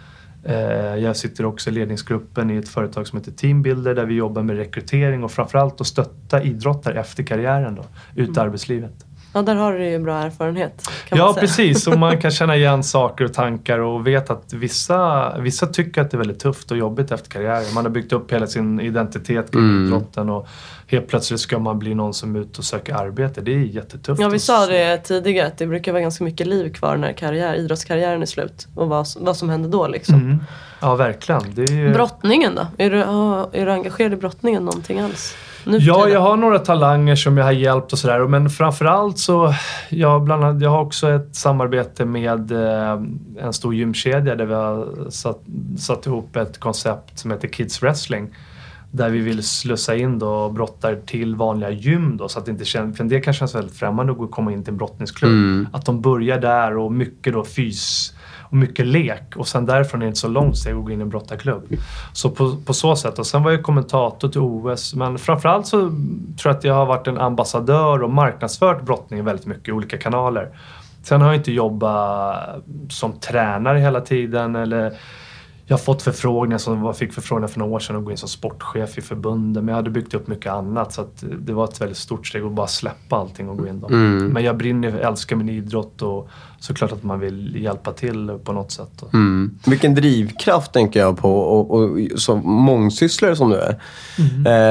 Eh, 0.44 0.96
jag 0.96 1.18
sitter 1.18 1.46
också 1.46 1.70
i 1.70 1.74
ledningsgruppen 1.74 2.52
i 2.52 2.56
ett 2.56 2.70
företag 2.70 3.08
som 3.08 3.20
heter 3.20 3.32
Teambuilder 3.32 3.96
där 3.96 4.06
vi 4.06 4.14
jobbar 4.14 4.44
med 4.44 4.56
rekrytering 4.58 5.24
och 5.24 5.32
framförallt 5.32 5.82
att 5.82 5.88
stötta 5.88 6.44
idrottare 6.44 7.00
efter 7.00 7.24
karriären 7.24 7.76
då, 7.76 7.84
ut 8.16 8.38
i 8.38 8.40
arbetslivet. 8.40 9.06
Ja, 9.34 9.42
där 9.42 9.56
har 9.56 9.74
du 9.74 9.90
ju 9.90 10.00
bra 10.00 10.18
erfarenhet. 10.18 10.90
Kan 11.10 11.18
Ja, 11.18 11.26
man 11.26 11.34
säga. 11.34 11.42
precis. 11.42 11.88
Och 11.88 12.00
man 12.00 12.18
kan 12.22 12.32
känna 12.40 12.56
igen 12.56 12.84
saker 12.84 13.26
och 13.26 13.34
tankar 13.34 13.80
och 13.80 14.08
vet 14.08 14.30
att 14.30 14.54
vissa, 14.54 15.38
vissa 15.40 15.68
tycker 15.68 16.02
att 16.02 16.12
det 16.12 16.16
är 16.16 16.20
väldigt 16.20 16.40
tufft 16.40 16.72
och 16.72 16.78
jobbigt 16.78 17.12
efter 17.12 17.30
karriären. 17.30 17.74
Man 17.74 17.86
har 17.86 17.92
byggt 17.92 18.14
upp 18.14 18.34
hela 18.34 18.48
sin 18.48 18.80
identitet 18.80 19.52
kring 19.52 19.86
idrotten 19.86 20.30
och 20.30 20.48
helt 20.88 21.08
plötsligt 21.08 21.40
ska 21.40 21.60
man 21.60 21.80
bli 21.80 21.96
någon 21.96 22.14
som 22.14 22.36
är 22.36 22.40
ute 22.40 22.58
och 22.58 22.64
söker 22.66 22.96
arbete. 22.96 23.42
Det 23.42 23.54
är 23.54 23.58
jättetufft. 23.60 24.22
Ja, 24.22 24.30
vi 24.30 24.40
sa 24.40 24.66
det 24.66 24.98
tidigare 24.98 25.48
att 25.48 25.58
det 25.58 25.68
brukar 25.68 25.92
vara 25.92 26.02
ganska 26.02 26.24
mycket 26.24 26.48
liv 26.48 26.74
kvar 26.74 26.98
när 26.98 27.14
karriär, 27.14 27.54
idrottskarriären 27.54 28.22
är 28.22 28.26
slut. 28.26 28.68
Och 28.76 28.90
vad, 28.90 29.08
vad 29.20 29.38
som 29.38 29.50
händer 29.50 29.70
då 29.70 29.88
liksom. 29.88 30.16
Mm. 30.16 30.44
Ja, 30.82 30.96
verkligen. 30.96 31.42
Det 31.54 31.62
är 31.64 31.74
ju... 31.74 31.94
Brottningen 31.94 32.56
då? 32.56 32.68
Är 32.78 32.90
du, 32.90 32.98
är 33.62 33.66
du 33.66 33.72
engagerad 33.72 34.14
i 34.14 34.16
brottningen 34.16 34.66
någonting 34.66 35.00
alls? 35.00 35.36
Ja, 35.66 36.10
jag 36.10 36.20
har 36.20 36.38
några 36.38 36.60
talanger 36.60 37.16
som 37.16 37.38
jag 37.38 37.46
har 37.46 37.52
hjälpt 37.52 37.94
och 37.94 38.00
sådär. 38.00 38.28
Men 38.28 38.50
framförallt 38.50 39.18
så, 39.20 39.54
jag, 39.90 40.24
bland 40.24 40.44
annat, 40.44 40.62
jag 40.62 40.70
har 40.70 40.82
också 40.82 41.10
ett 41.10 41.36
samarbete 41.36 42.06
med 42.06 42.52
eh, 42.52 43.02
en 43.40 43.54
stor 43.54 43.76
gymkedja 43.76 44.36
där 44.36 44.46
vi 44.46 44.54
har 44.54 45.10
satt, 45.10 45.40
satt 45.78 46.06
ihop 46.06 46.36
ett 46.36 46.60
koncept 46.60 47.20
som 47.20 47.32
heter 47.32 47.48
Kids 47.48 47.84
Wrestling. 47.84 48.36
Där 48.92 49.10
vi 49.10 49.20
vill 49.20 49.44
slussa 49.44 49.96
in 49.96 50.20
då 50.20 50.50
brottare 50.50 50.96
till 50.96 51.36
vanliga 51.36 51.70
gym 51.70 52.18
då, 52.18 52.28
så 52.28 52.40
att 52.40 52.46
det 52.46 52.52
inte 52.52 52.66
känns, 52.66 52.98
för 52.98 53.04
en 53.04 53.10
del 53.10 53.24
kan 53.24 53.34
kännas 53.34 53.56
väldigt 53.56 53.76
främmande 53.76 54.14
att 54.14 54.32
komma 54.32 54.52
in 54.52 54.64
till 54.64 54.72
en 54.72 54.78
brottningsklubb. 54.78 55.32
Att 55.74 55.86
de 55.86 56.02
börjar 56.02 56.40
där 56.40 56.78
och 56.78 56.92
mycket 56.92 57.34
då 57.34 57.44
fys 57.44 58.13
och 58.54 58.58
mycket 58.58 58.86
lek 58.86 59.36
och 59.36 59.48
sen 59.48 59.66
därifrån 59.66 60.02
är 60.02 60.06
det 60.06 60.08
inte 60.08 60.20
så 60.20 60.28
långt 60.28 60.58
steg 60.58 60.76
att 60.76 60.86
gå 60.86 60.92
in 60.92 61.00
i 61.00 61.02
en 61.02 61.10
brottarklubb. 61.10 61.64
Så 62.14 62.30
på, 62.30 62.56
på 62.66 62.74
så 62.74 62.96
sätt. 62.96 63.20
Och 63.20 63.28
sen 63.28 63.44
var 63.44 63.52
jag 63.52 63.64
kommentator 63.64 64.30
till 64.30 64.42
OS 64.42 64.96
men 64.96 65.18
framförallt 65.18 65.68
så 65.68 65.78
tror 65.78 65.98
jag 66.44 66.56
att 66.56 66.64
jag 66.64 66.74
har 66.74 66.86
varit 66.86 67.08
en 67.08 67.18
ambassadör 67.18 68.04
och 68.04 68.10
marknadsfört 68.10 68.82
brottning 68.82 69.24
väldigt 69.24 69.46
mycket 69.46 69.70
i 69.70 69.72
olika 69.72 69.98
kanaler. 69.98 70.50
Sen 71.04 71.22
har 71.22 71.28
jag 71.28 71.36
inte 71.36 71.52
jobbat 71.52 72.64
som 72.90 73.20
tränare 73.20 73.80
hela 73.80 74.02
tiden 74.02 74.56
eller 74.56 74.94
jag 75.66 75.78
har 75.78 75.84
fått 75.84 76.02
förfrågningar, 76.02 76.58
som 76.58 76.86
jag 76.86 76.98
fick 76.98 77.14
förfrågningar 77.14 77.48
för 77.48 77.60
några 77.60 77.74
år 77.74 77.80
sedan 77.80 77.96
att 77.96 78.06
gå 78.06 78.12
in 78.12 78.18
som 78.18 78.30
sportchef 78.30 78.98
i 78.98 79.02
förbundet. 79.02 79.64
Men 79.64 79.68
jag 79.72 79.76
hade 79.76 79.90
byggt 79.90 80.14
upp 80.14 80.28
mycket 80.28 80.52
annat 80.52 80.94
så 80.94 81.08
det 81.40 81.54
var 81.54 81.64
ett 81.64 81.82
väldigt 81.82 81.98
stort 81.98 82.28
steg 82.28 82.44
att 82.44 82.52
bara 82.52 82.68
släppa 82.68 83.16
allting 83.16 83.50
och 83.50 83.58
gå 83.58 83.68
in 83.68 83.80
då. 83.80 83.90
Men 83.90 84.44
jag 84.44 84.58
brinner, 84.58 85.00
älskar 85.00 85.36
min 85.36 85.50
idrott 85.50 86.02
och 86.02 86.30
såklart 86.60 86.92
att 86.92 87.04
man 87.04 87.20
vill 87.20 87.56
hjälpa 87.64 87.92
till 87.92 88.40
på 88.44 88.54
något 88.54 88.72
sätt. 88.72 89.04
Mm. 89.14 89.58
Vilken 89.66 89.96
drivkraft 89.96 90.74
tänker 90.74 91.00
jag 91.00 91.18
på 91.18 91.40
och, 91.40 91.72
och 91.72 92.00
som 92.16 92.42
mångsysslare 92.46 93.36
som 93.36 93.50
du 93.50 93.56
är. 93.56 93.80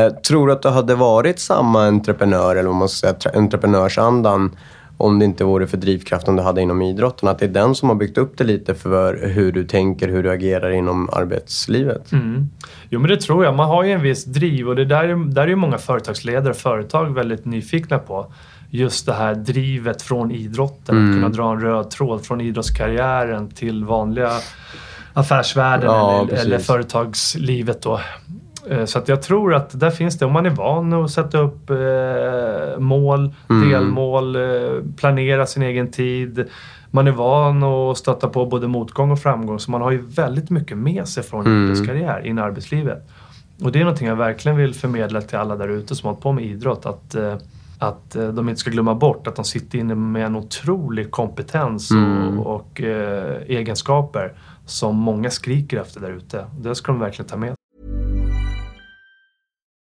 Eh, 0.06 0.12
tror 0.12 0.46
du 0.46 0.52
att 0.52 0.62
du 0.62 0.68
hade 0.68 0.94
varit 0.94 1.38
samma 1.38 1.86
entreprenör, 1.86 2.56
eller 2.56 2.68
vad 2.68 2.78
man 2.78 2.88
ska 2.88 3.14
säga, 3.14 3.34
entreprenörsandan 3.34 4.56
om 5.02 5.18
det 5.18 5.24
inte 5.24 5.44
vore 5.44 5.66
för 5.66 5.76
drivkraften 5.76 6.36
du 6.36 6.42
hade 6.42 6.62
inom 6.62 6.82
idrotten? 6.82 7.28
Att 7.28 7.38
det 7.38 7.44
är 7.44 7.48
den 7.48 7.74
som 7.74 7.88
har 7.88 7.96
byggt 7.96 8.18
upp 8.18 8.38
det 8.38 8.44
lite 8.44 8.74
för 8.74 9.26
hur 9.26 9.52
du 9.52 9.64
tänker, 9.64 10.08
hur 10.08 10.22
du 10.22 10.30
agerar 10.30 10.70
inom 10.70 11.08
arbetslivet? 11.12 12.12
Mm. 12.12 12.50
Jo 12.90 13.00
men 13.00 13.10
det 13.10 13.16
tror 13.20 13.44
jag. 13.44 13.54
Man 13.54 13.68
har 13.68 13.84
ju 13.84 13.92
en 13.92 14.02
viss 14.02 14.24
driv 14.24 14.68
och 14.68 14.76
det 14.76 14.84
där, 14.84 15.04
är- 15.04 15.32
där 15.34 15.42
är 15.42 15.46
ju 15.48 15.56
många 15.56 15.78
företagsledare 15.78 16.50
och 16.50 16.56
företag 16.56 17.14
väldigt 17.14 17.44
nyfikna 17.44 17.98
på. 17.98 18.32
just 18.74 19.06
det 19.06 19.12
här 19.12 19.34
drivet 19.34 20.02
från 20.02 20.30
idrotten. 20.30 20.96
Mm. 20.96 21.10
Att 21.10 21.16
kunna 21.16 21.28
dra 21.28 21.52
en 21.52 21.60
röd 21.60 21.90
tråd 21.90 22.24
från 22.26 22.40
idrottskarriären 22.40 23.48
till 23.50 23.84
vanliga 23.84 24.30
affärsvärlden 25.12 25.86
Ja, 25.90 26.22
eller, 26.28 26.40
eller 26.40 26.58
företagslivet 26.58 27.82
då. 27.82 28.00
Eh, 28.70 28.84
Så 28.84 28.98
att 28.98 29.08
jag 29.08 29.22
tror 29.22 29.54
att 29.54 29.80
där 29.80 29.90
finns 29.90 30.18
det, 30.18 30.24
om 30.26 30.32
man 30.32 30.46
är 30.46 30.50
van 30.50 30.92
att 30.92 31.10
sätta 31.10 31.38
upp 31.38 31.70
eh, 31.70 32.78
mål, 32.78 33.34
Mm. 33.50 33.68
delmål, 33.70 34.36
eh, 34.36 34.42
planera 34.96 35.46
sin 35.46 35.62
egen 35.62 35.90
tid. 35.90 36.44
Man 36.90 37.06
är 37.08 37.12
van 37.12 37.62
att 37.62 37.98
stöta 37.98 38.28
på 38.28 38.46
både 38.46 38.68
motgång 38.68 39.10
och 39.10 39.18
framgång 39.18 39.58
så 39.58 39.70
man 39.70 39.82
har 39.82 39.90
ju 39.90 39.98
väldigt 40.06 40.50
mycket 40.50 40.78
med 40.78 41.08
sig 41.08 41.22
från 41.22 41.46
Mm. 41.46 41.64
idrottskarriär 41.64 42.26
in 42.26 42.38
i 42.38 42.40
arbetslivet. 42.40 43.08
Och 43.64 43.72
det 43.72 43.78
är 43.80 43.84
någonting 43.84 44.08
jag 44.08 44.16
verkligen 44.16 44.56
vill 44.58 44.74
förmedla 44.74 45.20
till 45.20 45.38
alla 45.38 45.56
där 45.56 45.68
ute 45.68 45.94
som 45.94 46.06
har 46.06 46.12
hållit 46.12 46.22
på 46.22 46.32
med 46.32 46.44
idrott. 46.44 46.86
Att, 46.86 47.14
eh, 47.14 47.34
att 47.78 48.16
eh, 48.16 48.28
de 48.28 48.48
inte 48.48 48.60
ska 48.60 48.70
glömma 48.70 48.94
bort 48.94 49.26
att 49.26 49.36
de 49.36 49.44
sitter 49.44 49.78
inne 49.78 49.94
med 49.94 50.26
en 50.26 50.36
otrolig 50.36 51.10
kompetens 51.10 51.90
Mm. 51.90 52.38
och, 52.40 52.54
och 52.56 52.80
eh, 52.82 53.42
egenskaper 53.48 54.32
som 54.66 54.96
många 54.96 55.30
skriker 55.30 55.80
efter 55.80 56.00
där 56.00 56.10
ute. 56.10 56.46
Det 56.60 56.74
ska 56.74 56.92
de 56.92 57.00
verkligen 57.00 57.28
ta 57.28 57.36
med 57.36 57.54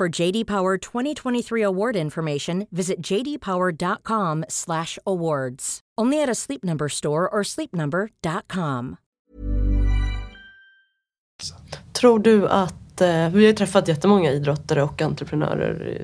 For 0.00 0.20
JD 0.20 0.46
Power 0.46 0.78
2023 0.78 1.64
award 1.64 1.96
information, 1.96 2.66
visit 2.70 3.10
jdpower.com/awards. 3.10 5.80
Only 6.00 6.22
at 6.22 6.30
a 6.30 6.34
Sleep 6.34 6.64
Number 6.64 6.88
store 6.88 7.28
or 7.28 7.42
sleepnumber.com. 7.42 8.96
Tror 11.92 12.18
du 12.18 12.48
att, 12.48 13.00
eh, 13.00 13.28
vi 13.28 13.46
har 13.46 13.52
träffat 13.52 13.88
jättemånga 13.88 14.30
idrottare 14.30 14.82
och 14.82 15.02
entreprenörer 15.02 15.98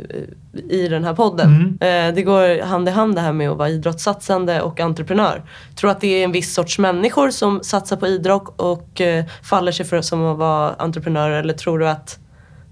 i, 0.53 0.83
i 0.83 0.89
den 0.89 1.05
här 1.05 1.15
podden. 1.15 1.79
Eh, 1.81 2.15
det 2.15 2.23
går 2.23 2.63
hand 2.63 2.89
i 2.89 2.93
hand 2.93 3.15
det 3.15 3.21
här 3.21 3.33
med 3.33 3.51
att 3.51 3.59
vara 3.59 3.69
idrottssatsande 3.69 4.63
och 4.63 4.81
entreprenör. 4.81 5.43
Tror 5.75 5.91
att 5.91 6.01
det 6.01 6.21
är 6.21 6.25
en 6.25 6.33
viss 6.33 6.55
sorts 6.55 6.79
människor 6.79 7.31
som 7.31 7.63
satsar 7.63 7.97
på 7.97 8.07
idrott 8.07 8.55
och 8.57 9.01
eh, 9.01 9.25
faller 9.43 9.73
sig 9.73 9.87
för 9.87 10.01
som 10.01 10.25
att 10.25 10.39
vara 10.39 10.75
entreprenörer 10.75 11.41
eller 11.41 11.55
tror 11.55 11.79
du 11.79 11.89
att 11.89 12.19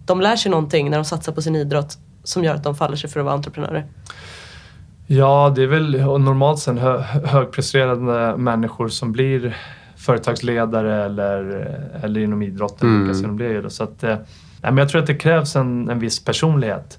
de 0.06 0.20
lär 0.20 0.36
sig 0.36 0.50
någonting 0.50 0.90
när 0.90 0.98
de 0.98 1.04
satsar 1.04 1.32
på 1.32 1.42
sin 1.42 1.56
idrott 1.56 1.98
som 2.24 2.44
gör 2.44 2.54
att 2.54 2.64
de 2.64 2.74
faller 2.74 2.96
sig 2.96 3.10
för 3.10 3.20
att 3.20 3.24
vara 3.24 3.34
entreprenörer? 3.34 3.86
Ja, 5.06 5.52
det 5.56 5.62
är 5.62 5.66
väl 5.66 6.00
normalt 6.00 6.58
sett 6.58 6.78
hö 6.78 6.98
högpresterande 7.24 8.36
människor 8.36 8.88
som 8.88 9.12
blir 9.12 9.56
företagsledare 9.96 11.04
eller, 11.04 11.40
eller 12.02 12.20
inom 12.20 12.42
idrotten. 12.42 12.88
Mm. 12.88 13.02
lyckas 13.02 13.22
de 13.22 13.36
bli 13.36 13.46
ju 13.46 13.62
då. 13.62 13.70
Så 13.70 13.84
att, 13.84 14.04
eh, 14.04 14.16
men 14.62 14.76
jag 14.76 14.88
tror 14.88 15.00
att 15.00 15.06
det 15.06 15.14
krävs 15.14 15.56
en, 15.56 15.88
en 15.88 15.98
viss 15.98 16.24
personlighet. 16.24 16.98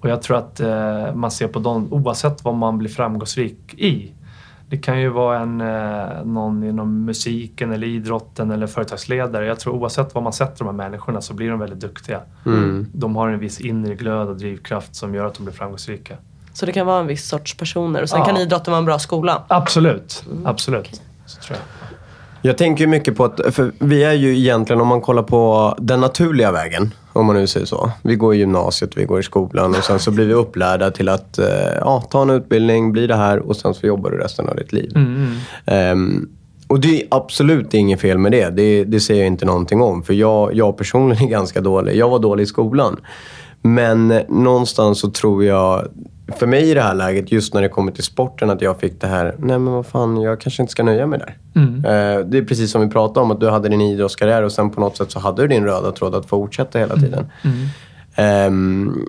Och 0.00 0.08
jag 0.08 0.22
tror 0.22 0.36
att 0.36 0.60
eh, 0.60 1.14
man 1.14 1.30
ser 1.30 1.48
på 1.48 1.58
dem 1.58 1.92
oavsett 1.92 2.44
vad 2.44 2.54
man 2.54 2.78
blir 2.78 2.90
framgångsrik 2.90 3.74
i. 3.74 4.12
Det 4.68 4.76
kan 4.76 5.00
ju 5.00 5.08
vara 5.08 5.38
en, 5.40 5.60
eh, 5.60 6.24
någon 6.24 6.64
inom 6.64 7.04
musiken 7.04 7.72
eller 7.72 7.86
idrotten 7.86 8.50
eller 8.50 8.66
företagsledare. 8.66 9.46
Jag 9.46 9.60
tror 9.60 9.74
oavsett 9.74 10.14
vad 10.14 10.24
man 10.24 10.32
sätter 10.32 10.58
de 10.64 10.66
här 10.66 10.88
människorna 10.88 11.20
så 11.20 11.34
blir 11.34 11.50
de 11.50 11.58
väldigt 11.58 11.80
duktiga. 11.80 12.20
Mm. 12.46 12.86
De 12.92 13.16
har 13.16 13.28
en 13.28 13.38
viss 13.38 13.60
inre 13.60 13.94
glöd 13.94 14.28
och 14.28 14.36
drivkraft 14.36 14.94
som 14.94 15.14
gör 15.14 15.26
att 15.26 15.34
de 15.34 15.44
blir 15.44 15.54
framgångsrika. 15.54 16.16
Så 16.52 16.66
det 16.66 16.72
kan 16.72 16.86
vara 16.86 17.00
en 17.00 17.06
viss 17.06 17.28
sorts 17.28 17.56
personer 17.56 18.02
och 18.02 18.08
sen 18.08 18.18
Ja. 18.18 18.24
kan 18.24 18.36
idrotten 18.36 18.70
vara 18.72 18.78
en 18.78 18.84
bra 18.84 18.98
skola. 18.98 19.42
Absolut, 19.48 20.24
absolut. 20.44 21.02
Så 21.26 21.40
tror 21.40 21.58
jag. 21.58 21.98
Jag 22.46 22.58
tänker 22.58 22.84
ju 22.84 22.90
mycket 22.90 23.16
på 23.16 23.24
att, 23.24 23.40
för 23.54 23.72
vi 23.78 24.04
är 24.04 24.12
ju 24.12 24.38
egentligen, 24.38 24.80
om 24.80 24.88
man 24.88 25.00
kollar 25.00 25.22
på 25.22 25.74
den 25.78 26.00
naturliga 26.00 26.52
vägen, 26.52 26.94
om 27.12 27.26
man 27.26 27.36
nu 27.36 27.46
säger 27.46 27.66
så. 27.66 27.90
Vi 28.02 28.16
går 28.16 28.34
i 28.34 28.38
gymnasiet, 28.38 28.96
vi 28.96 29.04
går 29.04 29.20
i 29.20 29.22
skolan 29.22 29.70
och 29.70 29.84
sen 29.84 29.98
så 29.98 30.10
blir 30.10 30.26
vi 30.26 30.32
upplärda 30.32 30.90
till 30.90 31.08
att 31.08 31.38
eh, 31.38 31.46
ja, 31.80 32.04
ta 32.10 32.22
en 32.22 32.30
utbildning, 32.30 32.92
bli 32.92 33.06
det 33.06 33.16
här 33.16 33.38
och 33.38 33.56
sen 33.56 33.74
så 33.74 33.86
jobbar 33.86 34.10
du 34.10 34.18
resten 34.18 34.48
av 34.48 34.56
ditt 34.56 34.72
liv. 34.72 34.92
Ehm, 35.66 36.28
och 36.66 36.80
det 36.80 37.02
är 37.02 37.08
absolut 37.10 37.74
inget 37.74 38.00
fel 38.00 38.18
med 38.18 38.32
det. 38.32 38.50
det. 38.50 38.84
Det 38.84 39.00
säger 39.00 39.20
jag 39.20 39.26
inte 39.26 39.46
någonting 39.46 39.82
om. 39.82 40.02
För 40.02 40.14
jag, 40.14 40.54
jag 40.54 40.76
personligen 40.76 41.24
är 41.24 41.30
ganska 41.38 41.60
dålig. 41.60 41.96
Jag 41.96 42.08
var 42.08 42.18
dålig 42.18 42.42
i 42.42 42.46
skolan. 42.46 42.96
Men 43.62 44.08
någonstans 44.28 45.00
så 45.00 45.10
tror 45.10 45.44
jag, 45.44 45.88
för 46.28 46.46
mig 46.46 46.70
i 46.70 46.74
det 46.74 46.80
här 46.82 46.94
läget, 46.94 47.32
just 47.32 47.54
när 47.54 47.62
det 47.62 47.68
kommer 47.68 47.92
till 47.92 48.04
sporten, 48.04 48.50
att 48.50 48.62
jag 48.62 48.80
fick 48.80 49.00
det 49.00 49.06
här, 49.06 49.34
nej 49.38 49.58
men 49.58 49.72
vad 49.72 49.86
fan, 49.86 50.20
jag 50.20 50.40
kanske 50.40 50.62
inte 50.62 50.70
ska 50.70 50.82
nöja 50.82 51.06
mig 51.06 51.18
där. 51.18 51.36
Eh, 51.84 52.26
det 52.26 52.38
är 52.38 52.44
precis 52.44 52.70
som 52.70 52.80
vi 52.80 52.88
pratade 52.88 53.20
om, 53.20 53.30
att 53.30 53.40
du 53.40 53.50
hade 53.50 53.68
din 53.68 53.80
idrottskarriär 53.80 54.42
och 54.42 54.52
sen 54.52 54.70
på 54.70 54.80
något 54.80 54.96
sätt 54.96 55.10
så 55.10 55.18
hade 55.18 55.42
du 55.42 55.48
din 55.48 55.64
röda 55.64 55.92
tråd 55.92 56.14
att 56.14 56.26
fortsätta 56.26 56.78
hela 56.78 56.94
tiden. 56.96 57.26
Ehm, 58.14 59.06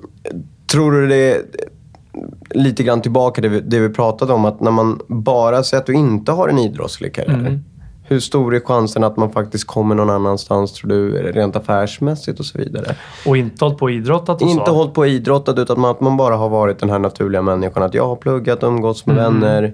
tror 0.67 0.91
du 0.91 1.07
det, 1.07 1.41
lite 2.49 2.83
grann 2.83 3.01
tillbaka 3.01 3.41
det 3.41 3.47
vi, 3.49 3.59
det 3.61 3.79
vi 3.79 3.89
pratade 3.89 4.33
om, 4.33 4.45
att 4.45 4.61
när 4.61 4.71
man 4.71 4.99
bara 5.07 5.63
säger 5.63 5.81
att 5.81 5.87
du 5.87 5.93
inte 5.93 6.31
har 6.31 6.49
en 6.49 6.59
idrottslig 6.59 7.13
karriär. 7.15 7.59
Hur 8.07 8.19
stor 8.19 8.55
är 8.55 8.59
chansen 8.59 9.03
att 9.03 9.17
man 9.17 9.31
faktiskt 9.31 9.67
kommer 9.67 9.95
någon 9.95 10.09
annanstans, 10.09 10.73
tror 10.73 10.89
du, 10.89 11.11
rent 11.11 11.55
affärsmässigt 11.55 12.39
och 12.39 12.45
så 12.45 12.57
vidare? 12.57 12.95
Och 13.25 13.37
inte 13.37 13.65
hållit 13.65 13.77
på 13.77 13.85
och 13.85 13.91
idrottat 13.91 14.41
och 14.41 14.47
Inte 14.47 14.65
så. 14.65 14.73
hållit 14.73 14.93
på 14.93 15.01
och 15.01 15.07
idrottat 15.07 15.59
utan 15.59 15.85
att 15.85 16.01
man 16.01 16.17
bara 16.17 16.35
har 16.35 16.49
varit 16.49 16.79
den 16.79 16.89
här 16.89 16.99
naturliga 16.99 17.41
människan. 17.41 17.83
Att 17.83 17.93
jag 17.93 18.07
har 18.07 18.15
pluggat, 18.15 18.63
umgåtts 18.63 19.05
med 19.05 19.15
vänner 19.15 19.63
eh, 19.63 19.69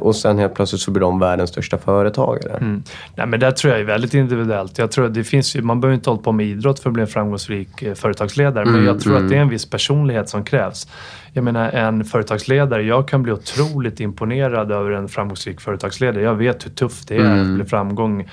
och 0.00 0.16
sen 0.16 0.38
helt 0.38 0.54
plötsligt 0.54 0.80
så 0.80 0.90
blir 0.90 1.00
de 1.00 1.18
världens 1.18 1.50
största 1.50 1.78
företagare. 1.78 2.58
Nej, 3.14 3.26
men 3.26 3.40
det 3.40 3.52
tror 3.52 3.72
jag 3.72 3.80
är 3.80 3.84
väldigt 3.84 4.14
individuellt. 4.14 4.78
Jag 4.78 4.90
tror 4.90 5.06
att 5.06 5.14
det 5.14 5.24
finns 5.24 5.56
ju, 5.56 5.62
man 5.62 5.80
behöver 5.80 5.94
inte 5.94 6.10
hålla 6.10 6.22
på 6.22 6.32
med 6.32 6.46
idrott 6.46 6.80
för 6.80 6.90
att 6.90 6.94
bli 6.94 7.00
en 7.00 7.08
framgångsrik 7.08 7.82
eh, 7.82 7.94
företagsledare. 7.94 8.64
Men 8.64 8.84
jag 8.84 9.00
tror 9.00 9.16
att 9.16 9.28
det 9.28 9.36
är 9.36 9.40
en 9.40 9.48
viss 9.48 9.70
personlighet 9.70 10.28
som 10.28 10.44
krävs. 10.44 10.88
Jag 11.32 11.44
menar 11.44 11.70
en 11.70 12.04
företagsledare, 12.04 12.82
jag 12.82 13.08
kan 13.08 13.22
bli 13.22 13.32
otroligt 13.32 14.00
imponerad 14.00 14.72
över 14.72 14.90
en 14.90 15.08
framgångsrik 15.08 15.60
företagsledare. 15.60 16.22
Jag 16.22 16.34
vet 16.34 16.66
hur 16.66 16.70
tufft 16.70 17.08
det 17.08 17.16
är 17.16 17.40
att 17.40 17.54
bli 17.54 17.64
framgång, 17.64 18.28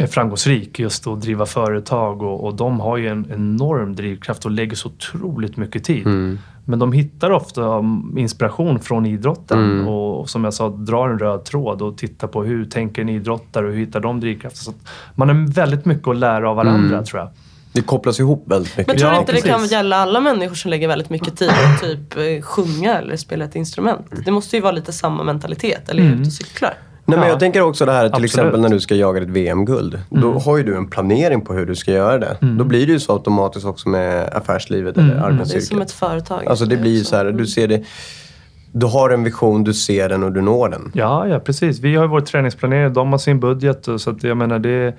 eh, 0.00 0.06
framgångsrik 0.06 0.78
just 0.78 1.06
att 1.06 1.20
driva 1.20 1.46
företag 1.46 2.22
och, 2.22 2.44
och 2.44 2.54
de 2.54 2.80
har 2.80 2.96
ju 2.96 3.08
en 3.08 3.26
enorm 3.32 3.96
drivkraft 3.96 4.44
och 4.44 4.50
lägger 4.50 4.76
så 4.76 4.88
otroligt 4.88 5.56
mycket 5.56 5.84
tid. 5.84 6.06
Men 6.68 6.78
de 6.78 6.92
hittar 6.92 7.30
ofta 7.30 7.84
inspiration 8.16 8.80
från 8.80 9.06
idrotten 9.06 9.86
och, 9.88 10.20
och 10.20 10.30
som 10.30 10.44
jag 10.44 10.54
sa, 10.54 10.68
drar 10.68 11.08
en 11.08 11.18
röd 11.18 11.44
tråd 11.44 11.82
och 11.82 11.98
tittar 11.98 12.28
på 12.28 12.44
hur 12.44 12.64
tänker 12.64 13.02
en 13.02 13.08
idrottare 13.08 13.66
och 13.66 13.72
hur 13.72 13.78
hittar 13.78 14.00
de 14.00 14.20
drivkrafter. 14.20 14.58
Så 14.58 14.70
att 14.70 14.88
man 15.14 15.28
har 15.28 15.52
väldigt 15.52 15.84
mycket 15.84 16.08
att 16.08 16.16
lära 16.16 16.50
av 16.50 16.56
varandra 16.56 17.02
tror 17.02 17.20
jag. 17.20 17.28
Det 17.72 17.82
kopplas 17.82 18.20
ihop 18.20 18.44
väldigt 18.46 18.76
mycket. 18.76 18.86
Men 18.86 18.96
tror 19.00 19.10
du 19.10 19.14
Ja, 19.14 19.20
inte 19.20 19.32
det 19.32 19.40
kan 19.40 19.54
precis. 19.56 19.72
gälla 19.72 19.96
alla 19.96 20.20
människor 20.20 20.54
som 20.54 20.70
lägger 20.70 20.88
väldigt 20.88 21.10
mycket 21.10 21.36
tid 21.36 21.48
på 21.80 21.86
typ 21.86 22.16
eh, 22.16 22.42
sjunga 22.42 22.98
eller 22.98 23.16
spela 23.16 23.44
ett 23.44 23.56
instrument? 23.56 24.06
Det 24.24 24.30
måste 24.30 24.56
ju 24.56 24.62
vara 24.62 24.72
lite 24.72 24.92
samma 24.92 25.22
mentalitet, 25.22 25.88
eller 25.88 26.02
du 26.02 26.08
ute 26.08 26.20
och 26.26 26.32
cyklar? 26.32 26.74
Nej, 27.08 27.18
men 27.18 27.26
Ja. 27.26 27.32
jag 27.32 27.40
tänker 27.40 27.60
också 27.62 27.86
det 27.86 27.92
här 27.92 28.02
till 28.04 28.08
Absolut. 28.12 28.30
exempel 28.30 28.60
när 28.60 28.68
du 28.68 28.80
ska 28.80 28.94
jaga 28.94 29.22
ett 29.22 29.28
VM-guld. 29.28 29.98
Då 30.10 30.32
har 30.38 30.56
ju 30.56 30.62
du 30.62 30.76
en 30.76 30.86
planering 30.86 31.40
på 31.40 31.52
hur 31.52 31.66
du 31.66 31.74
ska 31.74 31.92
göra 31.92 32.18
det. 32.18 32.36
Då 32.40 32.64
blir 32.64 32.86
det 32.86 32.92
ju 32.92 33.00
så 33.00 33.12
automatiskt 33.12 33.66
också 33.66 33.88
med 33.88 34.28
affärslivet 34.34 34.96
eller 34.98 35.14
Det 35.14 35.20
är 35.20 35.24
arbetsyrket. 35.24 35.64
som 35.68 35.80
ett 35.82 35.92
företag. 35.92 36.46
Alltså 36.46 36.64
det 36.64 36.76
blir 36.76 36.90
ju 36.98 37.04
så 37.04 37.16
här, 37.16 37.24
du 37.24 37.46
ser 37.46 37.68
det. 37.68 37.82
Du 38.72 38.86
har 38.86 39.10
en 39.10 39.24
vision, 39.24 39.64
du 39.64 39.74
ser 39.74 40.08
den 40.08 40.22
och 40.22 40.32
du 40.32 40.40
når 40.40 40.68
den. 40.68 40.90
Ja, 40.94 41.26
ja 41.28 41.38
precis. 41.38 41.80
Vi 41.80 41.94
har 41.96 42.04
ju 42.04 42.08
vår 42.08 42.20
träningsplanering. 42.20 42.92
De 42.92 43.10
har 43.12 43.18
sin 43.18 43.40
budget. 43.40 43.88
Så 43.96 44.10
att 44.10 44.24
jag 44.24 44.36
menar, 44.36 44.58
det, 44.58 44.94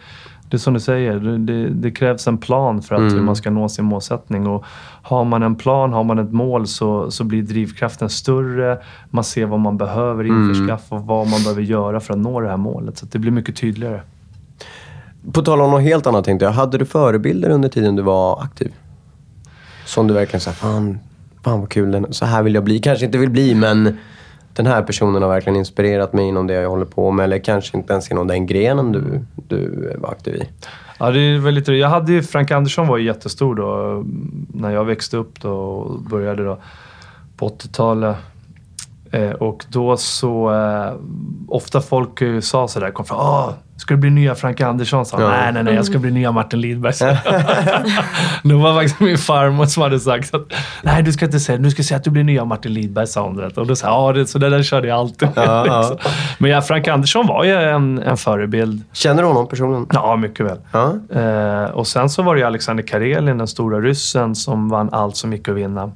det 0.50 0.58
är 0.58 0.60
som 0.60 0.74
du 0.74 0.80
säger. 0.80 1.20
Det, 1.20 1.70
det, 1.70 1.92
krävs 1.92 2.28
en 2.28 2.38
plan 2.38 2.82
för 2.82 2.96
att 2.96 3.14
hur 3.14 3.22
man 3.22 3.36
ska 3.36 3.50
nå 3.50 3.70
sin 3.70 3.86
målsättning. 3.86 4.48
Och 4.48 4.66
har 5.02 5.26
man 5.26 5.44
en 5.44 5.56
plan, 5.56 5.94
har 5.94 6.04
man 6.04 6.20
ett 6.20 6.32
mål 6.32 6.68
så, 6.68 7.12
så 7.12 7.24
blir 7.24 7.42
drivkraften 7.44 8.10
större. 8.10 8.78
Man 9.10 9.24
ser 9.24 9.46
vad 9.46 9.60
man 9.60 9.78
behöver 9.78 10.24
införskaffa 10.24 10.96
och 10.96 11.06
vad 11.06 11.28
man 11.28 11.44
behöver 11.44 11.62
göra 11.62 12.00
för 12.00 12.14
att 12.14 12.20
nå 12.20 12.42
det 12.42 12.50
här 12.50 12.58
målet. 12.58 12.98
Så 12.98 13.06
det 13.06 13.20
blir 13.20 13.32
mycket 13.32 13.56
tydligare. 13.56 14.02
På 15.32 15.42
tal 15.42 15.62
om 15.62 15.72
något 15.72 15.82
helt 15.82 16.08
annat 16.08 16.26
tänkte 16.26 16.46
jag. 16.46 16.52
Hade 16.52 16.78
du 16.78 16.86
förebilder 16.86 17.50
under 17.50 17.70
tiden 17.70 17.96
du 17.96 18.02
var 18.02 18.44
aktiv? 18.44 18.74
Som 19.86 20.08
du 20.08 20.14
verkligen 20.14 20.42
sa, 20.42 20.52
fan, 20.52 21.00
fan 21.44 21.60
vad 21.60 21.70
kul, 21.70 22.06
så 22.10 22.26
här 22.26 22.44
vill 22.44 22.56
jag 22.56 22.64
bli. 22.64 22.80
Kanske 22.80 23.06
inte 23.06 23.18
vill 23.18 23.30
bli, 23.30 23.56
men 23.56 23.98
den 24.54 24.66
här 24.66 24.82
personen 24.82 25.22
har 25.22 25.30
verkligen 25.30 25.56
inspirerat 25.56 26.14
mig 26.14 26.26
inom 26.26 26.48
det 26.48 26.54
jag 26.54 26.70
håller 26.70 26.86
på 26.86 27.12
med. 27.12 27.24
Eller 27.24 27.40
kanske 27.40 27.78
inte 27.78 27.94
ens 27.94 28.12
inom 28.12 28.28
den 28.28 28.48
grenen 28.48 28.92
du, 28.92 29.20
du 29.48 29.94
var 29.98 30.10
aktiv 30.10 30.36
i. 30.36 30.44
Ja, 31.00 31.12
det 31.12 31.20
är 31.20 31.38
väldigt 31.38 31.68
Jag 31.68 31.90
hade 31.90 32.12
ju, 32.12 32.24
Frank 32.24 32.52
Andersson 32.52 32.88
var 32.88 32.98
ju 32.98 33.06
jättestor 33.06 33.56
då 33.56 34.04
när 34.54 34.72
jag 34.72 34.86
växte 34.86 35.18
upp 35.18 35.42
då 35.42 35.52
och 35.52 36.02
började 36.02 36.44
då 36.44 36.60
på 37.38 37.50
80-talet. 37.50 38.16
Eh, 39.12 39.30
och 39.32 39.66
då 39.70 39.98
så, 39.98 40.54
eh, 40.54 40.94
ofta 41.48 41.82
folk 41.82 42.22
eh, 42.22 42.40
sa 42.40 42.68
sådär, 42.68 42.92
kom 42.92 43.06
fram, 43.06 43.18
Åh, 43.20 43.50
ska 43.78 43.94
du 43.94 44.00
bli 44.00 44.10
nya 44.10 44.36
Frank 44.36 44.62
Andersson? 44.62 45.06
Sa, 45.06 45.22
Ja. 45.22 45.30
Nej, 45.30 45.54
nej, 45.54 45.64
nej, 45.64 45.76
jag 45.76 45.86
ska 45.86 46.00
bli 46.00 46.12
nya 46.12 46.32
Martin 46.32 46.62
Lidberg. 46.62 46.94
det 48.44 48.54
var 48.54 48.74
faktiskt 48.74 49.00
min 49.00 49.18
farmor 49.18 49.66
som 49.66 49.84
hade 49.84 50.00
sagt 50.00 50.34
att, 50.34 50.54
nej 50.84 51.04
du 51.04 51.14
ska 51.14 51.26
inte 51.26 51.40
säga 51.40 51.58
du 51.58 51.72
ska 51.72 51.84
säga 51.84 51.98
att 51.98 52.04
du 52.04 52.10
blir 52.10 52.24
nya 52.24 52.46
Martin 52.46 52.74
Lidberg, 52.74 53.08
sa 53.08 53.22
hon. 53.24 53.44
Och 53.44 53.68
då 53.68 53.76
sa 53.76 53.88
ja, 53.88 54.14
det, 54.14 54.28
så 54.28 54.40
det 54.40 54.50
där 54.50 54.64
körde 54.64 54.88
jag 54.88 54.98
alltid. 54.98 55.30
Ja, 55.36 55.66
ja. 55.68 55.98
Men 56.38 56.52
ja, 56.52 56.62
Frank 56.62 56.88
Andersson 56.88 57.28
var 57.28 57.44
ju 57.44 57.54
en, 57.54 58.00
en 58.00 58.18
förebild. 58.18 58.84
Känner 58.94 59.22
du 59.22 59.28
honom 59.28 59.48
personligen? 59.48 59.88
Ja, 59.94 60.16
mycket 60.16 60.46
väl. 60.46 60.58
Ja. 60.72 60.94
Eh, 61.20 61.70
och 61.70 61.88
sen 61.88 62.10
så 62.10 62.22
var 62.24 62.36
det 62.36 62.42
ju 62.42 62.48
Alexander 62.48 62.84
Karelin, 62.84 63.38
den 63.38 63.48
stora 63.48 63.80
ryssen, 63.80 64.36
som 64.36 64.70
vann 64.70 64.90
allt 64.92 65.16
som 65.16 65.34
gick 65.34 65.48
att 65.48 65.56
vinna. 65.56 65.92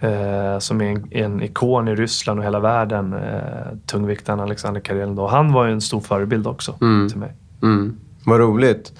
Eh, 0.00 0.58
som 0.58 0.80
är 0.80 0.84
en, 0.84 1.08
en 1.10 1.42
ikon 1.42 1.88
i 1.88 1.94
Ryssland 1.94 2.38
och 2.38 2.46
hela 2.46 2.60
världen. 2.60 3.12
Eh, 3.12 3.76
tungviktaren 3.86 4.40
Alexander 4.40 4.80
Karelin. 4.80 5.18
Han 5.18 5.52
var 5.52 5.66
ju 5.66 5.72
en 5.72 5.80
stor 5.80 6.00
förebild 6.00 6.46
också 6.46 6.72
till 7.10 7.18
mig. 7.18 7.32
Mm. 7.62 7.96
Vad 8.24 8.40
roligt. 8.40 8.92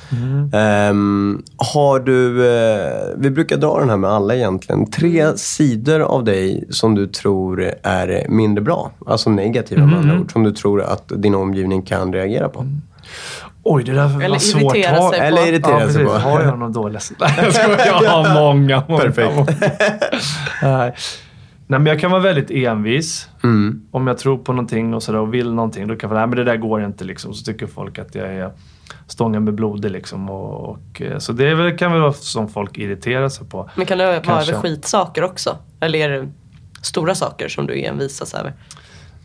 Ehm, 0.52 1.42
har 1.56 2.00
du, 2.00 2.48
eh, 2.48 3.14
vi 3.16 3.30
brukar 3.30 3.56
dra 3.56 3.80
den 3.80 3.90
här 3.90 3.96
med 3.96 4.10
alla 4.10 4.34
egentligen. 4.34 4.90
Tre 4.90 5.36
sidor 5.36 6.00
av 6.00 6.24
dig 6.24 6.64
som 6.70 6.94
du 6.94 7.06
tror 7.06 7.72
är 7.82 8.26
mindre 8.28 8.64
bra. 8.64 8.90
Alltså 9.06 9.30
negativa 9.30 9.86
med 9.86 9.98
andra 9.98 10.20
ord. 10.20 10.32
Som 10.32 10.42
du 10.42 10.52
tror 10.52 10.82
att 10.82 11.12
din 11.16 11.34
omgivning 11.34 11.82
kan 11.82 12.12
reagera 12.12 12.48
på. 12.48 12.66
Oj, 13.70 13.84
det 13.84 13.92
där 13.92 14.08
var 14.08 14.22
Eller 14.22 14.38
svårt. 14.38 14.76
irritera 14.76 14.96
Har- 14.96 15.10
sig 15.10 15.20
på. 15.20 15.24
Eller 15.26 15.46
irritera 15.46 15.80
ja, 15.80 15.88
sig 15.92 16.04
på. 16.04 16.10
Har 16.12 16.42
jag 16.42 16.58
någon 16.58 16.72
dålig 16.72 17.00
Nej, 17.20 17.30
jag 17.42 17.54
skojar. 17.54 17.78
Jag 18.02 18.10
har 18.10 18.34
många, 18.34 18.82
många. 18.88 19.00
Perfekt. 19.02 19.34
många. 19.36 19.46
Nej. 20.62 20.94
Nej, 21.70 21.80
men 21.80 21.86
jag 21.86 22.00
kan 22.00 22.10
vara 22.10 22.22
väldigt 22.22 22.50
envis. 22.50 23.28
Mm. 23.44 23.82
Om 23.90 24.06
jag 24.06 24.18
tror 24.18 24.38
på 24.38 24.52
någonting 24.52 24.94
och, 24.94 25.02
sådär 25.02 25.18
och 25.18 25.34
vill 25.34 25.54
någonting, 25.54 25.88
då 25.88 25.96
kan 25.96 26.10
jag 26.10 26.16
säga 26.16 26.20
nej 26.20 26.26
men 26.28 26.36
det 26.36 26.44
där 26.52 26.56
går 26.56 26.84
inte. 26.84 27.04
Liksom. 27.04 27.34
Så 27.34 27.44
tycker 27.44 27.66
folk 27.66 27.98
att 27.98 28.14
jag 28.14 28.26
är 28.34 28.50
stången 29.06 29.44
med 29.44 29.54
blodig. 29.54 29.90
Liksom. 29.90 30.30
Och, 30.30 30.70
och, 30.70 31.02
eh, 31.02 31.18
så 31.18 31.32
det 31.32 31.54
väl, 31.54 31.78
kan 31.78 31.92
väl 31.92 32.00
vara 32.00 32.12
som 32.12 32.48
folk 32.48 32.78
irriterar 32.78 33.28
sig 33.28 33.46
på. 33.46 33.70
Men 33.74 33.86
kan 33.86 33.98
det 33.98 34.06
vara 34.06 34.20
Kanske. 34.20 34.52
över 34.52 34.62
skitsaker 34.62 35.24
också? 35.24 35.56
Eller 35.80 35.98
är 35.98 36.08
det 36.08 36.28
stora 36.82 37.14
saker 37.14 37.48
som 37.48 37.66
du 37.66 37.84
envisas 37.84 38.34
över? 38.34 38.52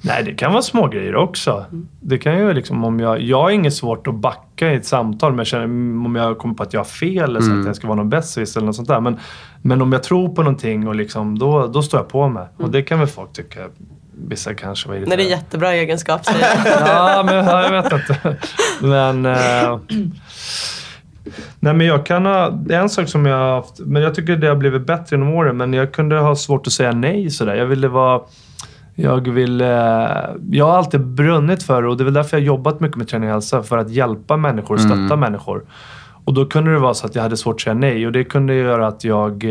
Nej, 0.05 0.23
det 0.23 0.33
kan 0.33 0.51
vara 0.51 0.61
små 0.61 0.87
grejer 0.87 1.15
också. 1.15 1.65
Det 1.99 2.17
kan 2.17 2.37
ju 2.37 2.53
liksom 2.53 2.83
om 2.83 2.99
jag... 2.99 3.21
Jag 3.21 3.41
har 3.41 3.49
inget 3.49 3.73
svårt 3.73 4.07
att 4.07 4.15
backa 4.15 4.71
i 4.73 4.75
ett 4.75 4.85
samtal 4.85 5.31
men 5.31 5.37
jag 5.37 5.47
känner, 5.47 5.63
mm, 5.63 6.05
om 6.05 6.15
jag 6.15 6.37
kommer 6.37 6.55
på 6.55 6.63
att 6.63 6.73
jag 6.73 6.79
har 6.79 6.85
fel 6.85 7.23
eller 7.23 7.41
så 7.41 7.59
att 7.59 7.65
jag 7.65 7.75
ska 7.75 7.87
vara 7.87 7.97
någon 7.97 8.09
besserwisser 8.09 8.59
eller 8.59 8.65
något 8.65 8.75
sånt 8.75 8.87
där. 8.87 8.99
Men, 8.99 9.19
men 9.61 9.81
om 9.81 9.91
jag 9.91 10.03
tror 10.03 10.29
på 10.29 10.43
någonting 10.43 10.87
och 10.87 10.95
liksom, 10.95 11.39
då, 11.39 11.67
då 11.67 11.81
står 11.81 11.99
jag 11.99 12.07
på 12.07 12.27
mig. 12.27 12.47
Och 12.57 12.69
det 12.69 12.81
kan 12.81 12.99
väl 12.99 13.07
folk 13.07 13.33
tycka. 13.33 13.59
Vissa 14.27 14.53
kanske 14.53 14.89
var 14.89 14.95
irriterade. 14.95 15.23
det 15.23 15.27
är 15.27 15.29
jättebra 15.29 15.73
egenskap 15.73 16.25
säger 16.25 16.39
jag. 16.39 16.87
Ja, 16.87 17.23
men 17.25 17.35
ja, 17.35 17.63
jag 17.63 17.83
vet 17.83 17.93
inte. 17.93 18.37
Men... 18.81 19.25
Eh, 19.25 19.79
nej, 21.59 21.73
men 21.73 21.87
jag 21.87 22.05
kan 22.05 22.25
ha... 22.25 22.49
Det 22.49 22.75
är 22.75 22.79
en 22.79 22.89
sak 22.89 23.07
som 23.07 23.25
jag 23.25 23.37
har 23.37 23.55
haft... 23.55 23.79
Men 23.79 24.01
jag 24.01 24.15
tycker 24.15 24.35
det 24.35 24.47
har 24.47 24.55
blivit 24.55 24.85
bättre 24.85 25.15
genom 25.15 25.29
åren. 25.33 25.57
Men 25.57 25.73
jag 25.73 25.91
kunde 25.91 26.19
ha 26.19 26.35
svårt 26.35 26.67
att 26.67 26.73
säga 26.73 26.91
nej 26.91 27.29
sådär. 27.29 27.55
Jag 27.55 27.65
ville 27.65 27.87
vara... 27.87 28.21
Jag 28.95 29.29
vill... 29.29 29.61
Eh, 29.61 29.67
jag 30.51 30.65
har 30.65 30.77
alltid 30.77 31.05
brunnit 31.05 31.63
för 31.63 31.81
det 31.81 31.87
och 31.87 31.97
det 31.97 32.03
är 32.03 32.05
väl 32.05 32.13
därför 32.13 32.37
jag 32.37 32.41
har 32.41 32.47
jobbat 32.47 32.79
mycket 32.79 32.97
med 32.97 33.07
träning 33.07 33.29
och 33.29 33.33
hälsa. 33.33 33.63
För 33.63 33.77
att 33.77 33.89
hjälpa 33.89 34.37
människor 34.37 34.75
och 34.75 34.81
stötta 34.81 35.15
människor. 35.15 35.63
Och 36.25 36.33
då 36.33 36.45
kunde 36.45 36.73
det 36.73 36.79
vara 36.79 36.93
så 36.93 37.05
att 37.05 37.15
jag 37.15 37.23
hade 37.23 37.37
svårt 37.37 37.55
att 37.55 37.61
säga 37.61 37.73
nej 37.73 38.05
och 38.05 38.11
det 38.11 38.23
kunde 38.23 38.55
göra 38.55 38.87
att 38.87 39.03
jag... 39.03 39.45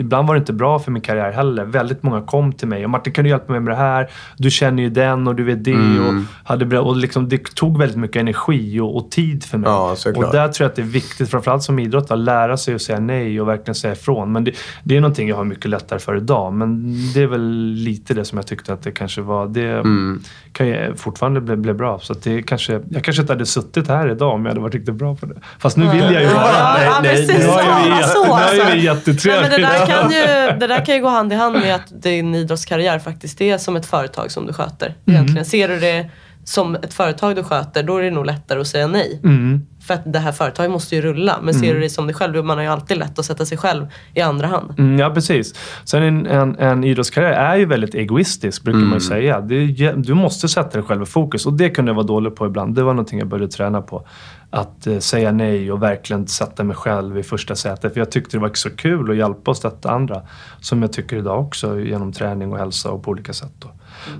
Ibland 0.00 0.28
var 0.28 0.34
det 0.34 0.38
inte 0.38 0.52
bra 0.52 0.78
för 0.78 0.90
min 0.90 1.02
karriär 1.02 1.32
heller. 1.32 1.64
Väldigt 1.64 2.02
många 2.02 2.22
kom 2.22 2.52
till 2.52 2.68
mig 2.68 2.84
och 2.84 2.90
Martin 2.90 3.12
kan 3.12 3.24
du 3.24 3.30
hjälpa 3.30 3.52
mig 3.52 3.60
med 3.60 3.72
det 3.72 3.76
här? 3.78 4.10
Du 4.36 4.50
känner 4.50 4.82
ju 4.82 4.90
den 4.90 5.28
och 5.28 5.34
du 5.34 5.44
vet 5.44 5.64
det. 5.64 5.74
Och, 5.74 6.14
hade, 6.44 6.78
och 6.78 6.96
liksom, 6.96 7.28
det 7.28 7.54
tog 7.54 7.78
väldigt 7.78 7.98
mycket 7.98 8.16
energi 8.20 8.80
och, 8.80 8.96
och 8.96 9.10
tid 9.10 9.44
för 9.44 9.58
mig. 9.58 9.70
Ja, 9.70 9.96
och 10.16 10.22
där 10.32 10.48
tror 10.48 10.64
jag 10.64 10.70
att 10.70 10.76
det 10.76 10.82
är 10.82 10.86
viktigt, 10.86 11.30
framförallt 11.30 11.62
som 11.62 11.78
idrottare, 11.78 12.18
att 12.18 12.24
lära 12.24 12.56
sig 12.56 12.74
att 12.74 12.82
säga 12.82 13.00
nej 13.00 13.40
och 13.40 13.48
verkligen 13.48 13.74
säga 13.74 13.92
ifrån. 13.92 14.32
Men 14.32 14.44
det, 14.44 14.52
det 14.84 14.96
är 14.96 15.00
någonting 15.00 15.28
jag 15.28 15.36
har 15.36 15.44
mycket 15.44 15.70
lättare 15.70 15.98
för 15.98 16.16
idag. 16.16 16.52
Men 16.52 16.92
det 17.14 17.22
är 17.22 17.26
väl 17.26 17.72
lite 17.74 18.14
det 18.14 18.24
som 18.24 18.38
jag 18.38 18.46
tyckte 18.46 18.72
att 18.72 18.82
det 18.82 18.90
kanske 18.90 19.20
var. 19.20 19.46
Det 19.46 19.68
Mm. 19.68 20.20
kan 20.52 20.66
ju 20.66 20.94
fortfarande 20.96 21.40
bli, 21.40 21.56
bli 21.56 21.74
bra. 21.74 21.98
Så 21.98 22.12
att 22.12 22.22
det 22.22 22.42
kanske, 22.42 22.80
jag 22.90 23.04
kanske 23.04 23.22
inte 23.22 23.32
hade 23.32 23.46
suttit 23.46 23.88
här 23.88 24.08
idag 24.10 24.34
om 24.34 24.44
jag 24.44 24.50
hade 24.50 24.60
varit 24.60 24.74
riktigt 24.74 24.94
bra 24.94 25.16
på 25.16 25.26
det. 25.26 25.34
Fast 25.58 25.76
nu 25.76 25.88
vill 25.90 26.00
jag 26.14 26.22
ju 26.22 26.28
vara 26.28 26.44
Ja, 26.58 26.74
nej, 26.78 26.88
nej, 27.02 27.26
precis. 27.26 27.46
Nu 27.46 27.52
har 27.52 27.62
ju 27.62 27.68
vi, 27.84 27.88
Ja, 27.90 27.96
jätte- 27.96 28.08
så, 28.08 28.24
nu 28.24 28.30
har 28.30 28.38
ju 28.38 28.44
alltså. 28.44 28.56
vi 28.56 28.62
Nej, 28.76 28.84
jättetrevligt. 28.84 29.68
Där 29.78 29.86
kan 29.86 30.10
ju, 30.10 30.58
det 30.60 30.66
där 30.66 30.84
kan 30.84 30.94
ju 30.94 31.00
gå 31.00 31.08
hand 31.08 31.32
i 31.32 31.36
hand 31.36 31.58
med 31.58 31.74
att 31.74 32.02
din 32.02 32.34
idrottskarriär 32.34 32.98
faktiskt 32.98 33.40
är 33.40 33.58
som 33.58 33.76
ett 33.76 33.86
företag 33.86 34.30
som 34.30 34.46
du 34.46 34.52
sköter. 34.52 34.94
Egentligen. 35.06 35.44
Ser 35.44 35.68
du 35.68 35.80
det 35.80 36.10
som 36.48 36.74
ett 36.74 36.94
företag 36.94 37.36
du 37.36 37.42
sköter, 37.42 37.82
då 37.82 37.96
är 37.96 38.02
det 38.02 38.10
nog 38.10 38.26
lättare 38.26 38.60
att 38.60 38.66
säga 38.66 38.86
nej. 38.86 39.20
Mm. 39.24 39.66
För 39.86 39.94
att 39.94 40.12
det 40.12 40.18
här 40.18 40.32
företaget 40.32 40.70
måste 40.70 40.96
ju 40.96 41.02
rulla. 41.02 41.38
Men 41.42 41.54
ser 41.54 41.74
du 41.74 41.80
det 41.80 41.90
som 41.90 42.06
dig 42.06 42.14
själv, 42.14 42.44
man 42.44 42.56
har 42.56 42.64
ju 42.64 42.70
alltid 42.70 42.98
lätt 42.98 43.18
att 43.18 43.24
sätta 43.24 43.46
sig 43.46 43.58
själv 43.58 43.86
i 44.14 44.20
andra 44.20 44.46
hand. 44.46 44.74
Mm, 44.78 44.98
ja, 44.98 45.10
precis. 45.10 45.54
Sen 45.84 46.02
en, 46.02 46.26
en, 46.26 46.58
en 46.58 46.84
idrottskarriär 46.84 47.32
är 47.32 47.56
ju 47.56 47.66
väldigt 47.66 47.94
egoistisk, 47.94 48.62
brukar 48.62 48.80
man 48.80 48.94
ju 48.94 49.00
säga. 49.00 49.40
Det 49.40 49.92
du 49.92 50.14
måste 50.14 50.48
sätta 50.48 50.70
dig 50.70 50.82
själv 50.82 51.02
i 51.02 51.06
fokus 51.06 51.46
och 51.46 51.52
det 51.52 51.70
kunde 51.70 51.90
jag 51.90 51.96
vara 51.96 52.06
dålig 52.06 52.36
på 52.36 52.46
ibland. 52.46 52.74
Det 52.74 52.82
var 52.82 52.92
någonting 52.92 53.18
jag 53.18 53.28
började 53.28 53.52
träna 53.52 53.82
på. 53.82 54.06
Att 54.50 54.86
eh, 54.86 54.98
säga 54.98 55.32
nej 55.32 55.72
och 55.72 55.82
verkligen 55.82 56.26
sätta 56.26 56.64
mig 56.64 56.76
själv 56.76 57.18
i 57.18 57.22
första 57.22 57.56
sätet. 57.56 57.92
För 57.92 58.00
jag 58.00 58.10
tyckte 58.10 58.36
det 58.36 58.40
var 58.40 58.50
så 58.54 58.70
kul 58.70 59.10
att 59.10 59.16
hjälpa 59.16 59.50
och 59.50 59.56
stötta 59.56 59.90
andra. 59.90 60.22
Som 60.60 60.82
jag 60.82 60.92
tycker 60.92 61.16
idag 61.16 61.40
också 61.40 61.80
genom 61.80 62.12
träning 62.12 62.52
och 62.52 62.58
hälsa 62.58 62.90
och 62.90 63.02
på 63.02 63.10
olika 63.10 63.32
sätt. 63.32 63.52
Då. 63.58 63.68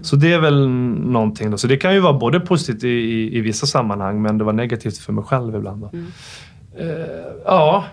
Så 0.03 0.16
det 0.16 0.33
är 0.33 0.39
väl 0.39 0.68
någonting. 0.68 1.51
Då. 1.51 1.59
Så 1.59 1.66
det 1.66 1.76
kan 1.76 1.95
ju 1.95 2.01
vara 2.01 2.12
både 2.12 2.41
positivt 2.41 2.85
i, 2.85 2.89
i, 2.89 3.37
i 3.39 3.41
vissa 3.41 3.66
sammanhang 3.66 4.22
men 4.22 4.39
det 4.39 4.45
var 4.45 4.53
negativt 4.53 4.99
för 4.99 5.12
mig 5.12 5.24
själv 5.24 5.57
ibland. 5.57 5.81
Då. 5.81 5.91
Eh, 6.79 6.87
ja, 7.45 7.85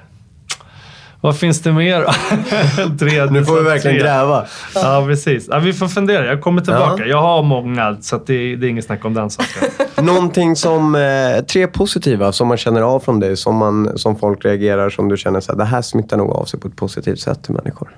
vad 1.25 1.37
finns 1.37 1.61
det 1.61 1.71
mer? 1.71 2.03
Tre, 2.99 3.25
Nu 3.25 3.45
får 3.45 3.55
vi 3.55 3.63
verkligen 3.63 3.97
tre. 3.97 4.03
gräva. 4.07 4.45
Ja, 4.75 5.03
precis. 5.07 5.47
Ja, 5.51 5.59
vi 5.59 5.73
får 5.73 5.87
fundera. 5.87 6.25
Jag 6.25 6.41
kommer 6.41 6.61
tillbaka. 6.61 7.03
Ja. 7.03 7.09
Jag 7.09 7.21
har 7.21 7.43
många, 7.43 7.97
så 8.01 8.15
att 8.15 8.27
det, 8.27 8.55
det 8.55 8.67
är 8.67 8.69
inget 8.69 8.85
snack 8.85 9.05
om 9.05 9.13
den 9.13 9.29
saken. 9.29 9.69
Någonting 10.05 10.55
som, 10.55 10.95
eh, 10.95 11.43
tre 11.45 11.67
positiva 11.67 12.31
som 12.31 12.47
man 12.47 12.57
känner 12.57 12.81
av 12.81 12.99
från 12.99 13.19
dig, 13.19 13.37
som, 13.37 13.55
man, 13.55 13.97
som 13.97 14.15
folk 14.15 14.45
reagerar, 14.45 14.89
som 14.89 15.09
du 15.09 15.17
känner 15.17 15.39
så 15.39 15.51
här, 15.51 15.57
det 15.59 15.65
här 15.65 15.81
smittar 15.81 16.17
nog 16.17 16.31
av 16.31 16.45
sig 16.45 16.59
på 16.59 16.67
ett 16.67 16.75
positivt 16.75 17.19
sätt 17.19 17.43
till 17.43 17.53
människor. 17.53 17.97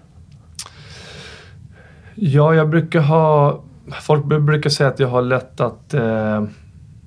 Ja, 2.15 2.55
jag 2.55 2.69
brukar 2.69 2.99
ha... 2.99 3.63
Folk 4.01 4.25
brukar 4.25 4.69
säga 4.69 4.89
att 4.89 4.99
jag 4.99 5.07
har 5.07 5.21
lätt 5.21 5.61
att... 5.61 5.93
Eh, 5.93 6.43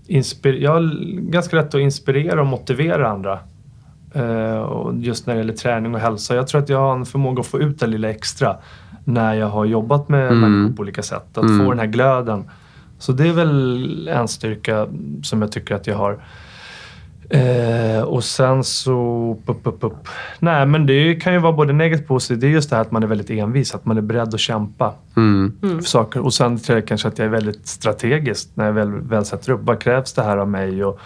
inspir- 0.09 0.59
jag 0.59 0.71
har 0.71 0.91
ganska 1.31 1.57
lätt 1.57 1.75
att 1.75 1.81
inspirera 1.81 2.41
och 2.41 2.47
motivera 2.47 3.09
andra. 3.09 3.39
Eh, 4.13 4.59
och 4.59 4.95
just 4.99 5.27
när 5.27 5.35
det 5.35 5.39
gäller 5.41 5.53
träning 5.53 5.95
och 5.95 6.01
hälsa. 6.01 6.35
Jag 6.35 6.49
tror 6.49 6.63
att 6.63 6.69
jag 6.69 6.79
har 6.79 6.93
en 6.95 7.07
förmåga 7.07 7.41
att 7.41 7.47
få 7.47 7.61
ut 7.61 7.81
det 7.81 7.87
lilla 7.87 8.11
extra 8.11 8.57
när 9.05 9.35
jag 9.35 9.47
har 9.47 9.65
jobbat 9.65 10.09
med 10.09 10.37
människor 10.37 10.77
på 10.77 10.81
olika 10.83 11.03
sätt. 11.03 11.39
Att 11.39 11.59
få 11.59 11.71
den 11.71 11.79
här 11.79 11.87
glöden. 11.87 12.45
Så 12.99 13.13
det 13.13 13.29
är 13.29 13.33
väl 13.33 14.09
en 14.09 14.29
styrka 14.29 14.87
som 15.23 15.43
jag 15.43 15.53
tycker 15.53 15.75
att 15.75 15.87
jag 15.87 15.97
har. 15.97 16.19
Eh, 17.31 18.03
och 18.03 18.25
sen 18.25 18.65
så... 18.65 19.37
Upp, 19.47 19.67
upp, 19.67 19.85
upp. 19.85 20.09
Nej, 20.39 20.67
men 20.67 20.87
det 20.87 21.15
kan 21.15 21.33
ju 21.33 21.39
vara 21.39 21.53
både 21.53 21.73
negativt 21.73 22.05
och 22.05 22.09
positivt. 22.09 22.41
Det 22.41 22.47
är 22.47 22.51
just 22.51 22.71
det 22.71 22.77
här 22.77 22.83
att 22.83 22.91
man 22.91 23.03
är 23.03 23.07
väldigt 23.07 23.31
envis. 23.31 23.75
Att 23.75 23.85
man 23.85 23.97
är 23.97 24.01
beredd 24.03 24.35
att 24.35 24.41
kämpa 24.41 24.93
Mm. 25.17 25.53
för 25.61 25.81
saker. 25.83 26.21
Och 26.25 26.35
sen 26.35 26.59
tror 26.59 26.79
jag 26.79 26.87
kanske 26.89 27.09
att 27.09 27.19
jag 27.19 27.27
är 27.27 27.31
väldigt 27.31 27.67
strategisk 27.67 28.49
när 28.55 28.65
jag 28.67 28.73
väl, 28.73 28.91
väl 28.91 29.25
sätter 29.25 29.53
upp. 29.53 29.61
Vad 29.63 29.81
krävs 29.81 30.13
det 30.13 30.23
här 30.23 30.37
av 30.37 30.49
mig? 30.49 30.85
Och, 30.85 31.01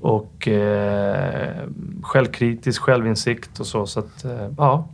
och 0.00 0.48
eh, 0.48 1.54
självkritisk, 2.02 2.82
självinsikt 2.82 3.60
och 3.60 3.66
så. 3.66 3.86
Så 3.86 4.00
att, 4.00 4.24
eh, 4.24 4.48
ja, 4.58 4.88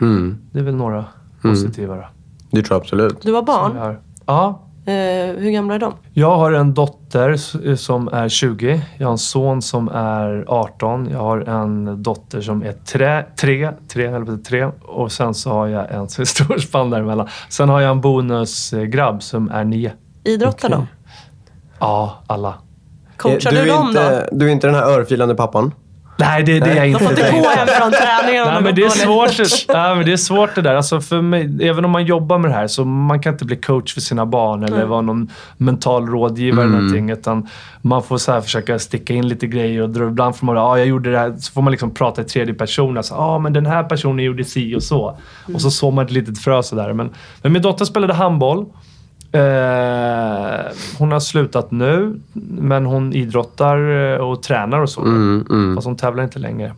Mm. 0.00 0.38
det 0.52 0.58
är 0.58 0.62
väl 0.62 0.74
några 0.76 1.04
positiva 1.42 1.96
då. 1.96 2.04
Det 2.50 2.62
tror 2.62 2.74
jag 2.76 2.80
absolut. 2.82 3.22
Du 3.22 3.32
har 3.32 3.42
barn. 3.42 3.96
Ja, 4.26 4.62
Eh, 4.88 4.92
hur 5.36 5.50
gamla 5.50 5.74
är 5.74 5.78
de? 5.78 5.92
Jag 6.12 6.36
har 6.36 6.52
en 6.52 6.74
dotter 6.74 7.30
s- 7.30 7.56
som 7.84 8.08
är 8.08 8.28
20. 8.28 8.82
Jag 8.98 9.06
har 9.06 9.12
en 9.12 9.18
son 9.18 9.62
som 9.62 9.88
är 9.88 10.44
18. 10.48 11.08
Jag 11.10 11.18
har 11.18 11.38
en 11.40 12.02
dotter 12.02 12.40
som 12.40 12.62
är 12.62 12.72
tre, 12.72 13.22
tre, 13.40 13.70
tre, 13.88 14.04
eller 14.06 14.24
på 14.26 14.36
tre. 14.36 14.64
Och 14.82 15.12
sen 15.12 15.34
så 15.34 15.50
har 15.50 15.66
jag 15.66 15.90
en 15.94 16.08
så 16.08 16.26
stor 16.26 16.58
spann 16.58 16.90
däremellan. 16.90 17.28
Sen 17.48 17.68
har 17.68 17.80
jag 17.80 17.90
en 17.90 18.00
bonusgrabb 18.00 19.22
som 19.22 19.50
är 19.50 19.64
nio. 19.64 19.92
Idrottar 20.24 20.68
de? 20.68 20.86
Ja, 21.78 22.14
alla. 22.26 22.54
Coachar 23.16 23.50
du, 23.50 23.56
du, 23.56 23.62
är 23.62 23.66
dem 23.66 23.88
inte, 23.88 24.28
då? 24.30 24.36
du 24.36 24.46
är 24.48 24.52
inte 24.52 24.66
den 24.66 24.74
här 24.74 24.84
örfilande 24.84 25.34
pappan? 25.34 25.72
Nej, 26.18 26.42
det, 26.42 26.60
det 26.60 26.70
är 26.70 26.74
jag 26.74 26.84
De 26.84 26.88
inte. 26.88 27.04
får 27.04 27.10
inte 27.10 27.22
Det 27.22 27.28
är 27.28 27.42
gå 27.42 27.48
hem 27.48 27.66
från 27.66 27.92
träningen 27.92 28.44
Nej, 28.46 28.54
de 28.54 28.64
men 28.64 28.74
det 28.74 28.84
är 28.84 28.88
svårt. 28.88 29.66
Ja, 29.68 29.94
men 29.94 30.06
det 30.06 30.12
är 30.12 30.16
svårt 30.16 30.54
det 30.54 30.62
där. 30.62 30.74
Alltså 30.74 31.00
för 31.00 31.22
mig, 31.22 31.58
även 31.62 31.84
om 31.84 31.90
man 31.90 32.04
jobbar 32.04 32.38
med 32.38 32.50
det 32.50 32.54
här 32.54 32.66
så 32.66 32.84
man 32.84 33.20
kan 33.20 33.32
inte 33.32 33.44
bli 33.44 33.56
coach 33.56 33.94
för 33.94 34.00
sina 34.00 34.26
barn 34.26 34.64
eller 34.64 34.84
vara 34.84 35.00
någon 35.00 35.30
mental 35.56 36.06
rådgivare 36.06 36.64
eller 36.64 36.76
någonting. 36.76 37.10
Utan 37.10 37.48
man 37.82 38.02
får 38.02 38.18
så 38.18 38.32
här 38.32 38.40
försöka 38.40 38.78
sticka 38.78 39.14
in 39.14 39.28
lite 39.28 39.46
grejer 39.46 39.82
och 39.82 39.90
dra, 39.90 40.04
ibland 40.06 40.36
får 40.36 40.46
man 40.46 40.56
ja, 40.56 40.78
jag 40.78 40.86
gjorde 40.86 41.12
det 41.12 41.18
här. 41.18 41.36
Så 41.38 41.52
får 41.52 41.62
man 41.62 41.70
liksom 41.70 41.90
prata 41.94 42.22
i 42.22 42.24
tredje 42.24 42.54
person. 42.54 42.96
Alltså, 42.96 43.14
ah, 43.14 43.38
men 43.38 43.52
den 43.52 43.66
här 43.66 43.82
personen 43.84 44.24
gjorde 44.24 44.44
si 44.44 44.76
och 44.76 44.82
så. 44.82 45.18
Och 45.54 45.60
så 45.60 45.70
sår 45.70 45.92
man 45.92 46.04
ett 46.04 46.10
litet 46.10 46.38
frö 46.38 46.62
sådär. 46.62 46.92
Men, 46.92 47.10
men 47.42 47.52
min 47.52 47.62
dotter 47.62 47.84
spelade 47.84 48.14
handboll. 48.14 48.66
Eh, 49.36 50.72
hon 50.98 51.12
har 51.12 51.20
slutat 51.20 51.70
nu, 51.70 52.20
men 52.58 52.86
hon 52.86 53.12
idrottar 53.12 54.12
eh, 54.14 54.18
och 54.20 54.42
tränar 54.42 54.80
och 54.80 54.90
så. 54.90 55.00
Mm, 55.00 55.46
mm. 55.50 55.74
Fast 55.74 55.86
hon 55.86 55.96
tävlar 55.96 56.24
inte 56.24 56.38
längre. 56.38 56.74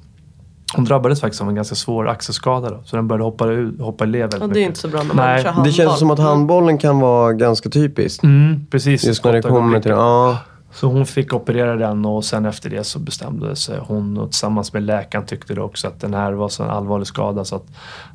Hon 0.75 0.85
drabbades 0.85 1.21
faktiskt 1.21 1.43
av 1.43 1.49
en 1.49 1.55
ganska 1.55 1.75
svår 1.75 2.09
axelskada 2.09 2.71
då, 2.71 2.81
så 2.85 2.97
den 2.97 3.09
började 3.09 3.25
hoppa, 3.25 3.47
ut, 3.47 3.81
hoppa 3.81 4.05
i 4.05 4.07
led 4.07 4.21
väldigt 4.21 4.41
Ja, 4.41 4.47
det 4.47 4.53
är 4.53 4.55
mycket. 4.55 4.69
inte 4.69 4.81
så 4.81 4.89
bra 4.89 5.03
när 5.03 5.15
man 5.15 5.27
Nej. 5.27 5.43
kör 5.43 5.49
handboll. 5.49 5.67
Det 5.67 5.73
känns 5.73 5.99
som 5.99 6.11
att 6.11 6.19
handbollen 6.19 6.79
kan 6.79 7.01
vara 7.01 7.33
ganska 7.33 7.71
typiskt. 7.71 8.23
Mm, 8.25 8.67
precis. 8.71 9.05
Just 9.05 9.25
när 9.25 9.33
det 9.33 9.43
kommer 9.43 9.81
till... 9.81 9.91
Ja. 9.91 10.39
Så 10.73 10.87
hon 10.87 11.07
fick 11.07 11.33
operera 11.33 11.77
den 11.77 12.05
och 12.05 12.25
sen 12.25 12.47
efter 12.47 12.71
det 12.71 12.85
så 12.85 12.99
bestämde 12.99 13.57
sig 13.57 13.79
hon 13.87 14.19
och 14.19 14.31
tillsammans 14.31 14.73
med 14.73 14.83
läkaren 14.83 15.27
tyckte 15.27 15.55
det 15.55 15.61
också 15.61 15.89
att 15.89 16.01
den 16.01 16.15
här 16.15 16.33
var 16.33 16.49
så 16.49 16.63
en 16.63 16.71
allvarlig 16.71 17.07
skada 17.07 17.45
så 17.45 17.57
att 17.57 17.67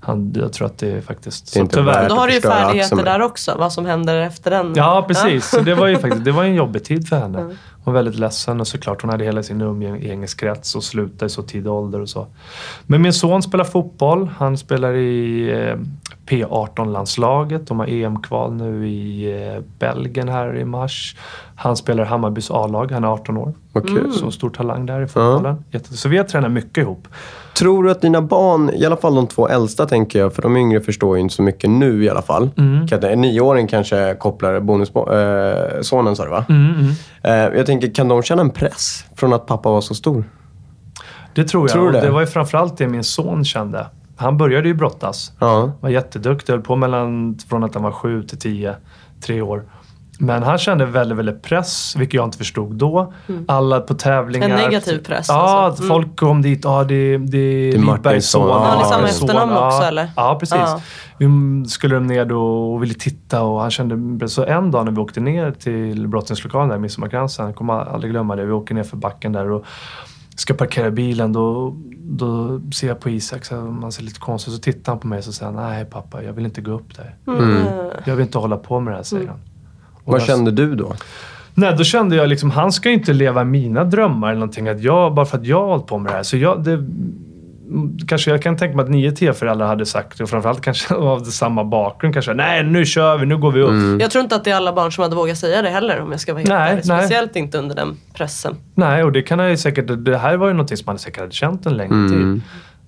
han, 0.02 0.34
jag 0.36 0.54
tror 0.54 0.68
att 0.68 0.78
det 0.78 0.92
är 0.92 1.02
faktiskt... 1.02 1.54
Det 1.54 1.60
är 1.60 1.64
så 1.64 1.70
tyvärr. 1.70 2.10
Då 2.10 2.16
har 2.16 2.28
du 2.28 2.34
ju 2.34 2.42
färdigheter 2.42 3.04
där 3.04 3.22
också, 3.22 3.56
vad 3.58 3.74
som 3.74 3.86
händer 3.86 4.18
efter 4.18 4.52
den. 4.52 4.74
Ja, 4.76 5.06
precis. 5.08 5.50
Så 5.50 5.60
det 5.60 5.76
var 5.76 5.88
ju 5.88 5.98
faktiskt 5.98 6.26
det 6.26 6.32
var 6.32 6.44
en 6.44 6.56
jobbig 6.56 6.84
tid 6.84 7.08
för 7.08 7.16
henne. 7.16 7.56
Hon 7.84 7.94
var 7.94 8.02
väldigt 8.04 8.20
ledsen 8.20 8.60
och 8.60 8.68
såklart 8.68 9.02
hon 9.02 9.12
hade 9.12 9.24
hela 9.26 9.44
sin 9.44 9.62
umgängeskrets 9.62 10.76
och 10.76 10.84
slutade 10.84 11.26
i 11.26 11.30
så 11.30 11.42
tidig 11.44 11.72
ålder 11.72 12.02
och 12.02 12.10
så. 12.10 12.28
Men 12.86 13.02
min 13.02 13.14
son 13.14 13.42
spelar 13.44 13.64
fotboll. 13.66 14.30
Han 14.38 14.58
spelar 14.58 14.94
i 14.94 15.50
eh, 15.52 15.78
P18-landslaget. 16.26 17.68
De 17.68 17.80
har 17.80 17.88
EM-kval 17.88 18.54
nu 18.54 18.88
i 18.90 19.32
eh, 19.56 19.62
Belgien 19.80 20.30
här 20.30 20.56
i 20.58 20.66
mars. 20.66 21.16
Han 21.56 21.78
spelar 21.78 22.04
Hammarbys 22.06 22.52
A-lag. 22.52 22.92
Han 22.92 23.04
är 23.04 23.08
18 23.08 23.38
år. 23.38 23.54
Kul. 23.88 24.12
Så 24.14 24.32
stor 24.32 24.50
talang 24.50 24.86
där 24.86 25.02
i 25.02 25.08
fotbollen. 25.08 25.64
Jätte- 25.72 25.98
Så 25.98 26.10
vi 26.10 26.18
har 26.18 26.24
tränat 26.26 26.52
mycket 26.52 26.78
ihop. 26.78 27.08
Tror 27.58 27.84
du 27.84 27.92
att 27.92 28.02
dina 28.02 28.22
barn, 28.22 28.70
i 28.74 28.86
alla 28.86 28.98
fall 28.98 29.16
de 29.16 29.28
två 29.28 29.48
äldsta 29.48 29.86
tänker 29.86 30.20
jag, 30.20 30.34
för 30.34 30.42
de 30.42 30.58
yngre 30.58 30.82
förstår 30.82 31.16
ju 31.18 31.22
inte 31.22 31.36
så 31.36 31.42
mycket 31.42 31.70
nu 31.70 32.04
i 32.04 32.10
alla 32.10 32.22
fall. 32.22 32.50
Mm. 32.58 32.88
Kan 32.88 33.00
det- 33.00 33.16
Nioåringen 33.16 33.68
kanske 33.68 34.16
kopplar 34.20 34.60
bonussonen, 34.60 35.58
äh, 35.76 35.82
sonen 35.82 36.16
sa 36.16 36.24
du 36.24 36.30
va? 36.30 36.46
Mm, 36.50 36.74
mm. 36.76 36.92
Eh, 37.52 37.58
jag 37.58 37.66
tänker, 37.66 37.94
kan 37.94 38.08
de 38.08 38.24
känna 38.24 38.42
en 38.42 38.50
press 38.50 39.06
från 39.16 39.34
att 39.34 39.46
pappa 39.48 39.70
var 39.70 39.82
så 39.82 39.96
stor? 39.96 40.24
Det 41.36 41.44
tror 41.44 41.64
jag. 41.64 41.72
Tror 41.72 41.92
det? 41.92 42.02
det 42.02 42.10
var 42.10 42.20
ju 42.22 42.28
framförallt 42.28 42.78
det 42.78 42.88
min 42.88 43.04
son 43.04 43.46
kände. 43.46 43.88
Han 44.16 44.38
började 44.38 44.68
ju 44.68 44.74
brottas. 44.74 45.32
Ja. 45.40 45.72
Var 45.82 45.90
jätteduktig. 45.90 46.54
Höll 46.54 46.62
på 46.62 46.76
mellan, 46.76 47.38
från 47.50 47.64
att 47.64 47.74
han 47.74 47.84
var 47.84 47.92
sju 47.92 48.24
till 48.24 48.40
tio, 48.40 48.76
tre 49.26 49.42
år. 49.42 49.64
Men 50.20 50.44
han 50.44 50.58
kände 50.58 50.86
väldigt, 50.86 51.18
väldigt 51.18 51.42
press, 51.42 51.96
vilket 51.98 52.14
jag 52.14 52.26
inte 52.26 52.38
förstod 52.38 52.76
då. 52.76 53.14
Alla 53.48 53.80
på 53.80 53.94
tävlingar. 53.94 54.50
En 54.50 54.56
negativ 54.56 54.98
press, 54.98 55.26
Ja, 55.30 55.36
alltså. 55.36 55.84
Mm. 55.84 55.96
folk 55.96 56.16
kom 56.16 56.42
dit. 56.42 56.62
Ja, 56.64 56.84
det, 56.84 57.18
det 57.18 57.38
är 57.38 57.72
Det 57.72 57.78
är 57.78 57.94
Lidbergs 57.94 58.30
son. 58.30 58.48
Ja, 58.48 58.76
det 58.76 58.86
är 58.86 58.90
samma 58.90 59.08
efternamn 59.08 59.58
också, 59.58 59.84
eller? 59.84 60.12
Ja, 60.16 60.38
precis. 60.40 60.58
Ja. 60.58 60.82
Vi 61.18 61.28
skulle 61.68 61.96
de 61.96 62.08
ner 62.08 62.26
då 62.26 62.74
och 62.74 62.84
ville 62.84 62.94
titta 62.94 63.42
och 63.42 63.62
han 63.62 63.72
kände... 63.72 64.28
Så 64.30 64.46
en 64.46 64.72
dag 64.72 64.86
när 64.86 64.92
vi 64.92 64.98
åkte 64.98 65.20
ner 65.20 65.52
till 65.52 66.08
brottningslokalen 66.08 66.70
där, 66.70 66.78
Midsommarkransen, 66.78 67.46
jag 67.46 67.56
kommer 67.56 67.74
aldrig 67.74 68.12
glömma 68.12 68.36
det. 68.36 68.46
Vi 68.46 68.52
åker 68.52 68.76
ner 68.76 68.84
för 68.84 68.98
backen 68.98 69.32
där 69.32 69.52
och 69.52 69.66
ska 70.36 70.54
parkera 70.54 70.92
bilen. 70.92 71.34
Då, 71.34 71.76
då 71.98 72.62
ser 72.74 72.88
jag 72.88 73.00
på 73.00 73.10
Isak, 73.10 73.46
så 73.46 73.56
man 73.56 73.92
ser 73.92 74.04
lite 74.04 74.20
konstigt. 74.20 74.54
Så 74.54 74.60
tittar 74.60 74.92
han 74.92 75.00
på 75.00 75.08
mig 75.08 75.18
och 75.18 75.24
så 75.24 75.32
säger 75.32 75.52
nej 75.52 75.86
pappa, 75.86 76.24
jag 76.24 76.34
vill 76.34 76.46
inte 76.46 76.62
gå 76.62 76.72
upp 76.72 76.96
där. 76.96 77.16
Mm. 77.28 77.64
Jag 78.06 78.16
vill 78.16 78.26
inte 78.26 78.38
hålla 78.38 78.58
på 78.58 78.80
med 78.80 78.94
det 78.94 78.98
här, 78.98 79.04
säger 79.04 79.28
han. 79.28 79.40
Vad 80.06 80.20
jag- 80.20 80.28
kände 80.28 80.52
du 80.52 80.76
då? 80.76 80.94
Nej, 81.56 81.76
då 81.78 81.84
kände 81.84 82.16
jag 82.16 82.30
liksom, 82.30 82.52
han 82.52 82.72
ska 82.72 82.90
ju 82.90 82.96
inte 82.96 83.14
leva 83.14 83.44
mina 83.44 83.84
drömmar 83.84 84.28
eller 84.28 84.40
någonting. 84.40 84.68
Att 84.68 84.82
jag, 84.82 85.14
bara 85.14 85.26
för 85.26 85.38
att 85.38 85.46
jag 85.46 85.60
har 85.60 85.68
hållit 85.68 85.86
på 85.88 85.98
med 85.98 86.12
det 86.12 86.16
här. 86.16 86.24
Så 86.24 86.38
jag, 86.38 86.64
det, 86.64 86.72
mm, 86.74 87.98
kanske 88.08 88.32
jag 88.32 88.42
kan 88.42 88.58
tänka 88.58 88.76
mig 88.76 88.84
att 88.84 88.90
nio 88.90 89.12
TF-föräldrar 89.12 89.68
hade 89.68 89.86
sagt, 89.86 90.20
och 90.20 90.30
framförallt 90.30 90.62
kanske 90.62 90.94
av 90.96 91.20
samma 91.24 91.64
bakgrund, 91.64 92.14
kanske 92.14 92.34
nej 92.34 92.64
nu 92.64 92.86
kör 92.86 93.18
vi, 93.18 93.26
nu 93.26 93.38
går 93.38 93.52
vi 93.52 93.62
upp. 93.62 94.02
Jag 94.02 94.12
tror 94.12 94.24
inte 94.24 94.36
att 94.36 94.44
det 94.44 94.52
är 94.52 94.56
alla 94.56 94.74
barn 94.74 94.92
som 94.92 95.02
hade 95.02 95.16
vågat 95.16 95.38
säga 95.38 95.62
det 95.62 95.70
heller 95.70 96.02
om 96.02 96.12
jag 96.12 96.20
ska 96.20 96.34
vara 96.34 96.40
helt 96.40 96.50
Nej, 96.50 96.72
ärlig. 96.72 96.84
nej. 96.86 97.00
Speciellt 97.02 97.36
inte 97.36 97.58
under 97.58 97.76
den 97.76 97.98
pressen. 98.14 98.56
Nej, 98.76 99.04
och 99.04 99.12
det 99.12 99.22
kan 99.22 99.40
jag 99.40 99.50
ju 99.50 99.58
säkert, 99.58 99.86
det 100.06 100.18
här 100.18 100.38
var 100.38 100.48
ju 100.48 100.54
någonting 100.54 100.78
som 100.78 100.88
han 100.88 101.00
säkert 101.00 101.20
hade 101.20 101.32
känt 101.32 101.66
en 101.66 101.74
längre 101.78 102.10
tid. 102.10 102.42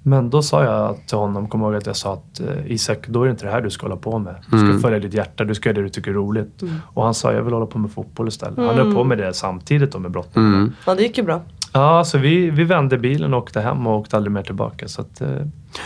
Men 0.08 0.30
då 0.30 0.42
sa 0.42 0.64
jag 0.64 1.08
till 1.08 1.18
honom, 1.18 1.48
kom 1.48 1.62
ihåg 1.62 1.76
att 1.76 1.86
jag 1.86 1.96
sa 1.96 2.14
att 2.14 2.40
eh, 2.40 2.72
Isak, 2.72 3.08
då 3.08 3.22
är 3.22 3.26
det 3.26 3.32
inte 3.32 3.46
det 3.46 3.52
här 3.52 3.62
du 3.62 3.70
ska 3.70 3.86
hålla 3.86 3.96
på 3.96 4.20
med. 4.20 4.36
Du 4.52 4.58
ska 4.60 4.80
följa 4.80 5.00
ditt 5.00 5.14
hjärta, 5.14 5.44
du 5.44 5.56
ska 5.56 5.70
göra 5.70 5.76
det 5.78 5.84
du 5.84 5.90
tycker 5.90 6.12
är 6.12 6.16
roligt. 6.16 6.62
Och 6.84 7.04
han 7.04 7.14
sa, 7.14 7.34
jag 7.34 7.44
vill 7.44 7.54
hålla 7.54 7.66
på 7.66 7.80
med 7.80 7.92
fotboll 7.92 8.28
istället. 8.28 8.58
Han 8.58 8.76
höll 8.76 8.94
på 8.96 9.04
med 9.04 9.18
det 9.18 9.34
samtidigt 9.34 9.92
då 9.92 10.00
med 10.00 10.12
brottning. 10.12 10.72
Ja, 10.86 10.96
det 10.96 11.02
gick 11.04 11.18
ju 11.18 11.24
bra. 11.24 11.42
Ja, 11.74 12.04
så 12.04 12.18
vi, 12.18 12.50
vi 12.50 12.64
vände 12.64 12.98
bilen 12.98 13.34
och 13.34 13.40
åkte 13.40 13.62
hem 13.62 13.88
och 13.88 14.00
åkte 14.00 14.18
aldrig 14.18 14.32
mer 14.32 14.44
tillbaka. 14.44 14.88
Så 14.88 15.02
att, 15.02 15.22
eh, 15.22 15.28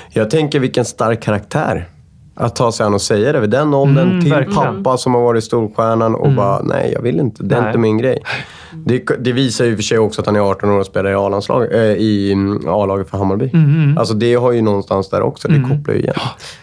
Jag 0.09 0.29
tänker 0.29 0.59
vilken 0.59 0.85
stark 0.85 1.21
karaktär. 1.23 1.87
Att 2.39 2.55
ta 2.55 2.71
sig 2.71 2.85
an 2.85 2.93
och 2.93 3.01
säga 3.01 3.31
det 3.33 3.39
vid 3.39 3.49
den 3.49 3.73
åldern 3.73 4.07
Mm, 4.09 4.21
till 4.21 4.31
verkligen. 4.31 4.83
pappa 4.83 4.97
som 4.97 5.13
har 5.13 5.21
varit 5.21 5.43
storstjärnan 5.43 6.15
och 6.15 6.31
bara, 6.31 6.61
nej 6.61 6.91
jag 6.95 7.01
vill 7.01 7.19
inte. 7.19 7.43
Det 7.43 7.55
är 7.55 7.59
Nej. 7.61 7.69
inte 7.69 7.79
min 7.79 7.97
grej. 7.97 8.23
Det, 8.85 8.99
det 9.19 9.31
visar 9.31 9.65
ju 9.65 9.75
för 9.75 9.83
sig 9.83 9.97
också 9.99 10.21
att 10.21 10.27
han 10.27 10.35
är 10.35 10.39
18 10.39 10.69
år 10.69 10.79
och 10.79 10.85
spelar 10.85 11.11
i 11.11 11.13
A-landslag, 11.15 11.73
äh, 11.73 11.81
i 11.81 12.31
mm, 12.31 12.59
A-laget 12.67 13.09
för 13.09 13.17
Hammarby. 13.17 13.49
Mm, 13.53 13.97
Alltså 13.97 14.13
det 14.13 14.35
har 14.35 14.51
ju 14.51 14.61
någonstans 14.61 15.09
där 15.09 15.21
också. 15.21 15.47
Det 15.47 15.59
kopplar 15.69 15.93
ju 15.93 15.99
igen. 15.99 16.13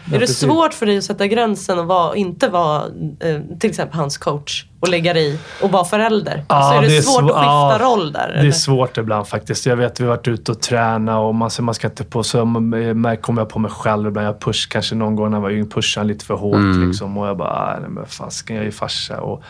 är 0.07 0.13
det 0.13 0.19
precis. 0.19 0.39
svårt 0.39 0.75
för 0.75 0.87
dig 0.87 0.99
att 0.99 1.05
sätta 1.05 1.27
gränsen 1.27 1.79
och 1.79 1.87
vara, 1.87 2.17
inte 2.17 2.49
vara 2.49 2.83
eh, 3.21 3.41
till 3.61 3.71
exempel 3.71 3.99
hans 3.99 4.19
coach 4.19 4.65
och 4.87 4.91
lägga 4.91 5.13
dig 5.13 5.35
i 5.35 5.39
och 5.63 5.71
vara 5.71 5.85
förälder? 5.85 6.45
alltså 6.47 6.75
är 6.75 6.83
det, 6.83 7.03
svårt 7.03 7.23
svå- 7.23 7.31
att 7.31 7.37
skifta 7.37 7.73
ja, 7.73 7.79
roll 7.81 8.13
där? 8.13 8.29
Det 8.29 8.35
eller? 8.35 8.49
är 8.49 8.53
svårt 8.53 8.99
ibland 8.99 9.29
faktiskt. 9.29 9.67
Jag 9.67 9.77
vet, 9.77 10.01
vi 10.01 10.05
har 10.05 10.11
varit 10.11 10.29
ute 10.29 10.53
och 10.53 10.61
tränat 10.61 11.19
och 11.19 11.35
man, 11.35 11.51
man 11.61 11.75
ska 11.75 11.87
inte 11.87 12.05
på... 12.05 12.23
Så 12.23 12.39
mär- 12.45 13.17
kommer 13.17 13.41
jag 13.43 13.49
på 13.49 13.59
mig 13.59 13.71
själv 13.71 14.09
ibland. 14.09 14.27
Jag 14.29 14.41
push, 14.41 14.69
kanske 14.71 14.95
någon 14.95 15.17
gång 15.17 15.31
när 15.31 15.37
jag 15.37 15.43
var 15.43 15.51
yngre, 15.51 15.67
pushade 15.71 16.07
lite 16.07 16.25
för 16.25 16.35
hårt 16.35 16.87
liksom. 16.87 17.19
Och 17.19 17.29
jag 17.29 17.37
bara, 17.37 17.51
"Ah, 17.51 17.77
nej 17.81 17.91
men 17.91 18.07
fasken, 18.07 18.57
jag 18.57 18.63
är 18.63 18.67
ju 18.67 18.73
farsa. 18.73 19.21
Och, 19.21 19.43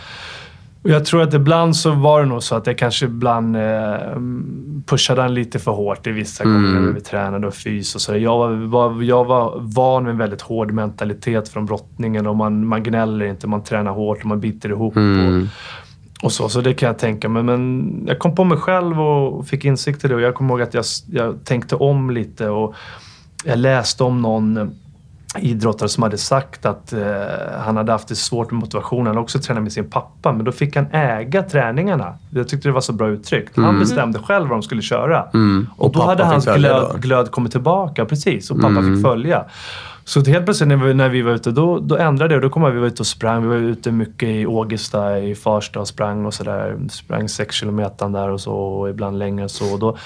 och 0.86 0.92
jag 0.92 1.04
tror 1.04 1.22
att 1.22 1.34
ibland 1.34 1.76
så 1.76 1.90
var 1.90 2.20
det 2.20 2.26
nog 2.26 2.42
så 2.42 2.54
att 2.54 2.66
jag 2.66 2.78
kanske 2.78 3.06
ibland 3.06 3.56
eh, 3.56 3.62
pushade 4.86 5.22
han 5.22 5.34
lite 5.34 5.58
för 5.58 5.72
hårt 5.72 6.06
i 6.06 6.10
vissa 6.10 6.44
gånger 6.44 6.80
när 6.80 6.92
vi 6.92 7.00
tränade 7.00 7.46
och 7.46 7.54
fys 7.54 7.94
och 7.94 8.00
så. 8.00 8.16
Jag 8.16 8.38
var, 8.38 8.50
var, 8.50 9.02
jag 9.02 9.24
var 9.24 9.58
van 9.60 10.02
med 10.02 10.10
en 10.10 10.18
väldigt 10.18 10.42
hård 10.42 10.72
mentalitet 10.72 11.48
från 11.48 11.66
brottningen 11.66 12.26
och 12.26 12.36
man, 12.36 12.66
man 12.66 12.82
gnäller 12.82 13.26
inte, 13.26 13.46
man 13.46 13.64
tränar 13.64 13.92
hårt 13.92 14.18
och 14.18 14.26
man 14.26 14.40
biter 14.40 14.68
ihop. 14.68 14.96
Och, 14.96 16.24
och 16.24 16.32
så, 16.32 16.48
så 16.48 16.60
det 16.60 16.74
kan 16.74 16.86
jag 16.86 16.98
tänka 16.98 17.28
mig. 17.28 17.42
Men 17.42 18.04
jag 18.06 18.18
kom 18.18 18.34
på 18.34 18.44
mig 18.44 18.58
själv 18.58 19.00
och 19.00 19.46
fick 19.46 19.64
insikt 19.64 20.04
i 20.04 20.08
det 20.08 20.14
och 20.14 20.20
jag 20.20 20.34
kommer 20.34 20.50
ihåg 20.50 20.62
att 20.62 20.74
jag, 20.74 20.84
jag 21.10 21.44
tänkte 21.44 21.76
om 21.76 22.10
lite 22.10 22.48
och 22.48 22.74
jag 23.44 23.58
läste 23.58 24.04
om 24.04 24.22
någon 24.22 24.70
idrottare 25.38 25.88
som 25.88 26.02
hade 26.02 26.18
sagt 26.18 26.66
att 26.66 26.92
eh, 26.92 27.00
han 27.64 27.76
hade 27.76 27.92
haft 27.92 28.08
det 28.08 28.16
svårt 28.16 28.50
med 28.50 28.60
motivationen. 28.60 29.06
Han 29.06 29.16
hade 29.16 29.22
också 29.22 29.38
tränat 29.38 29.62
med 29.62 29.72
sin 29.72 29.90
pappa, 29.90 30.32
men 30.32 30.44
då 30.44 30.52
fick 30.52 30.76
han 30.76 30.86
äga 30.92 31.42
träningarna. 31.42 32.14
Jag 32.30 32.48
tyckte 32.48 32.68
det 32.68 32.72
var 32.72 32.80
så 32.80 32.92
bra 32.92 33.08
uttryckt. 33.08 33.56
Han 33.56 33.78
bestämde 33.78 34.18
själv 34.18 34.48
vad 34.48 34.58
de 34.58 34.62
skulle 34.62 34.82
köra. 34.82 35.22
Och, 35.22 35.34
Mm. 35.34 35.66
Och 35.76 35.92
då 35.92 35.98
pappa 35.98 36.10
hade 36.10 36.24
hans 36.24 36.44
glöd, 36.44 36.82
då? 36.82 36.88
Mm. 36.88 37.00
glöd 37.00 37.30
kommit 37.30 37.52
tillbaka, 37.52 38.04
precis. 38.04 38.50
Och 38.50 38.60
pappa 38.60 38.82
fick 38.82 39.02
följa. 39.02 39.44
Så 40.04 40.24
helt 40.24 40.44
plötsligt 40.44 40.68
när 40.68 40.76
vi, 40.76 40.94
när 40.94 41.08
vi 41.08 41.22
var 41.22 41.32
ute, 41.32 41.50
då, 41.50 41.78
då 41.78 41.96
ändrade 41.96 42.34
det. 42.34 42.36
Och 42.36 42.42
då 42.42 42.50
kom 42.50 42.80
vi 42.80 42.86
ute 42.86 43.02
och 43.02 43.06
sprang. 43.06 43.42
Vi 43.42 43.48
var 43.48 43.56
ute 43.56 43.92
mycket 43.92 44.28
i 44.28 44.46
Ågesta, 44.46 45.18
i 45.18 45.34
Farsta 45.34 45.80
och 45.80 45.88
sprang 45.88 46.26
och 46.26 46.34
sådär. 46.34 46.76
Sprang 46.90 47.28
sex 47.28 47.54
kilometer 47.54 48.08
där 48.08 48.28
och 48.30 48.40
så, 48.40 48.52
och 48.52 48.90
ibland 48.90 49.18
längre 49.18 49.42
än 49.42 49.48
så. 49.48 49.72
Och 49.72 49.78
då, 49.78 49.96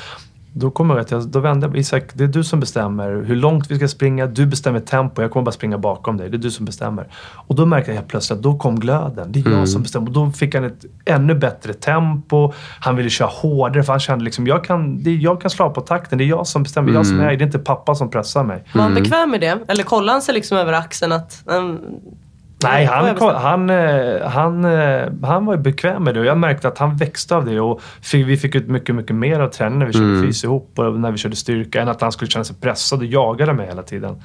Då 0.52 0.70
kommer 0.70 0.94
jag 0.94 1.00
att 1.00 1.10
jag, 1.10 1.28
då 1.28 1.40
vände 1.40 1.66
jag 1.66 1.76
Isak, 1.76 2.04
det 2.12 2.24
är 2.24 2.28
du 2.28 2.44
som 2.44 2.60
bestämmer 2.60 3.22
hur 3.26 3.36
långt 3.36 3.70
vi 3.70 3.76
ska 3.76 3.88
springa. 3.88 4.26
Du 4.26 4.46
bestämmer 4.46 4.80
tempo. 4.80 5.22
Jag 5.22 5.30
kommer 5.30 5.44
bara 5.44 5.52
springa 5.52 5.78
bakom 5.78 6.16
dig. 6.16 6.30
Det 6.30 6.36
är 6.36 6.38
du 6.38 6.50
som 6.50 6.64
bestämmer. 6.64 7.08
Och 7.46 7.54
då 7.54 7.66
märkte 7.66 7.90
jag 7.90 7.96
helt 7.96 8.08
plötsligt 8.08 8.36
att 8.36 8.42
då 8.42 8.58
kom 8.58 8.80
glöden. 8.80 9.32
Det 9.32 9.40
är 9.40 9.50
jag 9.50 9.68
som 9.68 9.82
bestämmer. 9.82 10.06
Och 10.06 10.12
då 10.12 10.30
fick 10.30 10.54
han 10.54 10.64
ett 10.64 10.84
ännu 11.04 11.34
bättre 11.34 11.74
tempo. 11.74 12.52
Han 12.80 12.96
ville 12.96 13.10
köra 13.10 13.28
hårdare 13.28 13.82
för 13.82 13.92
han 13.92 14.00
kände 14.00 14.24
liksom, 14.24 14.46
jag 14.46 14.64
kan, 14.64 15.02
det 15.02 15.10
är, 15.10 15.16
jag 15.16 15.40
kan 15.40 15.50
slå 15.50 15.70
på 15.70 15.80
takten. 15.80 16.18
Det 16.18 16.24
är 16.24 16.28
jag 16.28 16.46
som 16.46 16.62
bestämmer. 16.62 16.92
Jag 16.92 17.06
som 17.06 17.20
är, 17.20 17.36
det 17.36 17.44
är 17.44 17.46
inte 17.46 17.58
pappa 17.58 17.94
som 17.94 18.10
pressar 18.10 18.44
mig. 18.44 18.64
Var 18.74 18.82
han 18.82 18.94
bekväm 18.94 19.30
med 19.30 19.40
det? 19.40 19.58
Eller 19.68 19.82
kollade 19.82 20.12
han 20.12 20.22
sig 20.22 20.34
liksom 20.34 20.58
över 20.58 20.72
axeln 20.72 21.12
att... 21.12 21.42
Um, 21.46 21.78
Nej, 22.62 22.84
han, 22.86 23.04
bestämmer? 23.04 23.32
han, 23.34 23.70
eh, 23.70 24.28
han, 24.28 24.64
eh, 24.64 25.28
han 25.28 25.46
var 25.46 25.54
ju 25.54 25.60
bekväm 25.60 26.04
med 26.04 26.14
det 26.14 26.20
och 26.20 26.26
jag 26.26 26.38
märkte 26.38 26.68
att 26.68 26.78
han 26.78 26.96
växte 26.96 27.36
av 27.36 27.44
det. 27.44 27.60
Och 27.60 27.80
fick, 28.02 28.26
vi 28.26 28.36
fick 28.36 28.54
ut 28.54 28.68
mycket, 28.68 28.94
mycket 28.94 29.16
mer 29.16 29.40
av 29.40 29.48
träningen 29.48 29.78
när 29.78 29.86
vi 29.86 29.92
körde 29.92 30.22
fys 30.26 30.44
ihop 30.44 30.72
och 30.78 31.00
när 31.00 31.10
vi 31.10 31.18
körde 31.18 31.36
styrka 31.36 31.82
än 31.82 31.88
att 31.88 32.00
han 32.00 32.12
skulle 32.12 32.30
känna 32.30 32.44
sig 32.44 32.56
pressad 32.56 32.98
och 32.98 33.04
jagade 33.04 33.52
mig 33.52 33.66
hela 33.66 33.82
tiden. 33.82 34.22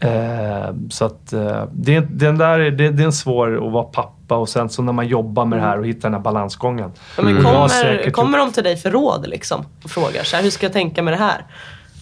Eh, 0.00 0.74
så 0.90 1.04
att 1.04 1.32
eh, 1.32 1.64
det, 1.72 1.96
är- 1.96 2.06
den 2.10 2.38
där, 2.38 2.58
är- 2.60 2.70
det, 2.70 2.90
det 2.90 3.02
är 3.02 3.06
en 3.06 3.12
svår 3.12 3.66
att 3.66 3.72
vara 3.72 3.84
pappa 3.84 4.34
och 4.36 4.48
sen 4.48 4.68
så 4.68 4.82
när 4.82 4.92
man 4.92 5.06
jobbar 5.08 5.44
med 5.44 5.58
det 5.58 5.62
här 5.62 5.78
och 5.78 5.86
hittar 5.86 6.08
den 6.08 6.14
här 6.14 6.20
balansgången. 6.20 6.90
Ja, 7.16 7.22
men 7.22 7.36
har 7.36 7.42
kommer, 7.68 8.10
kommer 8.10 8.38
de 8.38 8.52
till 8.52 8.64
dig 8.64 8.76
för 8.76 8.90
råd 8.90 9.28
liksom? 9.28 9.64
Och 9.84 9.90
frågar 9.90 10.22
så 10.22 10.36
här, 10.36 10.42
hur 10.42 10.50
ska 10.50 10.66
jag 10.66 10.72
tänka 10.72 11.02
med 11.02 11.12
det 11.12 11.18
här? 11.18 11.44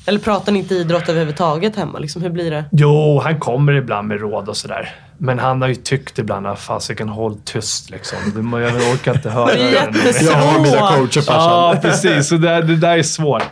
Eller 0.06 0.18
pratar 0.18 0.52
ni 0.52 0.58
inte 0.58 0.74
idrott 0.74 1.08
överhuvudtaget 1.08 1.76
hemma? 1.76 1.98
Liksom, 1.98 2.22
hur 2.22 2.30
blir 2.30 2.50
det? 2.50 2.64
Jo, 2.72 3.20
han 3.24 3.40
kommer 3.40 3.72
ibland 3.72 4.08
med 4.08 4.20
råd 4.20 4.48
och 4.48 4.56
sådär. 4.56 4.88
Men 5.22 5.38
han 5.38 5.62
har 5.62 5.68
ju 5.68 5.74
tyckt 5.74 6.18
ibland 6.18 6.46
att 6.46 6.60
fasiken 6.60 7.08
håll 7.08 7.36
tyst 7.44 7.90
liksom. 7.90 8.18
Jag 8.52 8.74
orkar 8.74 9.14
inte 9.14 9.30
höra 9.30 9.46
Det 9.46 9.78
är. 9.78 10.24
Jag 10.24 10.34
har 10.34 10.60
mina 10.60 10.78
coacher 10.78 11.20
farsan. 11.20 11.52
Ja, 11.52 11.78
precis. 11.82 12.28
Så 12.28 12.36
det, 12.36 12.62
det 12.62 12.76
där 12.76 12.98
är 12.98 13.02
svårt. 13.02 13.42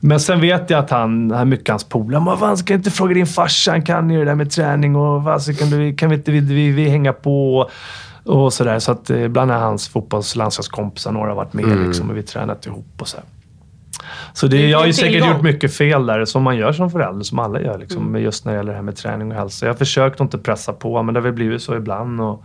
Men 0.00 0.20
sen 0.20 0.40
vet 0.40 0.70
jag 0.70 0.78
att 0.78 0.90
han, 0.90 1.48
mycket 1.48 1.68
hans 1.68 1.84
polare. 1.84 2.24
Men 2.24 2.38
vad 2.38 2.58
ska 2.58 2.72
jag 2.72 2.78
inte 2.78 2.90
fråga 2.90 3.14
din 3.14 3.26
farsa? 3.26 3.70
Han 3.70 3.82
kan 3.82 4.10
ju 4.10 4.18
det 4.18 4.24
där 4.24 4.34
med 4.34 4.50
träning 4.50 4.96
och 4.96 5.24
fasiken, 5.24 5.96
kan 5.96 6.10
vi 6.10 6.16
inte 6.16 6.30
vi, 6.30 6.40
vi, 6.40 6.70
vi 6.70 6.88
hänga 6.88 7.12
på? 7.12 7.70
Och, 8.24 8.52
sådär. 8.52 8.78
Så 8.78 8.92
att 8.92 9.10
eh, 9.10 9.22
ibland 9.22 9.50
är 9.50 9.58
hans 9.58 9.88
fotbollslandslagskompisar, 9.88 11.12
några 11.12 11.28
har 11.28 11.36
varit 11.36 11.52
med 11.52 11.86
liksom, 11.86 12.10
och 12.10 12.16
vi 12.16 12.20
har 12.20 12.26
tränat 12.26 12.66
ihop 12.66 12.86
och 12.98 13.08
så. 13.08 13.16
här. 13.16 13.26
Så 14.32 14.46
det, 14.46 14.68
jag 14.68 14.78
har 14.78 14.86
ju 14.86 14.92
säkert 14.92 15.26
gjort 15.28 15.42
mycket 15.42 15.74
fel 15.74 16.06
där, 16.06 16.24
som 16.24 16.42
man 16.42 16.56
gör 16.56 16.72
som 16.72 16.90
förälder, 16.90 17.24
som 17.24 17.38
alla 17.38 17.60
gör. 17.60 17.78
Liksom, 17.78 18.08
Mm. 18.08 18.22
Just 18.22 18.44
när 18.44 18.52
det 18.52 18.56
gäller 18.56 18.72
det 18.72 18.76
här 18.76 18.82
med 18.82 18.96
träning 18.96 19.30
och 19.30 19.36
hälsa. 19.36 19.66
Jag 19.66 19.72
har 19.72 19.78
försökt 19.78 20.14
att 20.14 20.20
inte 20.20 20.38
pressa 20.38 20.72
på, 20.72 21.02
men 21.02 21.14
det 21.14 21.20
har 21.20 21.24
väl 21.24 21.32
blivit 21.32 21.62
så 21.62 21.76
ibland. 21.76 22.20
Och, 22.20 22.44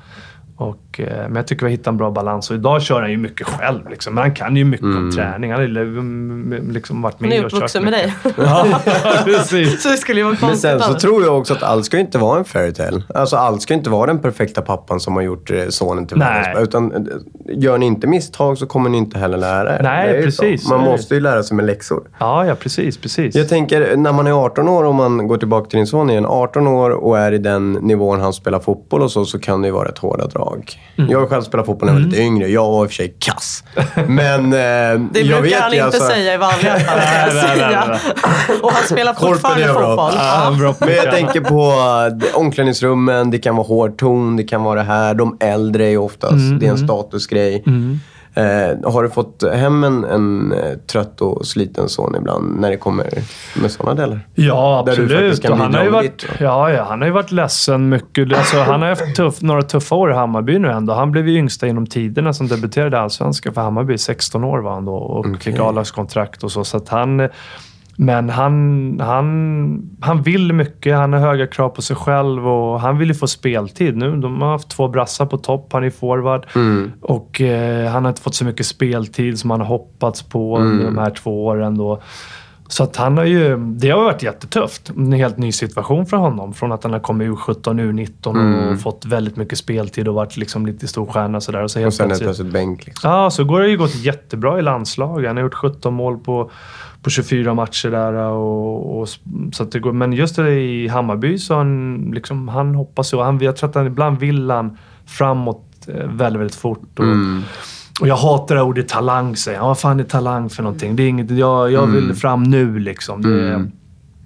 och, 0.58 1.00
eh, 1.00 1.08
men 1.08 1.36
jag 1.36 1.48
tycker 1.48 1.66
vi 1.66 1.72
har 1.72 1.78
hittat 1.78 1.88
en 1.88 1.98
bra 1.98 2.12
balans. 2.12 2.50
Och 2.50 2.56
idag 2.56 2.82
kör 2.82 3.02
han 3.02 3.12
ju 3.12 3.18
mycket 3.18 3.48
själv. 3.48 3.90
Liksom. 3.90 4.16
Men 4.16 4.22
han 4.22 4.34
kan 4.34 4.56
ju 4.56 4.66
mycket 4.66 4.86
om 4.86 5.12
träning. 5.16 5.52
Han 5.52 5.60
har 5.60 5.68
ju 5.68 5.80
mm, 5.80 6.72
liksom 6.72 7.02
varit 7.02 7.20
med 7.20 7.46
och 7.46 7.52
kört 7.52 7.54
uppvuxen 7.54 7.84
med 7.84 7.94
mycket. 7.94 8.24
dig. 8.24 8.46
Ja, 8.46 8.82
precis. 9.26 9.84
så 9.84 9.90
det 9.90 9.98
skulle 9.98 10.20
ju 10.20 10.24
vara 10.24 10.38
Men 10.42 10.50
konstigt 10.50 10.70
sen 10.70 10.80
så 10.80 10.94
tror 10.94 11.24
jag 11.24 11.38
också 11.38 11.54
att 11.54 11.64
allt 11.64 11.86
ska 11.86 12.00
inte 12.00 12.18
vara 12.18 12.40
en 12.40 12.46
fairytale. 12.46 13.04
Alltså 13.14 13.36
allt 13.36 13.62
ska 13.62 13.74
inte 13.74 13.90
vara 13.90 14.08
den 14.08 14.20
perfekta 14.20 14.62
pappan 14.62 15.00
som 15.00 15.16
har 15.16 15.22
gjort 15.22 15.52
eh, 15.52 15.68
sonen 15.70 16.08
till 16.08 16.18
Nej. 16.18 16.28
världens. 16.28 16.68
Utan 16.68 16.92
eh, 16.92 17.02
gör 17.48 17.78
ni 17.78 17.86
inte 17.86 18.08
misstag 18.08 18.58
så 18.58 18.66
kommer 18.66 18.90
ni 18.90 18.98
inte 18.98 19.20
heller 19.20 19.38
lära 19.38 19.76
er. 19.76 19.84
Nej, 19.84 20.24
precis. 20.24 20.64
så. 20.64 20.70
Man 20.70 20.86
måste 20.86 21.14
ju 21.16 21.22
lära 21.22 21.44
sig 21.44 21.58
med 21.58 21.66
läxor. 21.66 22.04
Ja, 22.20 22.46
ja, 22.46 22.56
precis. 22.56 22.98
precis. 22.98 23.36
Jag 23.36 23.50
tänker, 23.50 23.98
när 23.98 24.14
man 24.14 24.28
är 24.28 24.32
18 24.32 24.70
år, 24.70 24.84
om 24.84 24.96
man 24.96 25.28
går 25.28 25.38
tillbaka 25.38 25.70
till 25.70 25.78
din 25.78 25.88
son 25.88 26.10
igen. 26.10 26.26
18 26.26 26.68
år 26.68 26.90
och 26.90 27.20
är 27.20 27.32
i 27.32 27.38
den 27.38 27.72
nivån 27.74 28.20
han 28.20 28.34
spelar 28.34 28.60
fotboll 28.60 29.02
och 29.02 29.12
så, 29.12 29.26
så 29.26 29.40
kan 29.40 29.62
det 29.62 29.68
ju 29.68 29.72
vara 29.72 29.90
ett 29.90 29.98
hårda 29.98 30.28
drag. 30.28 30.45
Mm. 30.98 31.12
Jag 31.12 31.20
har 31.20 31.28
själv 31.28 31.42
spelat 31.42 31.66
fotboll 31.66 31.88
när 31.90 31.94
jag 31.96 32.02
var 32.02 32.10
lite 32.10 32.22
yngre. 32.22 32.48
Jag 32.48 32.72
var 32.72 32.84
i 32.84 32.86
och 32.86 32.90
för 32.90 32.96
sig 32.96 33.16
kass. 33.20 33.64
Men 34.08 34.46
eh, 34.46 34.60
Det 35.12 35.22
jag 35.22 35.42
brukar 35.42 35.42
vet 35.42 35.62
han 35.62 35.72
ju 35.72 35.78
inte 35.78 35.86
alltså, 35.86 36.08
säga 36.08 36.34
i 36.34 36.38
vanliga 36.38 36.80
fall, 36.80 37.00
kan 37.14 37.36
jag 37.36 37.58
säga. 37.58 38.00
Och 38.64 38.72
han 38.72 38.84
spelar 38.84 39.14
fortfarande 39.14 39.68
fotboll. 39.68 40.14
Ja, 40.16 40.74
på 40.80 40.86
Men 40.86 40.96
jag 40.96 41.12
tänker 41.12 41.42
på 41.42 41.72
eh, 42.32 42.40
omklädningsrummen, 42.40 43.32
det 43.32 43.38
kan 43.38 43.56
vara 43.56 43.68
hård 43.68 43.98
ton, 43.98 44.36
det 44.36 44.44
kan 44.44 44.64
vara 44.64 44.80
det 44.80 44.86
här. 44.86 45.14
De 45.14 45.38
äldre 45.40 45.86
är 45.86 45.98
oftast, 45.98 46.34
Mm, 46.34 46.60
det 46.60 46.66
är 46.66 46.72
en 46.72 46.78
statusgrej. 46.78 47.64
Eh, 48.38 48.92
har 48.92 49.04
du 49.04 49.10
fått 49.10 49.44
hem 49.54 49.84
en, 49.84 50.04
en 50.04 50.52
eh, 50.52 50.78
trött 50.92 51.22
och 51.22 51.46
sliten 51.46 51.90
son 51.90 52.16
ibland 52.16 52.60
när 52.60 52.70
det 52.70 52.78
kommer 52.78 53.10
med 53.62 53.72
sådana 53.72 54.02
delar? 54.02 54.20
Ja, 54.34 54.86
absolut. 54.88 55.46
han, 55.46 55.74
har 55.74 55.84
ju 55.84 55.90
varit, 55.90 56.26
ja, 56.40 56.72
ja, 56.72 56.84
han 56.84 57.02
har 57.02 57.08
ju 57.08 57.14
varit 57.14 57.32
ledsen 57.32 57.90
mycket. 57.90 58.38
Alltså, 58.38 58.58
han 58.58 58.82
har 58.82 58.90
haft 58.90 59.16
tuff, 59.16 59.42
några 59.42 59.62
tuffa 59.62 59.96
år 59.96 60.12
i 60.12 60.14
Hammarby 60.14 60.60
nu 60.60 60.72
ändå. 60.72 60.94
Han 60.94 61.12
blev 61.12 61.28
ju 61.28 61.38
yngsta 61.38 61.68
inom 61.68 61.88
tiderna 61.88 62.34
som 62.34 62.48
debuterade 62.48 62.98
i 62.98 63.00
Allsvenskan 63.00 63.54
för 63.54 63.62
Hammarby. 63.62 63.98
16 63.98 64.44
år 64.44 64.60
var 64.60 64.74
han 64.74 64.86
då 64.86 64.96
och 64.96 65.42
fick 65.42 65.60
A-lagskontrakt 65.60 66.44
och 66.44 66.52
så. 66.52 66.64
så 66.64 66.82
han, 66.88 67.30
men 67.98 68.30
han, 68.30 69.00
han, 69.00 69.90
han 70.02 70.22
vill 70.22 70.54
mycket. 70.54 70.96
Han 70.96 71.14
har 71.14 71.20
höga 71.20 71.48
krav 71.48 71.70
på 71.70 71.82
sig 71.82 71.96
själv 71.96 72.48
och 72.48 72.80
han 72.82 72.98
vill 72.98 73.08
ju 73.08 73.14
få 73.14 73.28
speltid 73.28 73.98
nu. 73.98 74.16
De 74.18 74.42
har 74.42 74.52
haft 74.52 74.70
två 74.70 74.88
brassar 74.88 75.26
på 75.26 75.38
topp. 75.38 75.70
Han 75.74 75.84
är 75.84 75.90
forward. 75.90 76.46
Och 77.02 77.42
eh, 77.42 77.92
han 77.92 78.04
har 78.06 78.10
inte 78.10 78.22
fått 78.22 78.36
så 78.36 78.46
mycket 78.46 78.66
speltid 78.66 79.40
som 79.40 79.50
han 79.52 79.60
har 79.60 79.68
hoppats 79.68 80.24
på 80.24 80.58
under 80.58 80.86
de 80.86 80.98
här 80.98 81.10
två 81.10 81.46
åren. 81.46 81.78
Då. 81.78 82.02
Så 82.68 82.84
att 82.84 82.96
han 82.96 83.18
har 83.18 83.26
ju, 83.26 83.58
det 83.58 83.90
har 83.90 84.04
varit 84.04 84.24
jättetufft. 84.24 84.90
En 84.90 85.12
helt 85.12 85.38
ny 85.38 85.52
situation 85.52 86.06
för 86.06 86.18
honom. 86.18 86.54
Från 86.54 86.72
att 86.72 86.84
han 86.84 86.94
har 86.94 87.00
kommit 87.00 87.26
ur 87.28 87.36
17, 87.36 87.80
ur 87.80 87.94
19 87.94 88.56
och 88.56 88.80
fått 88.80 89.06
väldigt 89.06 89.36
mycket 89.36 89.58
speltid 89.58 90.08
och 90.08 90.14
varit 90.16 90.38
liksom 90.38 90.66
lite 90.66 90.88
stor 90.88 91.06
stjärna 91.06 91.38
och 91.38 91.44
sådär. 91.44 91.64
Och 91.64 91.72
så 91.72 91.80
helt 91.80 91.88
Och 91.88 91.94
sen 91.94 92.12
ett 92.12 92.20
plötsligt- 92.22 92.54
bänk. 92.54 92.86
Liksom. 92.86 93.10
Ja, 93.12 93.30
så 93.30 93.44
går 93.44 93.60
det 93.60 93.68
ju 93.68 93.78
gått 93.78 93.96
jättebra 93.96 94.60
i 94.60 94.62
landslag. 94.62 95.26
Han 95.26 95.36
har 95.38 95.44
gjort 95.44 95.54
17 95.54 95.94
mål 95.94 96.18
på, 96.18 96.52
på 97.06 97.10
24 97.12 97.54
matcher 97.54 97.90
där. 97.92 98.14
Och, 98.14 99.00
och, 99.00 99.08
så 99.54 99.64
att 99.64 99.72
det 99.72 99.80
går, 99.80 99.92
men 99.94 100.14
just 100.14 100.36
det 100.36 100.52
i 100.60 100.88
Hammarby 100.88 101.38
så 101.38 101.56
han, 101.56 101.96
liksom, 102.16 102.48
han 102.48 102.76
hoppas 102.76 103.14
ju. 103.14 103.18
Han, 103.22 103.40
jag 103.40 103.56
tror 103.56 103.70
att 103.70 103.76
han 103.76 103.88
ibland 103.88 104.20
vill 104.20 104.50
han 104.52 104.78
framåt 105.06 105.88
eh, 105.88 105.94
väldigt, 106.08 106.40
väldigt 106.40 106.56
fort. 106.56 107.00
Och, 107.00 107.06
och 108.02 108.08
jag 108.08 108.16
hatar 108.16 108.56
det 108.56 108.62
här 108.62 108.68
ordet 108.68 108.88
talang, 108.88 109.36
säger 109.36 109.58
han. 109.60 109.68
Vad 109.68 109.80
fan 109.80 110.00
är 110.00 110.04
talang 110.04 110.50
för 110.50 110.64
någonting? 110.64 110.96
Det 110.96 111.04
är 111.04 111.08
inget, 111.10 111.32
jag, 111.32 111.72
jag 111.72 111.88
vill 111.88 112.14
fram 112.14 112.44
nu 112.44 112.80
liksom. 112.80 113.22
Det, 113.22 113.50
är- 113.50 113.72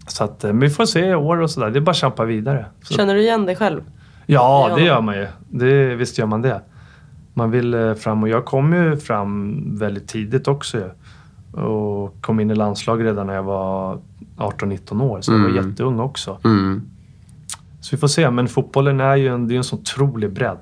Så 0.07 0.23
att, 0.23 0.43
men 0.43 0.59
vi 0.59 0.69
får 0.69 0.85
se 0.85 1.05
i 1.05 1.15
år 1.15 1.41
och 1.41 1.49
sådär. 1.51 1.69
Det 1.69 1.79
är 1.79 1.81
bara 1.81 1.91
att 1.91 1.97
kämpa 1.97 2.25
vidare. 2.25 2.65
Så, 2.83 2.93
Känner 2.93 3.15
du 3.15 3.21
igen 3.21 3.45
dig 3.45 3.55
själv? 3.55 3.81
Ja, 4.25 4.71
det 4.75 4.81
gör 4.83 5.01
man 5.01 5.15
ju. 5.15 5.27
Det, 5.49 5.95
visst 5.95 6.17
gör 6.17 6.25
man 6.25 6.41
det. 6.41 6.61
Man 7.33 7.51
vill 7.51 7.95
fram 7.99 8.23
och 8.23 8.29
jag 8.29 8.45
kom 8.45 8.73
ju 8.73 8.97
fram 8.97 9.55
väldigt 9.77 10.07
tidigt 10.07 10.47
också 10.47 10.77
ju. 10.77 10.89
Och 11.51 12.15
kom 12.21 12.39
in 12.39 12.51
i 12.51 12.55
landslaget 12.55 13.05
redan 13.05 13.27
när 13.27 13.33
jag 13.33 13.43
var 13.43 13.97
18-19 14.37 15.03
år. 15.03 15.21
Så 15.21 15.31
jag 15.31 15.39
var 15.39 15.49
jätteung 15.49 15.99
också. 15.99 16.37
Mm. 16.43 16.81
Så 17.81 17.95
vi 17.95 17.99
får 17.99 18.07
se. 18.07 18.29
Men 18.31 18.47
fotbollen 18.47 18.99
är 18.99 19.15
ju 19.15 19.27
en, 19.27 19.47
det 19.47 19.53
är 19.53 19.57
en 19.57 19.63
så 19.63 19.75
otrolig 19.75 20.33
bredd. 20.33 20.57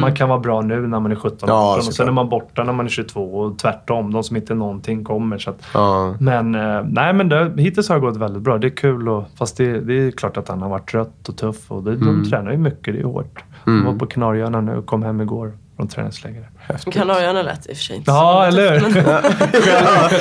Man 0.00 0.14
kan 0.14 0.28
vara 0.28 0.38
bra 0.38 0.60
nu 0.60 0.86
när 0.86 1.00
man 1.00 1.12
är 1.12 1.16
17-18 1.16 1.44
Ja, 1.46 1.76
och 1.76 1.84
sen 1.84 2.08
är 2.08 2.12
man 2.12 2.28
borta 2.28 2.64
när 2.64 2.72
man 2.72 2.86
är 2.86 2.90
22 2.90 3.20
och 3.34 3.58
tvärtom. 3.58 4.12
De 4.12 4.22
som 4.22 4.36
inte 4.36 4.52
är 4.52 4.54
någonting 4.54 5.04
kommer. 5.04 5.38
Så 5.38 5.50
att, 5.50 5.62
Ja. 5.74 6.14
men 6.20 6.54
eh, 6.54 6.82
nej, 6.88 7.14
men 7.14 7.28
det, 7.28 7.52
hittills 7.56 7.88
har 7.88 7.96
det 7.96 8.00
gått 8.00 8.16
väldigt 8.16 8.42
bra. 8.42 8.58
Det 8.58 8.66
är 8.66 8.76
kul. 8.76 9.08
Och, 9.08 9.24
fast 9.36 9.56
det, 9.56 9.80
det 9.80 9.94
är 9.94 10.10
klart 10.10 10.36
att 10.36 10.48
han 10.48 10.62
har 10.62 10.68
varit 10.68 10.90
trött 10.90 11.28
och 11.28 11.36
tuff. 11.36 11.70
Och 11.72 11.82
det, 11.82 11.96
De 11.96 12.24
tränar 12.30 12.52
ju 12.52 12.58
mycket. 12.58 12.94
Det 12.94 13.00
är 13.00 13.04
hårt. 13.04 13.44
De 13.64 13.84
var 13.84 13.94
på 13.94 14.06
Kanarieöarna 14.06 14.60
nu 14.60 14.76
och 14.76 14.86
kom 14.86 15.02
hem 15.02 15.20
igår 15.20 15.52
från 15.76 15.88
träningsläger. 15.88 16.48
Kanarieöarna 16.92 17.42
lät 17.42 17.66
i 17.66 17.72
och 17.72 17.76
för 17.76 17.84
sig 17.84 17.96
inte 17.96 18.10
Ja, 18.10 18.48
så 18.50 18.56
eller 18.58 18.80
hur? 18.80 19.02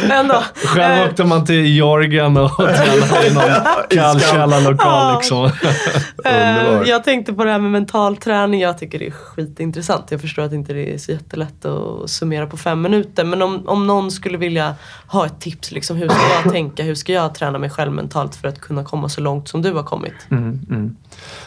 men 0.08 0.12
ändå. 0.20 0.44
Själv 0.56 1.02
Eh, 1.02 1.10
åkte 1.10 1.24
man 1.24 1.46
till 1.46 1.66
Georgien 1.66 2.38
och 2.38 2.52
tränade 2.58 3.28
i 3.28 3.34
någon 3.34 3.44
kall 3.90 4.20
källarlokal 4.20 5.16
liksom. 5.16 5.52
Eh, 6.26 6.82
jag 6.86 7.04
tänkte 7.04 7.34
på 7.34 7.44
det 7.46 7.52
här 7.52 7.60
med 7.60 7.72
mental 7.72 8.18
träning. 8.18 8.62
Jag 8.62 8.78
tycker 8.78 9.00
det 9.00 9.08
är 9.08 9.12
skitintressant. 9.12 10.12
Jag 10.12 10.22
förstår 10.22 10.44
att 10.44 10.54
inte 10.54 10.74
det 10.74 10.94
är 10.94 10.98
så 10.98 11.12
jättelätt 11.12 11.66
att 11.66 12.10
summera 12.10 12.48
på 12.48 12.58
fem 12.58 12.82
minuter. 12.82 13.24
Men 13.24 13.42
om, 13.42 13.68
om 13.68 13.88
någon 13.88 14.12
skulle 14.12 14.38
vilja 14.38 14.76
ha 15.08 15.26
ett 15.26 15.40
tips. 15.42 15.72
Liksom, 15.72 15.98
hur 15.98 16.10
ska 16.10 16.20
jag 16.44 16.54
tänka? 16.54 16.84
Hur 16.84 16.96
ska 16.96 17.14
jag 17.14 17.36
träna 17.36 17.58
mig 17.60 17.70
själv 17.70 17.92
mentalt 17.92 18.36
för 18.36 18.48
att 18.48 18.62
kunna 18.62 18.84
komma 18.84 19.10
så 19.10 19.22
långt 19.22 19.48
som 19.50 19.62
du 19.62 19.74
har 19.74 19.84
kommit? 19.84 20.14
Mm, 20.32 20.60
mm. 20.70 20.96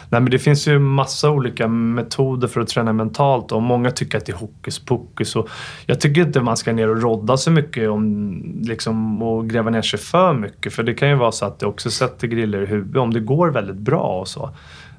Nej, 0.09 0.21
men 0.21 0.31
det 0.31 0.39
finns 0.39 0.67
ju 0.67 0.79
massa 0.79 1.29
olika 1.29 1.67
metoder 1.67 2.47
för 2.47 2.61
att 2.61 2.67
träna 2.67 2.93
mentalt 2.93 3.51
och 3.51 3.61
många 3.61 3.91
tycker 3.91 4.17
att 4.17 4.25
det 4.25 4.31
är 4.31 4.37
hokus 4.37 4.84
pokus. 4.85 5.35
Och 5.35 5.49
jag 5.85 6.01
tycker 6.01 6.21
inte 6.21 6.41
man 6.41 6.57
ska 6.57 6.73
ner 6.73 6.89
och 6.89 7.01
rodda 7.01 7.37
så 7.37 7.51
mycket 7.51 7.89
om, 7.89 8.41
liksom, 8.63 9.23
och 9.23 9.49
gräva 9.49 9.69
ner 9.69 9.81
sig 9.81 9.99
för 9.99 10.33
mycket. 10.33 10.73
För 10.73 10.83
det 10.83 10.93
kan 10.93 11.09
ju 11.09 11.15
vara 11.15 11.31
så 11.31 11.45
att 11.45 11.59
det 11.59 11.65
också 11.65 11.91
sätter 11.91 12.27
griller 12.27 12.61
i 12.61 12.65
huvudet 12.65 13.01
om 13.01 13.13
det 13.13 13.19
går 13.19 13.47
väldigt 13.47 13.75
bra 13.75 14.19
och 14.19 14.27
så. 14.27 14.49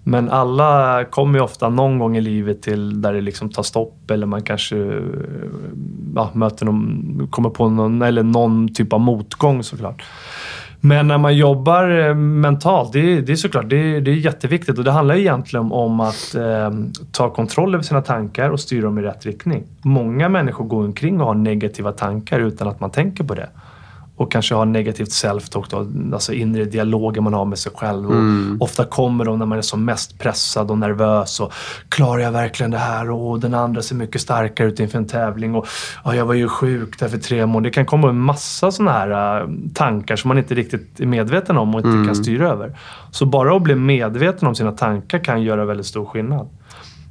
Men 0.09 0.30
alla 0.30 1.05
kommer 1.05 1.39
ju 1.39 1.45
ofta 1.45 1.68
någon 1.68 1.99
gång 1.99 2.16
i 2.16 2.20
livet 2.20 2.62
till 2.62 3.03
där 3.03 3.12
det 3.12 3.20
liksom 3.20 3.51
tar 3.51 3.62
stopp 3.62 4.11
eller 4.11 4.26
man 4.26 4.43
kanske 4.43 4.76
ja, 6.14 6.30
möter 6.34 6.66
någon, 6.66 7.28
kommer 7.30 7.51
på 7.51 7.68
någon, 7.68 8.03
eller 8.03 8.22
någon 8.22 8.74
typ 8.74 8.93
av 8.93 9.01
motgång 9.01 9.62
såklart. 9.62 10.03
Men 10.89 11.07
när 11.09 11.18
man 11.18 11.37
jobbar 11.37 12.09
eh, 12.09 12.14
mentalt, 12.14 12.93
det 12.93 12.99
är, 13.12 13.22
det 13.22 13.32
är 13.32 13.37
såklart 13.37 13.68
det 13.70 14.01
det 14.01 14.11
är 14.11 14.14
jätteviktigt 14.14 14.78
och 14.78 14.84
det 14.84 14.91
handlar 14.91 15.14
egentligen 15.14 15.72
om 15.72 16.01
att 16.01 16.34
eh, 16.34 16.70
ta 17.12 17.30
kontroll 17.30 17.74
över 17.74 17.84
sina 17.84 18.03
tankar 18.03 18.51
och 18.51 18.61
styra 18.61 18.84
dem 18.84 18.99
i 18.99 19.03
rätt 19.03 19.26
riktning. 19.26 19.64
Många 19.82 20.28
människor 20.28 20.64
går 20.64 20.84
omkring 20.84 21.20
och 21.20 21.26
har 21.26 21.34
negativa 21.34 21.93
tankar 21.93 22.41
utan 22.41 22.68
att 22.68 22.80
man 22.80 22.91
tänker 22.91 23.24
på 23.24 23.34
det 23.34 23.49
och 24.17 24.33
kanske 24.33 24.55
har 24.55 24.64
negativt 24.64 25.09
self-talk, 25.09 25.64
då, 25.71 26.14
alltså 26.14 26.33
inre 26.33 26.64
dialoger 26.64 27.21
man 27.21 27.35
har 27.35 27.45
med 27.45 27.59
sig 27.59 27.73
själv. 27.75 28.07
Och 28.07 28.14
Ofta 28.61 28.85
kommer 28.85 29.25
de 29.25 29.39
när 29.39 29.47
man 29.47 29.59
är 29.59 29.62
som 29.62 29.85
mest 29.85 30.19
pressad 30.19 30.71
och 30.71 30.79
nervös. 30.79 31.41
Och, 31.41 31.53
Klarar 31.89 32.23
jag 32.23 32.33
verkligen 32.33 32.71
det 32.71 32.79
här? 32.79 33.11
Och 33.11 33.41
den 33.41 33.55
andra 33.55 33.83
ser 33.83 33.95
mycket 33.95 34.21
starkare 34.21 34.69
ut 34.69 34.81
inför 34.81 34.99
en 34.99 35.07
tävling. 35.07 35.55
Och, 35.55 35.67
ja, 36.05 36.14
jag 36.14 36.27
var 36.27 36.35
ju 36.35 36.49
sjuk 36.49 36.99
där 36.99 37.09
för 37.09 37.19
tre 37.19 37.47
månader. 37.47 37.71
Det 37.71 37.75
kan 37.75 37.87
komma 37.87 38.09
en 38.09 38.21
massa 38.21 38.71
sådana 38.71 38.93
här 38.93 39.41
äh, 39.41 39.49
tankar 39.75 40.17
som 40.17 40.29
man 40.29 40.39
inte 40.39 40.55
riktigt 40.55 41.01
är 41.01 41.07
medveten 41.07 41.57
om 41.57 41.75
och 41.75 41.81
inte 41.81 42.07
kan 42.07 42.17
styra 42.17 42.49
över. 42.51 42.79
Så 43.11 43.27
bara 43.27 43.57
att 43.57 43.62
bli 43.62 43.75
medveten 43.75 44.49
om 44.49 44.55
sina 44.55 44.73
tankar 44.73 45.19
kan 45.25 45.43
göra 45.43 45.64
väldigt 45.64 45.87
stor 45.87 46.05
skillnad. 46.05 46.49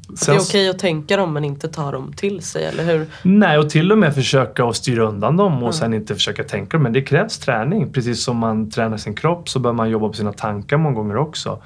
Det 0.08 0.32
är 0.32 0.39
okej 0.39 0.70
att 0.70 0.80
tänka 0.80 1.18
dem 1.18 1.34
men 1.34 1.43
inte 1.43 1.68
ta 1.68 1.91
dem 1.91 2.14
till 2.14 2.41
sig, 2.41 2.66
eller 2.66 2.84
hur? 2.84 3.08
Nej, 3.22 3.58
och 3.58 3.70
till 3.70 3.91
och 3.91 3.97
med 3.97 4.16
försöka 4.16 4.66
att 4.66 4.76
styra 4.76 5.03
undan 5.03 5.38
dem 5.38 5.64
och 5.64 5.76
sen 5.76 5.93
inte 5.93 6.16
försöka 6.16 6.43
tänka 6.43 6.78
dem. 6.78 6.84
Men 6.84 6.93
det 6.93 7.01
krävs 7.01 7.38
träning. 7.38 7.93
Precis 7.93 8.24
som 8.24 8.38
man 8.38 8.70
tränar 8.70 8.97
sin 8.97 9.16
kropp 9.16 9.49
så 9.49 9.60
bör 9.60 9.74
man 9.74 9.89
jobba 9.89 10.08
på 10.08 10.14
sina 10.14 10.34
tankar 10.34 10.78
många 10.78 10.95
gånger 10.95 11.18
också. 11.18 11.62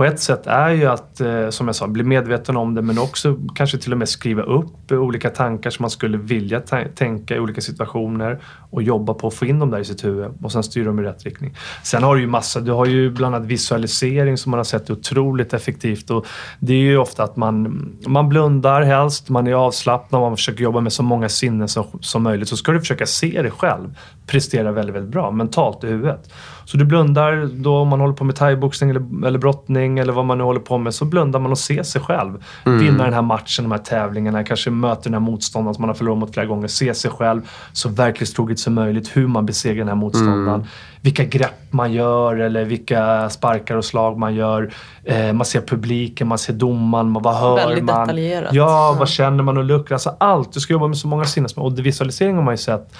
Och 0.00 0.06
ett 0.06 0.20
sätt 0.20 0.46
är 0.46 0.70
ju 0.70 0.86
att, 0.86 1.20
eh, 1.20 1.48
som 1.50 1.66
jag 1.66 1.76
sa, 1.76 1.86
bli 1.86 2.04
medveten 2.04 2.56
om 2.56 2.74
det 2.74 2.82
men 2.82 2.98
också 2.98 3.36
kanske 3.54 3.78
till 3.78 3.92
och 3.92 3.98
med 3.98 4.08
skriva 4.08 4.42
upp 4.42 4.92
olika 4.92 5.30
tankar 5.30 5.70
som 5.70 5.82
man 5.82 5.90
skulle 5.90 6.18
vilja 6.18 6.60
tänka 6.94 7.36
i 7.36 7.40
olika 7.40 7.60
situationer 7.60 8.40
och 8.70 8.82
jobba 8.82 9.14
på 9.14 9.26
att 9.26 9.34
få 9.34 9.46
in 9.46 9.58
dem 9.58 9.70
där 9.70 9.78
i 9.78 9.84
sitt 9.84 10.04
huvud 10.04 10.30
och 10.42 10.52
sen 10.52 10.62
styra 10.62 10.84
dem 10.84 10.98
i 10.98 11.02
rätt 11.02 11.24
riktning. 11.24 11.56
Sen 11.82 12.02
har 12.02 12.14
du 12.14 12.20
ju 12.20 12.26
massa, 12.26 12.60
du 12.60 12.72
har 12.72 12.86
ju 12.86 13.10
bland 13.10 13.34
annat 13.34 13.48
visualisering 13.48 14.36
som 14.36 14.50
man 14.50 14.58
har 14.58 14.64
sett 14.64 14.88
är 14.88 14.92
otroligt 14.92 15.54
effektivt 15.54 16.10
och 16.10 16.26
det 16.60 16.72
är 16.72 16.78
ju 16.78 16.98
ofta 16.98 17.22
att 17.24 17.36
man, 17.36 17.82
man 18.06 18.28
blundar 18.28 18.82
helst, 18.82 19.28
man 19.28 19.46
är 19.46 19.52
avslappnad, 19.52 20.20
man 20.20 20.36
försöker 20.36 20.64
jobba 20.64 20.80
med 20.80 20.92
så 20.92 21.02
många 21.02 21.28
sinnen 21.28 21.68
som, 21.68 21.84
som 22.00 22.22
möjligt. 22.22 22.48
Så 22.48 22.56
ska 22.56 22.72
du 22.72 22.80
försöka 22.80 23.06
se 23.06 23.42
dig 23.42 23.50
själv 23.50 23.94
prestera 24.26 24.72
väldigt, 24.72 24.94
väldigt 24.94 25.12
bra 25.12 25.30
mentalt 25.30 25.84
i 25.84 25.86
huvudet. 25.86 26.30
Så 26.70 26.76
du 26.76 26.84
blundar 26.84 27.48
då 27.62 27.76
om 27.76 27.88
man 27.88 28.00
håller 28.00 28.14
på 28.14 28.24
med 28.24 28.36
thaiboxning 28.36 28.90
eller, 28.90 29.26
eller 29.26 29.38
brottning 29.38 29.98
eller 29.98 30.12
vad 30.12 30.24
man 30.24 30.38
nu 30.38 30.44
håller 30.44 30.60
på 30.60 30.78
med. 30.78 30.94
Så 30.94 31.04
blundar 31.04 31.40
man 31.40 31.50
och 31.52 31.58
ser 31.58 31.82
sig 31.82 32.00
själv. 32.00 32.44
Vinna 32.64 33.04
den 33.04 33.12
här 33.14 33.22
matchen, 33.22 33.64
de 33.64 33.70
här 33.72 33.78
tävlingarna. 33.78 34.44
Kanske 34.44 34.70
möter 34.70 35.02
den 35.04 35.12
här 35.14 35.20
motståndaren 35.20 35.74
som 35.74 35.82
man 35.82 35.88
har 35.88 35.94
förlorat 35.94 36.18
mot 36.18 36.34
flera 36.34 36.46
gånger. 36.46 36.68
Se 36.68 36.94
sig 36.94 37.10
själv 37.10 37.42
så 37.72 37.88
verklighetstroget 37.88 38.58
som 38.58 38.74
möjligt. 38.74 39.16
Hur 39.16 39.26
man 39.26 39.46
besegrar 39.46 39.78
den 39.78 39.88
här 39.88 39.94
motståndaren. 39.94 40.64
Vilka 41.02 41.24
grepp 41.24 41.50
man 41.72 41.92
gör 41.92 42.36
eller 42.36 42.64
vilka 42.64 43.30
sparkar 43.30 43.76
och 43.76 43.84
slag 43.84 44.18
man 44.18 44.34
gör. 44.34 44.70
Eh, 45.04 45.32
man 45.32 45.44
ser 45.46 45.60
publiken, 45.60 46.28
man 46.28 46.38
ser 46.38 46.52
domaren, 46.52 47.10
man, 47.10 47.22
vad 47.22 47.34
hör 47.36 47.56
Väldigt 47.56 47.84
man? 47.84 48.00
detaljerat. 48.00 48.52
Ja, 48.54 48.64
Ja. 48.92 48.96
vad 48.98 49.08
känner 49.08 49.42
man 49.42 49.56
och 49.58 49.64
luktar? 49.64 49.94
Alltså 49.94 50.16
allt. 50.20 50.52
Du 50.52 50.60
ska 50.60 50.72
jobba 50.72 50.86
med 50.88 50.96
så 50.96 51.08
många 51.08 51.24
sinnesmål. 51.24 51.66
Och 51.66 51.72
det 51.72 51.82
visualisering 51.82 52.36
har 52.36 52.42
man 52.42 52.54
ju 52.54 52.58
sett 52.58 52.94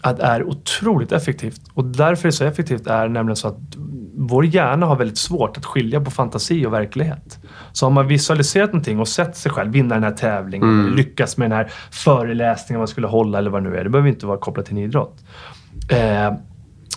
att 0.00 0.18
är 0.18 0.44
otroligt 0.44 1.12
effektivt. 1.12 1.60
Och 1.74 1.84
därför 1.84 2.28
är 2.28 2.28
det 2.28 2.36
så 2.36 2.44
effektivt 2.44 2.86
är 2.86 3.08
nämligen 3.08 3.36
så 3.36 3.48
att 3.48 3.58
vår 4.14 4.46
hjärna 4.46 4.86
har 4.86 4.96
väldigt 4.96 5.18
svårt 5.18 5.56
att 5.56 5.64
skilja 5.64 6.00
på 6.00 6.10
fantasi 6.10 6.66
och 6.66 6.72
verklighet. 6.72 7.38
Så 7.72 7.86
har 7.86 7.90
man 7.90 8.06
visualiserat 8.06 8.72
någonting 8.72 9.00
och 9.00 9.08
sett 9.08 9.36
sig 9.36 9.52
själv 9.52 9.72
vinna 9.72 9.94
den 9.94 10.04
här 10.04 10.10
tävlingen, 10.10 10.80
eller 10.80 10.96
lyckas 10.96 11.36
med 11.36 11.50
den 11.50 11.58
här 11.58 11.70
föreläsningen 11.90 12.78
man 12.78 12.88
skulle 12.88 13.06
hålla 13.06 13.38
eller 13.38 13.50
vad 13.50 13.64
det 13.64 13.70
nu 13.70 13.76
är. 13.76 13.84
Det 13.84 13.90
behöver 13.90 14.08
inte 14.08 14.26
vara 14.26 14.38
kopplat 14.38 14.66
till 14.66 14.76
en 14.76 14.82
idrott. 14.82 15.24
Eh, 15.90 16.32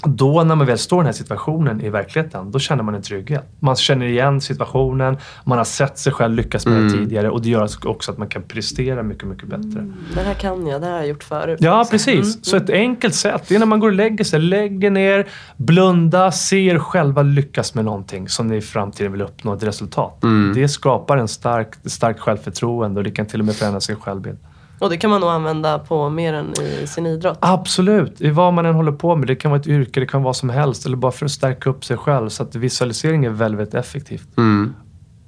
då 0.05 0.43
när 0.43 0.55
man 0.55 0.67
väl 0.67 0.77
står 0.77 0.97
i 0.97 0.99
den 0.99 1.05
här 1.05 1.13
situationen 1.13 1.81
i 1.81 1.89
verkligheten, 1.89 2.51
då 2.51 2.59
känner 2.59 2.83
man 2.83 2.95
en 2.95 3.01
trygghet. 3.01 3.45
Man 3.59 3.75
känner 3.75 4.05
igen 4.05 4.41
situationen, 4.41 5.17
man 5.43 5.57
har 5.57 5.65
sett 5.65 5.97
sig 5.97 6.13
själv 6.13 6.35
lyckas 6.35 6.65
med 6.65 6.83
det 6.83 6.89
tidigare 6.89 7.29
och 7.29 7.41
det 7.41 7.49
gör 7.49 7.67
också 7.87 8.11
att 8.11 8.17
man 8.17 8.27
kan 8.27 8.43
prestera 8.43 9.03
mycket, 9.03 9.27
mycket 9.27 9.47
bättre. 9.47 9.91
Det 10.13 10.21
här 10.21 10.33
kan 10.33 10.67
jag, 10.67 10.81
det 10.81 10.87
här 10.87 10.93
har 10.93 10.99
jag 10.99 11.07
gjort 11.07 11.23
förut. 11.23 11.59
Ja, 11.61 11.87
precis. 11.91 12.45
Så 12.45 12.57
ett 12.57 12.69
enkelt 12.69 13.15
sätt, 13.15 13.43
det 13.47 13.55
är 13.55 13.59
när 13.59 13.65
man 13.65 13.79
går 13.79 13.87
och 13.87 13.93
lägger 13.93 14.23
sig. 14.23 14.39
Lägger 14.39 14.91
ner, 14.91 15.27
blunda, 15.57 16.31
ser 16.31 16.79
själva 16.79 17.21
lyckas 17.21 17.75
med 17.75 17.85
någonting 17.85 18.29
som 18.29 18.47
ni 18.47 18.57
i 18.57 18.61
framtiden 18.61 19.11
vill 19.11 19.21
uppnå 19.21 19.53
ett 19.53 19.63
resultat. 19.63 20.23
Det 20.55 20.67
skapar 20.67 21.17
en 21.17 21.27
stark, 21.27 21.73
starkt 21.85 22.19
självförtroende 22.19 22.99
och 22.99 23.03
det 23.03 23.11
kan 23.11 23.25
till 23.25 23.39
och 23.39 23.45
med 23.45 23.55
förändra 23.55 23.79
sin 23.79 23.95
självbild. 23.95 24.37
Och 24.81 24.89
det 24.89 24.97
kan 24.97 25.09
man 25.09 25.21
nog 25.21 25.29
använda 25.29 25.79
på 25.79 26.09
mer 26.09 26.33
än 26.33 26.53
i 26.61 26.87
sin 26.87 27.05
idrott. 27.05 27.37
Absolut, 27.41 28.21
i 28.21 28.29
vad 28.29 28.53
man 28.53 28.65
än 28.65 28.75
håller 28.75 28.91
på 28.91 29.15
med. 29.15 29.27
Det 29.27 29.35
kan 29.35 29.51
vara 29.51 29.61
ett 29.61 29.67
yrke, 29.67 29.99
det 29.99 30.05
kan 30.05 30.21
vara 30.21 30.29
vad 30.29 30.35
som 30.35 30.49
helst. 30.49 30.85
Eller 30.85 30.97
bara 30.97 31.11
för 31.11 31.25
att 31.25 31.31
stärka 31.31 31.69
upp 31.69 31.85
sig 31.85 31.97
själv. 31.97 32.29
Så 32.29 32.43
att 32.43 32.55
visualisering 32.55 33.25
är 33.25 33.29
väldigt, 33.29 33.73
effektivt. 33.73 34.27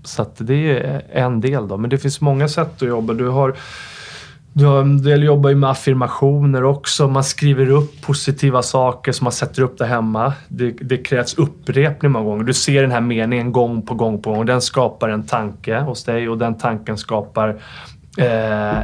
Så 0.04 0.22
att 0.22 0.36
det 0.38 0.80
är 0.80 1.02
en 1.12 1.42
del 1.42 1.68
då. 1.68 1.78
Men 1.78 1.90
det 1.90 1.98
finns 1.98 2.22
många 2.22 2.48
sätt 2.48 2.82
att 2.82 2.88
jobba. 2.88 3.14
Du 3.14 3.28
har 3.28 3.56
du 4.56 4.66
har 4.66 4.82
en 4.82 5.04
del 5.04 5.24
jobbar 5.24 5.50
ju 5.50 5.56
med 5.56 5.70
affirmationer 5.70 6.64
också. 6.64 7.08
Man 7.08 7.24
skriver 7.24 7.70
upp 7.70 8.02
positiva 8.02 8.62
saker 8.62 9.12
som 9.12 9.26
man 9.26 9.32
sätter 9.32 9.62
upp 9.62 9.78
där 9.78 9.86
hemma. 9.86 10.34
Det, 10.48 10.72
det 10.72 10.98
krävs 10.98 11.34
upprepning 11.34 12.12
många 12.12 12.26
gånger. 12.26 12.44
Du 12.44 12.54
ser 12.54 12.82
den 12.82 12.92
här 12.92 13.02
meningen 13.02 13.52
gång 13.52 13.82
på 13.82 13.94
gång 13.94 14.22
på 14.22 14.32
gång. 14.32 14.46
Den 14.46 14.62
skapar 14.62 15.10
en 15.10 15.24
tanke 15.24 15.80
hos 15.80 16.04
dig 16.04 16.30
och 16.30 16.38
den 16.38 16.58
tanken 16.58 16.98
skapar 16.98 17.62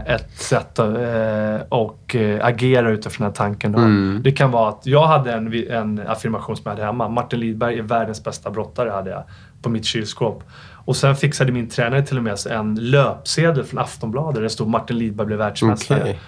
ett 0.06 0.32
sätt 0.32 0.80
att 0.80 0.98
eh, 0.98 1.68
och, 1.70 2.16
eh, 2.16 2.46
agera 2.46 2.90
utifrån 2.90 3.26
den 3.26 3.32
här 3.32 3.36
tanken. 3.36 3.72
Då. 3.72 3.80
Det 4.24 4.32
kan 4.32 4.52
vara 4.52 4.70
att 4.70 4.86
jag 4.86 5.08
hade 5.08 5.34
en, 5.34 5.70
en 5.70 6.08
affirmation 6.08 6.56
som 6.56 6.64
jag 6.66 6.72
hade 6.72 6.86
hemma. 6.86 7.10
Martin 7.10 7.40
Lidberg 7.40 7.80
är 7.80 7.84
världens 7.84 8.24
bästa 8.24 8.52
brottare 8.52 8.90
hade 8.90 9.10
jag 9.10 9.24
på 9.62 9.70
mitt 9.70 9.86
kylskåp. 9.86 10.44
Och 10.86 10.96
sen 10.96 11.16
fixade 11.16 11.52
min 11.52 11.70
tränare 11.70 12.02
till 12.02 12.18
och 12.18 12.24
med 12.24 12.38
en 12.50 12.76
löpsedel 12.76 13.64
från 13.64 13.80
Aftonbladet 13.80 14.36
där 14.36 14.42
det 14.42 14.50
stod 14.50 14.68
Martin 14.68 14.98
Lidberg 14.98 15.28
blev 15.28 15.40
världsmästare. 15.40 16.02
Okej. 16.02 16.20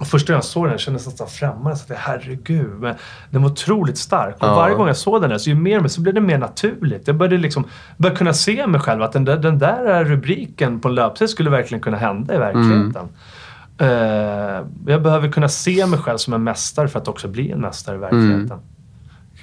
Och 0.00 0.06
första 0.06 0.32
gången 0.32 0.36
jag 0.38 0.44
såg 0.44 0.68
den 0.68 0.78
kändes 0.78 1.06
nästan 1.06 1.26
främmande. 1.28 1.76
Så 1.76 1.92
att, 1.92 1.98
herregud, 1.98 2.80
men 2.80 2.94
den 3.30 3.42
var 3.42 3.50
otroligt 3.50 3.98
stark. 3.98 4.34
Och 4.38 4.44
Ja. 4.48 4.54
varje 4.54 4.74
gång 4.74 4.86
jag 4.86 4.96
såg 4.96 5.20
den 5.22 5.30
där, 5.30 5.38
så 5.38 5.50
ju 5.50 5.56
mer 5.56 5.88
så 5.88 6.00
blev 6.00 6.14
det 6.14 6.20
mer 6.20 6.38
naturligt. 6.38 7.06
Jag 7.06 7.16
började 7.16 7.36
liksom 7.38 7.64
började 7.96 8.16
kunna 8.18 8.32
se 8.32 8.66
mig 8.66 8.80
själv 8.80 9.02
att 9.02 9.12
den 9.12 9.24
där, 9.24 9.36
den 9.36 9.58
där 9.58 10.04
rubriken 10.04 10.80
på 10.80 10.88
en 10.88 10.94
löpsedel 10.94 11.28
skulle 11.28 11.50
verkligen 11.50 11.82
kunna 11.82 11.96
hända 11.96 12.34
i 12.34 12.38
verkligheten. 12.38 13.08
Eh, 13.78 14.62
jag 14.86 15.02
behöver 15.02 15.28
kunna 15.32 15.48
se 15.48 15.86
mig 15.86 15.98
själv 15.98 16.16
som 16.18 16.34
en 16.34 16.44
mästare 16.44 16.88
för 16.88 16.98
att 16.98 17.08
också 17.08 17.28
bli 17.28 17.50
en 17.50 17.60
mästare 17.60 17.96
i 17.96 17.98
verkligheten. 17.98 18.58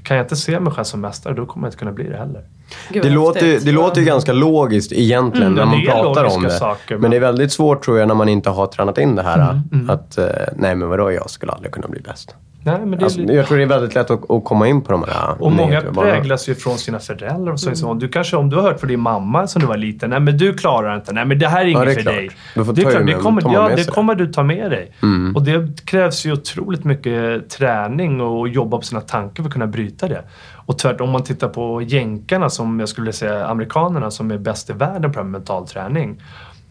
Kan 0.04 0.18
jag 0.18 0.24
inte 0.24 0.36
se 0.36 0.60
mig 0.60 0.74
själv 0.74 0.84
som 0.86 1.02
mästare, 1.02 1.34
då 1.34 1.46
kommer 1.46 1.68
jag 1.68 1.70
inte 1.70 1.78
kunna 1.80 1.92
bli 1.92 2.10
det 2.10 2.18
heller. 2.18 2.44
Gud, 2.90 3.04
Det 3.04 3.10
låter, 3.10 3.66
det 3.66 3.72
låter 3.72 4.02
ju 4.02 4.08
ganska 4.08 4.34
logiskt 4.34 4.92
egentligen 4.92 5.58
Mm, 5.58 5.70
när 5.70 5.78
ja, 5.86 5.94
man 5.96 6.04
pratar 6.16 6.36
om 6.38 6.44
det. 6.44 6.50
saker, 6.50 6.96
men 6.96 7.02
men- 7.02 7.12
det 7.12 7.18
är 7.18 7.22
väldigt 7.22 7.52
svårt 7.52 7.84
tror 7.86 8.00
jag 8.00 8.08
när 8.08 8.16
man 8.16 8.30
inte 8.30 8.50
har 8.50 8.68
tränat 8.68 8.98
in 8.98 9.16
det 9.16 9.24
här. 9.24 9.62
Mm, 9.72 9.90
Att, 9.90 10.18
eh, 10.18 10.26
nej 10.56 10.76
men 10.76 10.90
vadå, 10.90 11.12
jag 11.12 11.30
skulle 11.30 11.52
aldrig 11.52 11.72
kunna 11.72 11.88
bli 11.88 12.00
bäst. 12.02 12.36
Nej, 12.64 12.80
men 12.86 13.00
det 13.00 13.06
Alltså, 13.06 13.20
lite- 13.20 13.34
jag 13.34 13.48
tror 13.48 13.58
det 13.58 13.64
är 13.64 13.68
väldigt 13.68 13.96
lätt 13.96 14.12
att, 14.12 14.32
att 14.32 14.44
komma 14.46 14.68
in 14.68 14.82
på 14.82 14.92
de 14.92 15.04
här 15.10 15.36
Och 15.44 15.52
många 15.52 15.82
präglas 15.82 16.50
ju 16.50 16.56
från 16.56 16.78
sina 16.78 17.00
föräldrar 17.00 17.52
och 17.54 17.60
så. 17.60 17.76
så. 17.76 17.94
Du 17.94 18.08
kanske, 18.08 18.38
om 18.38 18.50
du 18.50 18.56
har 18.56 18.64
hört 18.64 18.80
från 18.80 18.88
din 18.90 19.00
mamma 19.00 19.48
som 19.48 19.62
du 19.62 19.68
var 19.68 19.78
liten. 19.78 20.10
Nej, 20.10 20.20
men 20.20 20.38
du 20.38 20.54
klarar 20.54 20.96
inte. 20.96 21.14
Nej, 21.14 21.26
men 21.26 21.40
det 21.40 21.48
här 21.48 21.62
är 21.62 21.66
inget 21.66 21.86
det 21.86 21.92
är 21.92 21.96
för 21.96 22.02
klart. 22.02 22.16
dig. 22.16 22.30
Du 22.56 22.66
får 22.66 22.74
det, 22.74 22.82
är 22.82 22.92
klart, 22.92 23.06
det 23.06 23.14
kommer, 23.14 23.42
ja, 23.54 23.70
det 23.76 23.90
kommer 23.92 24.16
du 24.16 24.28
ta 24.34 24.44
med 24.44 24.72
dig. 24.72 24.92
Mm. 25.04 25.36
Och 25.36 25.44
det 25.44 25.86
krävs 25.86 26.26
ju 26.26 26.34
otroligt 26.34 26.84
mycket 26.84 27.50
träning 27.50 28.22
och 28.22 28.48
jobba 28.50 28.78
på 28.78 28.84
sina 28.84 29.02
tankar 29.02 29.44
för 29.44 29.48
att 29.50 29.54
kunna 29.54 29.68
bryta 29.68 30.08
det. 30.08 30.22
Och 30.68 30.78
tvärtom, 30.78 31.06
om 31.08 31.12
man 31.14 31.24
tittar 31.24 31.48
på 31.48 31.82
jänkarna, 31.82 32.50
som 32.50 32.80
jag 32.80 32.90
skulle 32.90 33.14
säga 33.14 33.46
amerikanerna, 33.48 34.12
som 34.12 34.32
är 34.32 34.38
bäst 34.38 34.70
i 34.70 34.74
världen 34.74 35.12
på 35.14 35.20
det 35.20 35.26
mental 35.26 35.68
träning. 35.68 36.22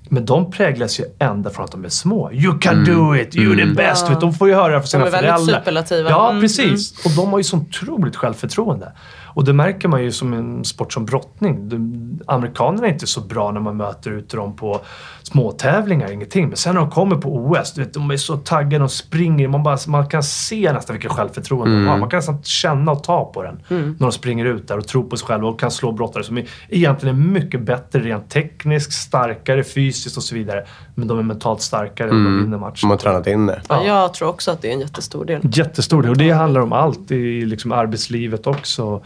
Men 0.09 0.25
de 0.27 0.51
präglas 0.51 1.01
ju 1.01 1.05
ända 1.19 1.51
från 1.51 1.65
att 1.65 1.73
de 1.73 1.85
är 1.85 1.89
små. 1.89 2.33
You 2.33 2.59
can 2.59 2.85
do 2.85 3.17
it! 3.17 3.35
You're 3.35 3.69
the 3.69 3.75
best! 3.75 4.07
Ja. 4.11 4.19
De 4.21 4.35
får 4.35 4.49
ju 4.49 4.55
höra 4.55 4.81
från 4.81 4.87
sina 4.87 5.07
är 5.07 5.11
väldigt 5.11 5.31
föräldrar. 5.31 5.59
superlativa. 5.59 6.11
Ja, 6.11 6.31
Mm, 6.31 6.43
precis. 6.43 7.05
Och 7.07 7.11
de 7.17 7.31
har 7.31 7.39
ju 7.39 7.45
så 7.45 7.57
otroligt 7.57 8.17
självförtroende. 8.17 8.93
Och 9.37 9.45
det 9.45 9.53
märker 9.53 9.89
man 9.89 10.03
ju 10.03 10.13
som 10.13 10.33
en 10.33 10.65
sport 10.65 10.93
som 10.93 11.05
brottning. 11.05 11.69
De, 11.69 12.21
amerikanerna 12.27 12.87
är 12.87 12.93
inte 12.93 13.07
så 13.07 13.21
bra 13.21 13.53
när 13.53 13.61
man 13.61 13.77
möter 13.77 14.11
ut 14.11 14.31
dem 14.31 14.57
på 14.57 14.81
småtävlingar, 15.23 16.11
ingenting. 16.11 16.49
Men 16.49 16.57
sen 16.57 16.75
när 16.75 16.81
de 16.81 16.91
kommer 16.91 17.17
på 17.17 17.37
OS, 17.37 17.73
du 17.73 17.81
vet, 17.85 17.95
de 17.95 18.11
är 18.11 18.17
så 18.17 18.37
taggade, 18.37 18.79
de 18.79 18.89
springer. 18.89 19.49
Man, 19.49 19.63
bara, 19.63 19.79
man 19.87 20.09
kan 20.09 20.23
se 20.23 20.73
nästan 20.73 20.95
vilket 20.95 21.13
självförtroende 21.13 21.77
de 21.77 21.87
har. 21.87 21.97
Man 21.97 22.11
kan 22.11 22.19
nästan 22.19 22.43
känna 22.43 22.93
och 22.93 23.03
ta 23.03 23.33
på 23.33 23.43
den 23.43 23.63
när 23.69 23.99
de 23.99 24.13
springer 24.13 24.45
ut 24.45 24.69
där 24.69 24.79
och 24.79 24.89
tror 24.89 25.03
på 25.03 25.17
sig 25.17 25.27
själva 25.27 25.49
och 25.49 25.61
kan 25.61 25.71
slå 25.71 25.93
brottare 25.93 26.25
som 26.25 26.39
är, 26.39 26.47
egentligen 26.69 27.17
är 27.17 27.21
mycket 27.21 27.61
bättre 27.61 28.01
rent 28.01 28.31
tekniskt, 28.31 28.93
starkare 28.93 29.65
fysiskt 29.65 30.17
och 30.17 30.23
så 30.23 30.35
vidare. 30.35 30.67
Men 30.95 31.09
de 31.09 31.19
är 31.19 31.23
mentalt 31.23 31.61
starkare 31.61 32.09
och 32.09 32.15
de 32.15 32.43
vinner 32.43 32.59
matchen. 32.59 32.77
Som 32.77 32.91
har 32.91 32.97
tränat 32.97 33.27
in 33.27 33.47
det. 33.47 33.63
Ja, 33.69 33.85
jag 33.85 34.15
tror 34.15 34.29
också 34.29 34.51
att 34.51 34.63
det 34.63 34.69
är 34.69 34.73
en 34.73 34.81
jättestor 34.81 35.25
del. 35.25 35.43
Jättestor 35.53 36.03
del. 36.03 36.11
Och 36.11 36.17
det 36.17 36.31
handlar 36.31 36.61
om 36.61 36.73
allt 36.73 37.11
i 37.11 37.45
liksom 37.45 37.73
arbetslivet 37.73 38.47
också. 38.47 39.03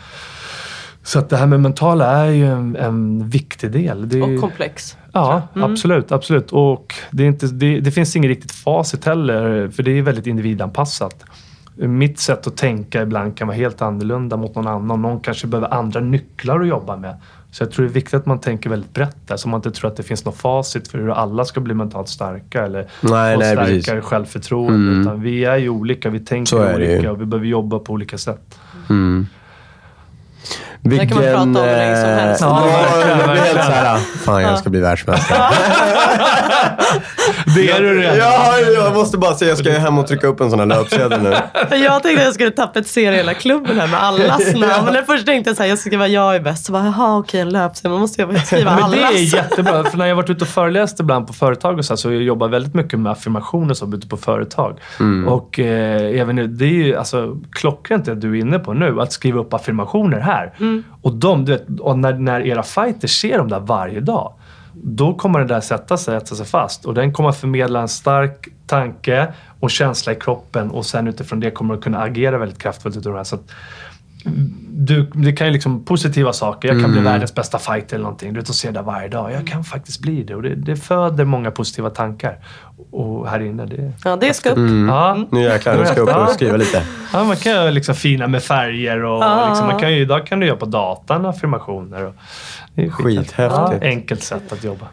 Så 1.02 1.18
att 1.18 1.28
det 1.28 1.36
här 1.36 1.46
med 1.46 1.60
mentala 1.60 2.06
är 2.06 2.30
ju 2.30 2.46
en, 2.46 2.76
en 2.76 3.28
viktig 3.28 3.70
del. 3.70 4.08
Det 4.08 4.18
är, 4.18 4.34
Och 4.34 4.40
komplex. 4.40 4.96
Ja, 5.12 5.42
absolut. 5.54 6.12
absolut. 6.12 6.52
Och 6.52 6.94
det, 7.10 7.22
är 7.22 7.26
inte, 7.26 7.46
det, 7.46 7.80
det 7.80 7.90
finns 7.90 8.16
inget 8.16 8.28
riktigt 8.28 8.52
facit 8.52 9.04
heller, 9.04 9.68
för 9.68 9.82
det 9.82 9.98
är 9.98 10.02
väldigt 10.02 10.26
individanpassat. 10.26 11.24
Mitt 11.76 12.18
sätt 12.18 12.46
att 12.46 12.56
tänka 12.56 13.02
ibland 13.02 13.36
kan 13.36 13.48
vara 13.48 13.56
helt 13.56 13.82
annorlunda 13.82 14.36
mot 14.36 14.54
någon 14.54 14.66
annan. 14.66 15.02
Någon 15.02 15.20
kanske 15.20 15.46
behöver 15.46 15.74
andra 15.74 16.00
nycklar 16.00 16.60
att 16.60 16.68
jobba 16.68 16.96
med 16.96 17.16
Så 17.50 17.62
jag 17.62 17.70
tror 17.72 17.86
det 17.86 17.92
är 17.92 17.94
viktigt 17.94 18.14
att 18.14 18.26
man 18.26 18.38
tänker 18.38 18.70
väldigt 18.70 18.94
brett 18.94 19.16
där, 19.26 19.36
så 19.36 19.48
man 19.48 19.58
inte 19.58 19.70
tror 19.70 19.90
att 19.90 19.96
det 19.96 20.02
finns 20.02 20.24
något 20.24 20.36
facit 20.36 20.88
för 20.88 20.98
hur 20.98 21.10
alla 21.10 21.44
ska 21.44 21.60
bli 21.60 21.74
mentalt 21.74 22.08
starka 22.08 22.64
eller 22.64 22.86
Nej, 23.00 23.34
få 23.34 23.40
nej, 23.40 23.52
starkare 23.52 23.66
precis. 23.66 24.04
självförtroende. 24.04 24.92
Mm. 24.92 25.00
Utan 25.00 25.22
vi 25.22 25.44
är 25.44 25.56
ju 25.56 25.68
olika, 25.68 26.10
vi 26.10 26.20
tänker 26.20 26.56
det 26.56 26.74
olika 26.74 27.12
och 27.12 27.20
vi 27.20 27.26
behöver 27.26 27.46
jobba 27.46 27.78
på 27.78 27.92
olika 27.92 28.18
sätt. 28.18 28.58
Mm. 28.90 29.26
Där 30.82 31.06
kan 31.06 31.16
man 31.16 31.26
prata 31.26 31.40
om 31.42 31.56
hur 31.56 31.62
länge 31.76 31.96
som 32.00 32.10
eh, 32.10 32.16
helst. 32.16 32.40
Ja, 32.40 32.66
Ja, 32.70 32.76
verkligen, 32.92 33.18
jag 33.18 33.30
blir 33.30 33.42
helt 33.42 33.64
såhär, 33.64 33.98
fan 33.98 34.42
jag 34.42 34.58
ska 34.58 34.70
bli 34.70 34.80
världsmästare. 34.80 35.38
Det 37.56 37.70
är 37.70 37.80
du 37.80 38.00
redan. 38.00 38.16
Ja, 38.18 38.58
jag 38.74 38.94
måste 38.94 39.18
bara 39.18 39.34
säga, 39.34 39.48
jag 39.48 39.58
ska 39.58 39.70
hem 39.70 39.98
och 39.98 40.06
trycka 40.06 40.26
upp 40.26 40.40
en 40.40 40.50
sån 40.50 40.58
här 40.58 40.66
löpsedel 40.66 41.22
nu. 41.22 41.30
Jag 41.70 42.02
tänkte 42.02 42.20
att 42.20 42.24
jag 42.26 42.34
skulle 42.34 42.50
tapetsera 42.50 43.14
hela 43.14 43.34
klubben 43.34 43.80
här 43.80 43.86
med 43.86 44.02
allas 44.02 44.54
namn. 44.54 44.92
Men 44.92 45.04
först 45.06 45.26
tänkte 45.26 45.50
jag 45.50 45.56
så 45.56 45.62
här, 45.62 45.70
jag 45.70 45.78
ska 45.78 45.88
skriva 45.90 46.08
jag 46.08 46.36
är 46.36 46.40
bäst. 46.40 46.64
Så 46.66 46.72
bara, 46.72 46.84
jaha 46.84 47.18
okej 47.18 47.40
en 47.40 47.48
löpsedel. 47.48 47.90
Man 47.92 48.00
måste 48.00 48.22
jag 48.22 48.40
skriva 48.46 48.70
Men 48.76 48.90
det 48.90 49.06
allas. 49.06 49.14
är 49.14 49.36
jättebra. 49.36 49.84
För 49.84 49.98
när 49.98 50.06
jag 50.06 50.16
varit 50.16 50.30
ute 50.30 50.44
och 50.44 50.48
föreläst 50.48 51.00
ibland 51.00 51.26
på 51.26 51.32
företag 51.32 51.78
och 51.78 51.84
så, 51.84 51.92
här, 51.92 51.96
så 51.96 52.12
jag 52.12 52.22
jobbar 52.22 52.48
väldigt 52.48 52.74
mycket 52.74 52.98
med 52.98 53.12
affirmationer 53.12 53.74
så 53.74 53.94
ute 53.94 54.08
på 54.08 54.16
företag. 54.16 54.78
Och 55.28 55.58
eh, 55.60 56.20
även 56.20 56.36
nu, 56.36 56.46
det 56.46 56.64
är 56.64 56.68
ju 56.68 56.96
alltså, 56.96 57.36
klockrent 57.52 58.04
det 58.04 58.14
du 58.14 58.36
är 58.36 58.40
inne 58.40 58.58
på 58.58 58.72
nu. 58.72 59.00
Att 59.00 59.12
skriva 59.12 59.40
upp 59.40 59.54
affirmationer 59.54 60.20
här. 60.20 60.52
Och, 61.02 61.12
de, 61.12 61.44
du 61.44 61.52
vet, 61.52 61.80
och 61.80 61.98
när, 61.98 62.12
när 62.12 62.40
era 62.46 62.62
fighters 62.62 63.20
ser 63.20 63.38
dem 63.38 63.48
där 63.48 63.60
varje 63.60 64.00
dag. 64.00 64.32
Då 64.72 65.14
kommer 65.14 65.38
den 65.38 65.48
där 65.48 65.60
sätta 65.60 65.96
sig, 65.96 66.20
sätta 66.20 66.34
sig 66.34 66.46
fast. 66.46 66.84
Och 66.84 66.94
den 66.94 67.12
kommer 67.12 67.32
förmedla 67.32 67.80
en 67.80 67.88
stark 67.88 68.48
tanke 68.66 69.32
och 69.60 69.70
känsla 69.70 70.12
i 70.12 70.16
kroppen. 70.16 70.70
Och 70.70 70.86
sen 70.86 71.08
utifrån 71.08 71.40
det 71.40 71.50
kommer 71.50 71.74
du 71.74 71.80
kunna 71.80 71.98
agera 72.02 72.38
väldigt 72.38 72.58
kraftfullt 72.58 72.96
utifrån 72.96 73.12
det 73.12 73.18
här. 73.18 73.24
Så 73.24 73.34
att, 73.34 73.50
du, 74.72 75.10
det 75.14 75.32
kan 75.32 75.46
ju 75.46 75.52
liksom 75.52 75.84
positiva 75.84 76.32
saker. 76.32 76.68
Jag 76.68 76.80
kan 76.82 76.92
bli 76.92 77.00
världens 77.00 77.34
bästa 77.34 77.58
fighter 77.58 77.94
eller 77.96 78.02
någonting. 78.02 78.32
Du 78.32 78.40
vet, 78.40 78.48
och 78.48 78.54
se 78.54 78.70
det 78.70 78.82
varje 78.82 79.08
dag. 79.08 79.32
Jag 79.32 79.46
kan 79.46 79.64
faktiskt 79.64 80.00
bli 80.00 80.22
det. 80.22 80.34
Och 80.34 80.42
det, 80.42 80.54
det 80.54 80.76
föder 80.76 81.24
många 81.24 81.50
positiva 81.50 81.90
tankar. 81.90 82.38
Och 82.90 83.28
här 83.28 83.40
inne, 83.40 83.66
det... 83.66 83.92
Ja 84.04 84.16
det 84.16 84.34
ska 84.34 84.50
upp. 84.50 84.58
Ja, 84.88 85.18
Nu 85.30 85.42
jäklar, 85.42 85.76
nu 85.78 85.86
ska 85.86 85.96
jag 85.96 86.08
upp 86.08 86.16
och 86.16 86.28
skriva 86.30 86.56
lite. 86.56 86.82
ja, 87.12 87.24
man 87.24 87.36
kan 87.36 87.64
ju 87.64 87.70
liksom 87.70 87.94
fina 87.94 88.26
med 88.26 88.42
färger 88.42 89.04
och 89.04 89.22
Ja. 89.22 89.46
liksom, 89.48 89.66
man 89.66 89.78
kan 89.80 89.92
ju, 89.92 89.98
idag 90.00 90.26
kan 90.26 90.40
du 90.40 90.46
göra 90.46 90.56
på 90.56 90.66
datan 90.66 91.26
affirmationer. 91.26 92.04
Och, 92.06 92.14
det 92.74 92.84
är 92.84 92.90
skithäftigt. 92.90 93.38
Ja, 93.38 93.74
enkelt 93.82 94.22
sätt 94.22 94.52
att 94.52 94.64
jobba. 94.64 94.86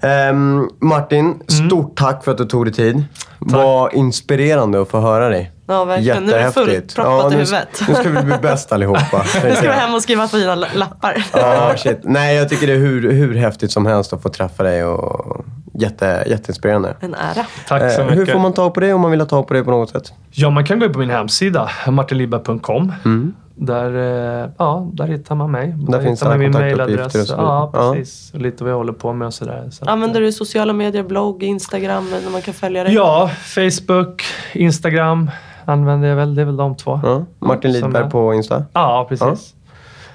Ehm, 0.00 0.68
Martin, 0.80 1.42
stort 1.48 1.96
tack 1.96 2.24
för 2.24 2.32
att 2.32 2.38
du 2.38 2.44
tog 2.44 2.64
dig 2.66 2.74
tid. 2.74 3.04
Vad 3.38 3.94
inspirerande 3.94 4.82
att 4.82 4.88
få 4.88 5.00
höra 5.00 5.28
dig. 5.28 5.51
Ja 5.66 5.84
verkligen. 5.84 6.24
Nu 6.24 6.32
är 6.32 6.44
det 6.44 6.52
fullproppat 6.52 7.32
i 7.32 7.36
nu, 7.36 7.40
huvudet. 7.42 7.82
nu 7.88 7.94
ska 7.94 8.08
vi 8.10 8.22
bli 8.22 8.34
bäst 8.42 8.72
allihopa. 8.72 9.24
Nu 9.44 9.54
ska 9.54 9.68
vi 9.70 9.76
hem 9.76 9.94
och 9.94 10.02
skriva 10.02 10.28
fina 10.28 10.54
la- 10.54 10.66
lappar. 10.74 11.24
Ja, 11.32 11.74
shit. 11.76 11.98
Nej, 12.02 12.36
jag 12.36 12.48
tycker 12.48 12.66
det 12.66 12.72
är 12.72 12.76
hur, 12.78 13.12
hur 13.12 13.34
häftigt 13.34 13.70
som 13.72 13.86
helst 13.86 14.12
att 14.12 14.22
få 14.22 14.28
träffa 14.28 14.62
dig 14.62 14.84
och 14.84 15.44
jätte, 15.74 16.24
jätteinspirerande. 16.26 16.96
En 17.00 17.14
ära. 17.14 17.46
Tack 17.68 17.92
så 17.92 18.00
Eh, 18.00 18.04
mycket. 18.06 18.18
hur 18.18 18.26
får 18.32 18.38
man 18.38 18.52
tag 18.52 18.74
på 18.74 18.80
dig 18.80 18.92
om 18.94 19.00
man 19.00 19.10
vill 19.10 19.20
ha 19.20 19.26
tag 19.26 19.46
på 19.48 19.54
dig 19.54 19.64
på 19.64 19.70
något 19.70 19.90
sätt? 19.90 20.12
Ja, 20.30 20.50
man 20.50 20.66
kan 20.66 20.78
gå 20.78 20.86
in 20.86 20.92
på 20.92 20.98
min 20.98 21.10
hemsida, 21.10 21.70
martinlibberg.com. 21.88 22.92
Där, 23.54 23.96
eh, 24.42 24.48
ja, 24.58 24.90
där 24.92 25.06
hittar 25.06 25.34
man 25.34 25.50
mig. 25.50 25.74
Där, 25.88 26.00
finns 26.02 26.20
hittar 26.20 26.26
man 26.26 26.32
alla 26.32 26.38
min 26.38 26.52
kontaktuppgifter 26.52 27.18
mailadress. 27.18 27.30
och. 27.30 27.38
Ja, 27.38 27.70
Ja. 27.74 27.92
precis. 27.94 28.30
Och 28.34 28.40
lite 28.40 28.64
vad 28.64 28.72
jag 28.72 28.76
håller 28.76 28.92
på 28.92 29.12
med 29.12 29.26
och 29.26 29.34
sådär. 29.34 29.68
Så 29.70 29.84
att, 29.84 29.90
Använder 29.90 30.20
du 30.20 30.32
sociala 30.32 30.72
medier, 30.72 31.02
blogg, 31.02 31.42
Instagram 31.42 32.10
där 32.24 32.30
man 32.30 32.42
kan 32.42 32.54
följa 32.54 32.84
dig? 32.84 32.94
Ja, 32.94 33.30
Facebook, 33.44 34.22
Instagram 34.52 35.30
använder 35.64 36.08
jag 36.08 36.16
väl. 36.16 36.34
Det 36.34 36.42
är 36.42 36.46
väl 36.46 36.56
de 36.56 36.76
två. 36.76 37.00
Ja, 37.02 37.24
Martin 37.38 37.72
Lidberg 37.72 38.10
på 38.10 38.34
Insta. 38.34 38.64
Ja, 38.72 39.06
precis. 39.08 39.54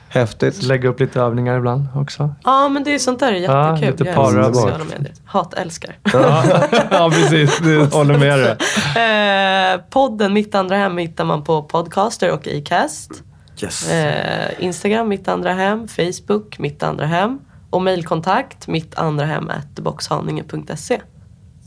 Häftigt. 0.10 0.64
Lägga 0.64 0.90
upp 0.90 1.00
lite 1.00 1.22
övningar 1.22 1.58
ibland 1.58 1.86
också. 1.96 2.34
Ja 2.44 2.70
men 2.70 2.84
det 2.84 2.96
är 2.96 3.00
sånt 3.00 3.20
där 3.20 3.32
är 3.32 3.40
Ja, 3.40 3.70
jättekul. 3.70 3.92
lite 3.92 4.04
jag 4.04 4.16
älskar 4.16 4.54
sociala 4.54 4.84
medier. 4.84 5.14
Hat 5.26 5.54
älskar. 5.54 5.98
Ja, 6.14 6.44
ja 6.92 7.10
precis. 7.14 7.60
Du 7.60 7.86
håller 7.92 8.18
med 8.18 8.40
dig. 8.40 8.58
Eh, 9.76 9.82
podden 9.90 10.34
Mitt 10.34 10.56
andra 10.56 10.76
hem 10.76 10.98
hittar 10.98 11.26
man 11.26 11.44
på 11.44 11.64
Podcaster 11.64 12.32
och 12.32 12.48
Acast. 12.48 13.24
Yes. 13.64 13.92
Eh, 13.92 14.50
Instagram 14.60 15.08
Mitt 15.08 15.28
andra 15.28 15.54
hem, 15.54 15.88
Facebook 15.88 16.60
Mitt 16.60 16.84
andra 16.84 17.06
hem 17.06 17.40
och 17.70 17.82
mejlkontakt 17.82 18.68
mittandrahem 18.68 19.52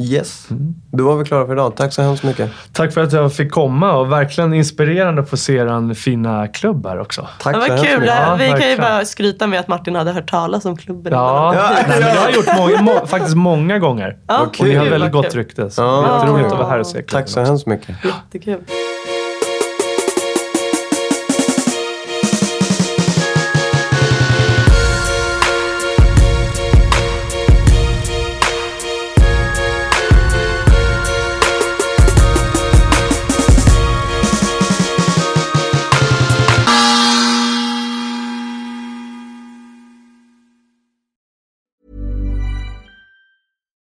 Yes. 0.01 0.49
Då 0.93 1.05
var 1.05 1.17
vi 1.17 1.25
klara 1.25 1.47
för 1.47 1.53
idag. 1.53 1.77
Tack 1.77 1.93
så 1.93 2.03
hemskt 2.03 2.23
mycket. 2.25 2.51
Tack 2.73 2.93
för 2.95 3.01
att 3.01 3.13
jag 3.13 3.33
fick 3.35 3.51
komma 3.53 3.93
och 3.97 4.13
verkligen 4.13 4.55
inspirerande 4.55 5.23
att 5.23 5.31
få 5.31 5.37
se 5.37 5.57
er 5.57 5.95
fina 5.95 6.47
klubb 6.49 6.87
här 6.87 7.01
också. 7.01 7.29
Tack 7.41 7.55
Det 7.55 7.61
så 7.63 7.67
hemskt 7.69 7.87
kul. 7.87 8.01
mycket. 8.01 8.15
Ja, 8.17 8.35
vi 8.35 8.39
kan 8.39 8.47
ju 8.47 8.53
verkligen. 8.53 8.79
bara 8.81 9.05
skryta 9.05 9.47
med 9.47 9.61
att 9.61 9.69
Martin 9.69 9.95
hade 9.95 10.13
hört 10.13 10.31
talas 10.31 10.65
om 10.65 10.77
klubben 10.77 11.13
Ja, 11.13 11.53
innan. 11.55 11.65
Nej, 11.73 11.85
men 11.89 12.09
jag 12.09 12.21
har 12.21 12.31
gjort 12.31 12.79
må, 12.79 12.93
må, 12.93 13.07
faktiskt 13.07 13.37
många 13.37 13.79
gånger. 13.79 14.17
Ja, 14.27 14.41
och 14.41 14.63
ni 14.65 14.75
har 14.75 14.87
väldigt 14.87 15.13
gott 15.13 15.35
rykte. 15.35 15.71
Så 15.71 15.83
Ja, 15.83 16.23
det 16.27 16.33
är 16.33 16.37
kul. 16.37 16.47
att 16.47 16.53
vara 16.59 16.69
här 16.69 16.79
och 16.79 16.87
se 16.87 16.93
klubben 17.03 17.09
Tack 17.23 17.29
så 17.29 17.41
också. 17.41 17.51
hemskt 17.51 17.67
mycket. 17.67 17.97
Jättekul. 18.05 18.61